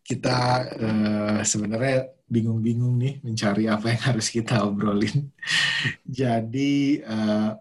Kita 0.00 0.38
uh, 0.78 1.40
sebenarnya 1.42 2.21
bingung-bingung 2.32 2.96
nih 2.96 3.20
mencari 3.20 3.68
apa 3.68 3.92
yang 3.92 4.02
harus 4.08 4.32
kita 4.32 4.64
obrolin. 4.64 5.28
Jadi 6.08 7.04
uh, 7.04 7.52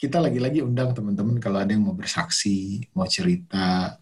kita 0.00 0.24
lagi-lagi 0.24 0.64
undang 0.64 0.96
teman-teman 0.96 1.36
kalau 1.36 1.60
ada 1.60 1.76
yang 1.76 1.84
mau 1.84 1.92
bersaksi, 1.92 2.88
mau 2.96 3.04
cerita, 3.04 4.00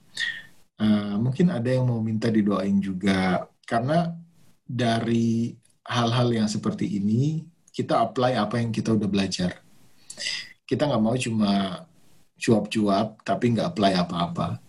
uh, 0.78 1.14
mungkin 1.18 1.50
ada 1.50 1.66
yang 1.66 1.90
mau 1.90 1.98
minta 1.98 2.30
didoain 2.30 2.78
juga 2.78 3.50
karena 3.66 4.14
dari 4.62 5.58
hal-hal 5.82 6.30
yang 6.30 6.48
seperti 6.48 7.02
ini 7.02 7.42
kita 7.74 7.98
apply 7.98 8.38
apa 8.38 8.62
yang 8.62 8.70
kita 8.70 8.94
udah 8.94 9.10
belajar. 9.10 9.58
Kita 10.62 10.86
nggak 10.86 11.02
mau 11.02 11.18
cuma 11.18 11.82
cuap-cuap 12.38 13.18
tapi 13.26 13.50
nggak 13.50 13.74
apply 13.74 13.92
apa-apa. 13.98 14.62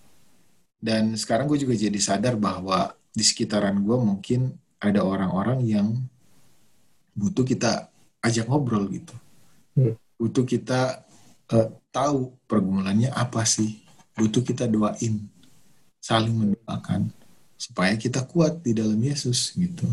Dan 0.82 1.14
sekarang 1.14 1.46
gue 1.46 1.62
juga 1.62 1.78
jadi 1.78 1.98
sadar 2.02 2.34
bahwa 2.34 2.98
di 3.14 3.24
sekitaran 3.24 3.80
gue 3.80 3.98
mungkin 3.98 4.65
ada 4.92 5.02
orang-orang 5.02 5.66
yang 5.66 5.88
butuh 7.16 7.48
kita 7.48 7.90
ajak 8.22 8.46
ngobrol 8.46 8.86
gitu. 8.92 9.16
Hmm. 9.78 9.96
Butuh 10.20 10.46
kita 10.46 11.06
uh, 11.52 11.68
tahu 11.90 12.36
pergumulannya 12.46 13.10
apa 13.14 13.44
sih. 13.48 13.82
Butuh 14.16 14.44
kita 14.44 14.68
doain, 14.70 15.28
saling 16.00 16.32
mendoakan 16.32 17.12
supaya 17.56 17.96
kita 18.00 18.24
kuat 18.24 18.64
di 18.64 18.72
dalam 18.72 19.00
Yesus 19.00 19.52
gitu. 19.56 19.84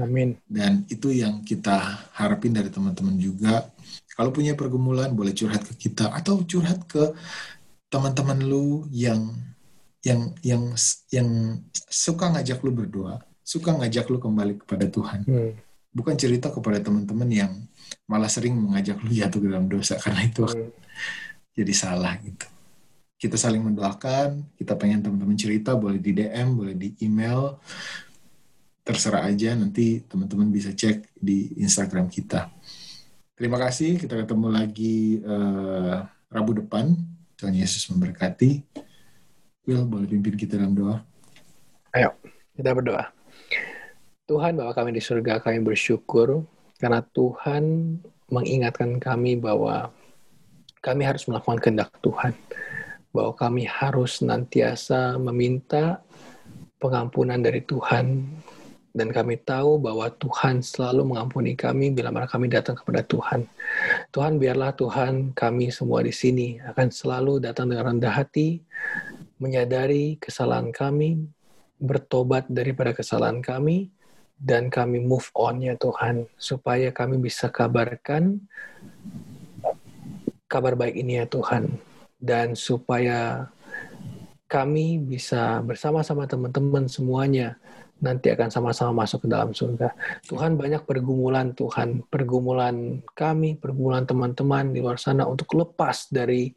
Amin. 0.00 0.36
Dan 0.44 0.84
itu 0.88 1.12
yang 1.12 1.40
kita 1.44 2.08
harapin 2.16 2.52
dari 2.52 2.68
teman-teman 2.68 3.16
juga. 3.16 3.68
Kalau 4.16 4.30
punya 4.32 4.52
pergumulan 4.52 5.12
boleh 5.16 5.32
curhat 5.32 5.64
ke 5.64 5.88
kita 5.88 6.12
atau 6.12 6.44
curhat 6.44 6.84
ke 6.84 7.16
teman-teman 7.90 8.38
lu 8.38 8.84
yang 8.92 9.32
yang 10.04 10.32
yang 10.40 10.72
yang 11.12 11.28
suka 11.88 12.32
ngajak 12.32 12.60
lu 12.64 12.72
berdoa 12.72 13.20
suka 13.50 13.74
ngajak 13.74 14.06
lu 14.06 14.22
kembali 14.22 14.62
kepada 14.62 14.86
Tuhan. 14.86 15.26
Hmm. 15.26 15.52
Bukan 15.90 16.14
cerita 16.14 16.54
kepada 16.54 16.78
teman-teman 16.78 17.26
yang 17.26 17.50
malah 18.06 18.30
sering 18.30 18.54
mengajak 18.54 19.02
lu 19.02 19.10
jatuh 19.10 19.42
ke 19.42 19.48
dalam 19.50 19.66
dosa 19.66 19.98
karena 19.98 20.22
itu 20.22 20.46
hmm. 20.46 20.70
jadi 21.58 21.74
salah 21.74 22.14
gitu. 22.22 22.46
Kita 23.20 23.34
saling 23.36 23.60
mendoakan, 23.60 24.54
kita 24.54 24.78
pengen 24.78 25.02
teman-teman 25.02 25.34
cerita 25.34 25.74
boleh 25.74 25.98
di 25.98 26.14
DM, 26.14 26.56
boleh 26.56 26.78
di 26.78 26.94
email. 27.02 27.58
Terserah 28.80 29.28
aja 29.28 29.52
nanti 29.58 30.00
teman-teman 30.06 30.48
bisa 30.48 30.72
cek 30.72 31.18
di 31.18 31.58
Instagram 31.60 32.08
kita. 32.08 32.48
Terima 33.36 33.60
kasih, 33.60 34.00
kita 34.00 34.14
ketemu 34.24 34.46
lagi 34.48 35.20
uh, 35.20 36.00
Rabu 36.32 36.64
depan. 36.64 36.96
Tuhan 37.36 37.56
Yesus 37.56 37.88
memberkati. 37.92 38.64
Will, 39.68 39.84
boleh 39.84 40.08
pimpin 40.08 40.36
kita 40.38 40.56
dalam 40.56 40.72
doa? 40.72 41.04
Ayo, 41.92 42.16
kita 42.56 42.72
berdoa. 42.72 43.19
Tuhan 44.30 44.54
bahwa 44.54 44.70
kami 44.70 44.94
di 44.94 45.02
surga, 45.02 45.42
kami 45.42 45.58
bersyukur 45.58 46.46
karena 46.78 47.02
Tuhan 47.02 47.98
mengingatkan 48.30 49.02
kami 49.02 49.34
bahwa 49.34 49.90
kami 50.78 51.02
harus 51.02 51.26
melakukan 51.26 51.58
kehendak 51.58 51.90
Tuhan. 51.98 52.30
Bahwa 53.10 53.34
kami 53.34 53.66
harus 53.66 54.22
nantiasa 54.22 55.18
meminta 55.18 55.98
pengampunan 56.78 57.42
dari 57.42 57.58
Tuhan. 57.66 58.22
Dan 58.94 59.10
kami 59.10 59.38
tahu 59.42 59.82
bahwa 59.82 60.06
Tuhan 60.14 60.62
selalu 60.62 61.14
mengampuni 61.14 61.58
kami 61.58 61.90
bila 61.90 62.14
mana 62.14 62.30
kami 62.30 62.46
datang 62.46 62.78
kepada 62.78 63.02
Tuhan. 63.02 63.50
Tuhan 64.14 64.38
biarlah 64.38 64.74
Tuhan 64.78 65.34
kami 65.34 65.74
semua 65.74 66.06
di 66.06 66.14
sini 66.14 66.58
akan 66.58 66.86
selalu 66.90 67.42
datang 67.42 67.70
dengan 67.70 67.94
rendah 67.94 68.14
hati, 68.14 68.62
menyadari 69.42 70.18
kesalahan 70.22 70.70
kami, 70.70 71.22
bertobat 71.78 72.50
daripada 72.50 72.90
kesalahan 72.90 73.38
kami, 73.38 73.94
dan 74.40 74.72
kami 74.72 75.04
move 75.04 75.28
on 75.36 75.60
ya 75.60 75.76
Tuhan, 75.76 76.24
supaya 76.40 76.88
kami 76.88 77.20
bisa 77.20 77.52
kabarkan 77.52 78.40
kabar 80.48 80.74
baik 80.74 80.96
ini 80.96 81.20
ya 81.20 81.28
Tuhan, 81.28 81.76
dan 82.16 82.56
supaya 82.56 83.52
kami 84.50 84.98
bisa 84.98 85.62
bersama-sama 85.62 86.26
teman-teman 86.26 86.90
semuanya 86.90 87.60
nanti 88.00 88.32
akan 88.32 88.48
sama-sama 88.48 89.04
masuk 89.04 89.28
ke 89.28 89.28
dalam 89.28 89.52
surga. 89.52 89.92
Tuhan 90.24 90.56
banyak 90.56 90.88
pergumulan 90.88 91.52
Tuhan, 91.52 92.02
pergumulan 92.08 93.04
kami, 93.12 93.60
pergumulan 93.60 94.08
teman-teman 94.08 94.72
di 94.72 94.80
luar 94.80 94.96
sana 94.96 95.28
untuk 95.28 95.52
lepas 95.52 96.08
dari 96.08 96.48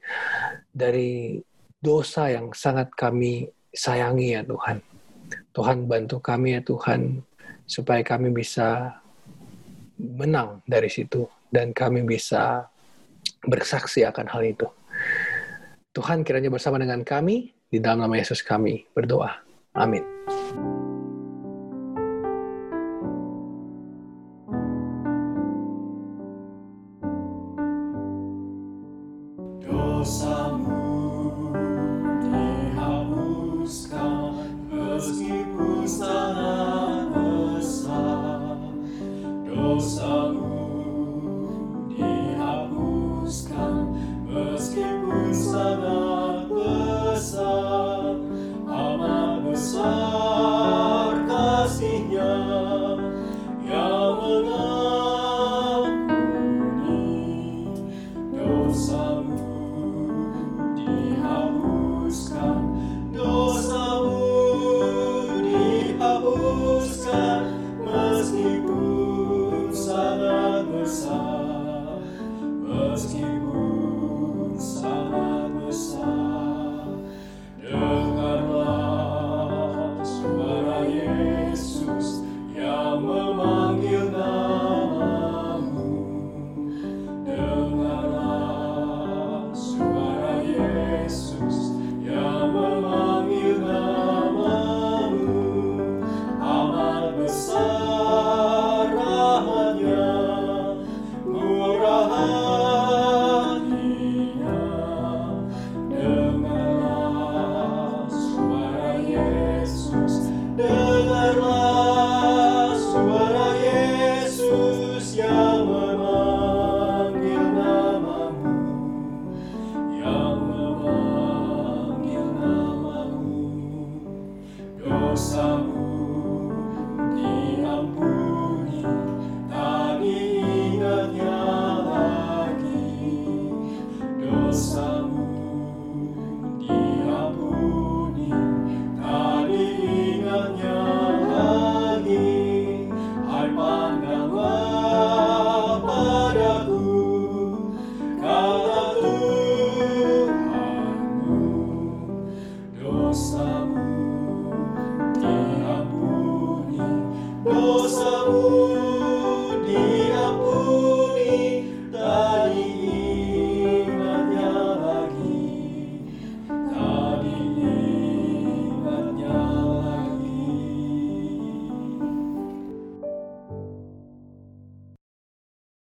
dari 0.72 1.38
dosa 1.84 2.32
yang 2.32 2.56
sangat 2.56 2.96
kami 2.96 3.44
sayangi 3.76 4.40
ya 4.40 4.42
Tuhan. 4.48 4.80
Tuhan 5.54 5.86
bantu 5.86 6.18
kami 6.24 6.58
ya 6.58 6.62
Tuhan 6.64 7.20
supaya 7.66 8.04
kami 8.04 8.30
bisa 8.30 9.00
menang 9.98 10.60
dari 10.68 10.92
situ 10.92 11.28
dan 11.50 11.72
kami 11.72 12.04
bisa 12.04 12.68
bersaksi 13.46 14.04
akan 14.04 14.28
hal 14.30 14.44
itu. 14.44 14.68
Tuhan 15.94 16.26
kiranya 16.26 16.50
bersama 16.50 16.82
dengan 16.82 17.06
kami 17.06 17.54
di 17.70 17.78
dalam 17.78 18.06
nama 18.06 18.18
Yesus 18.18 18.42
kami 18.42 18.90
berdoa. 18.94 19.42
Amin. 19.78 20.93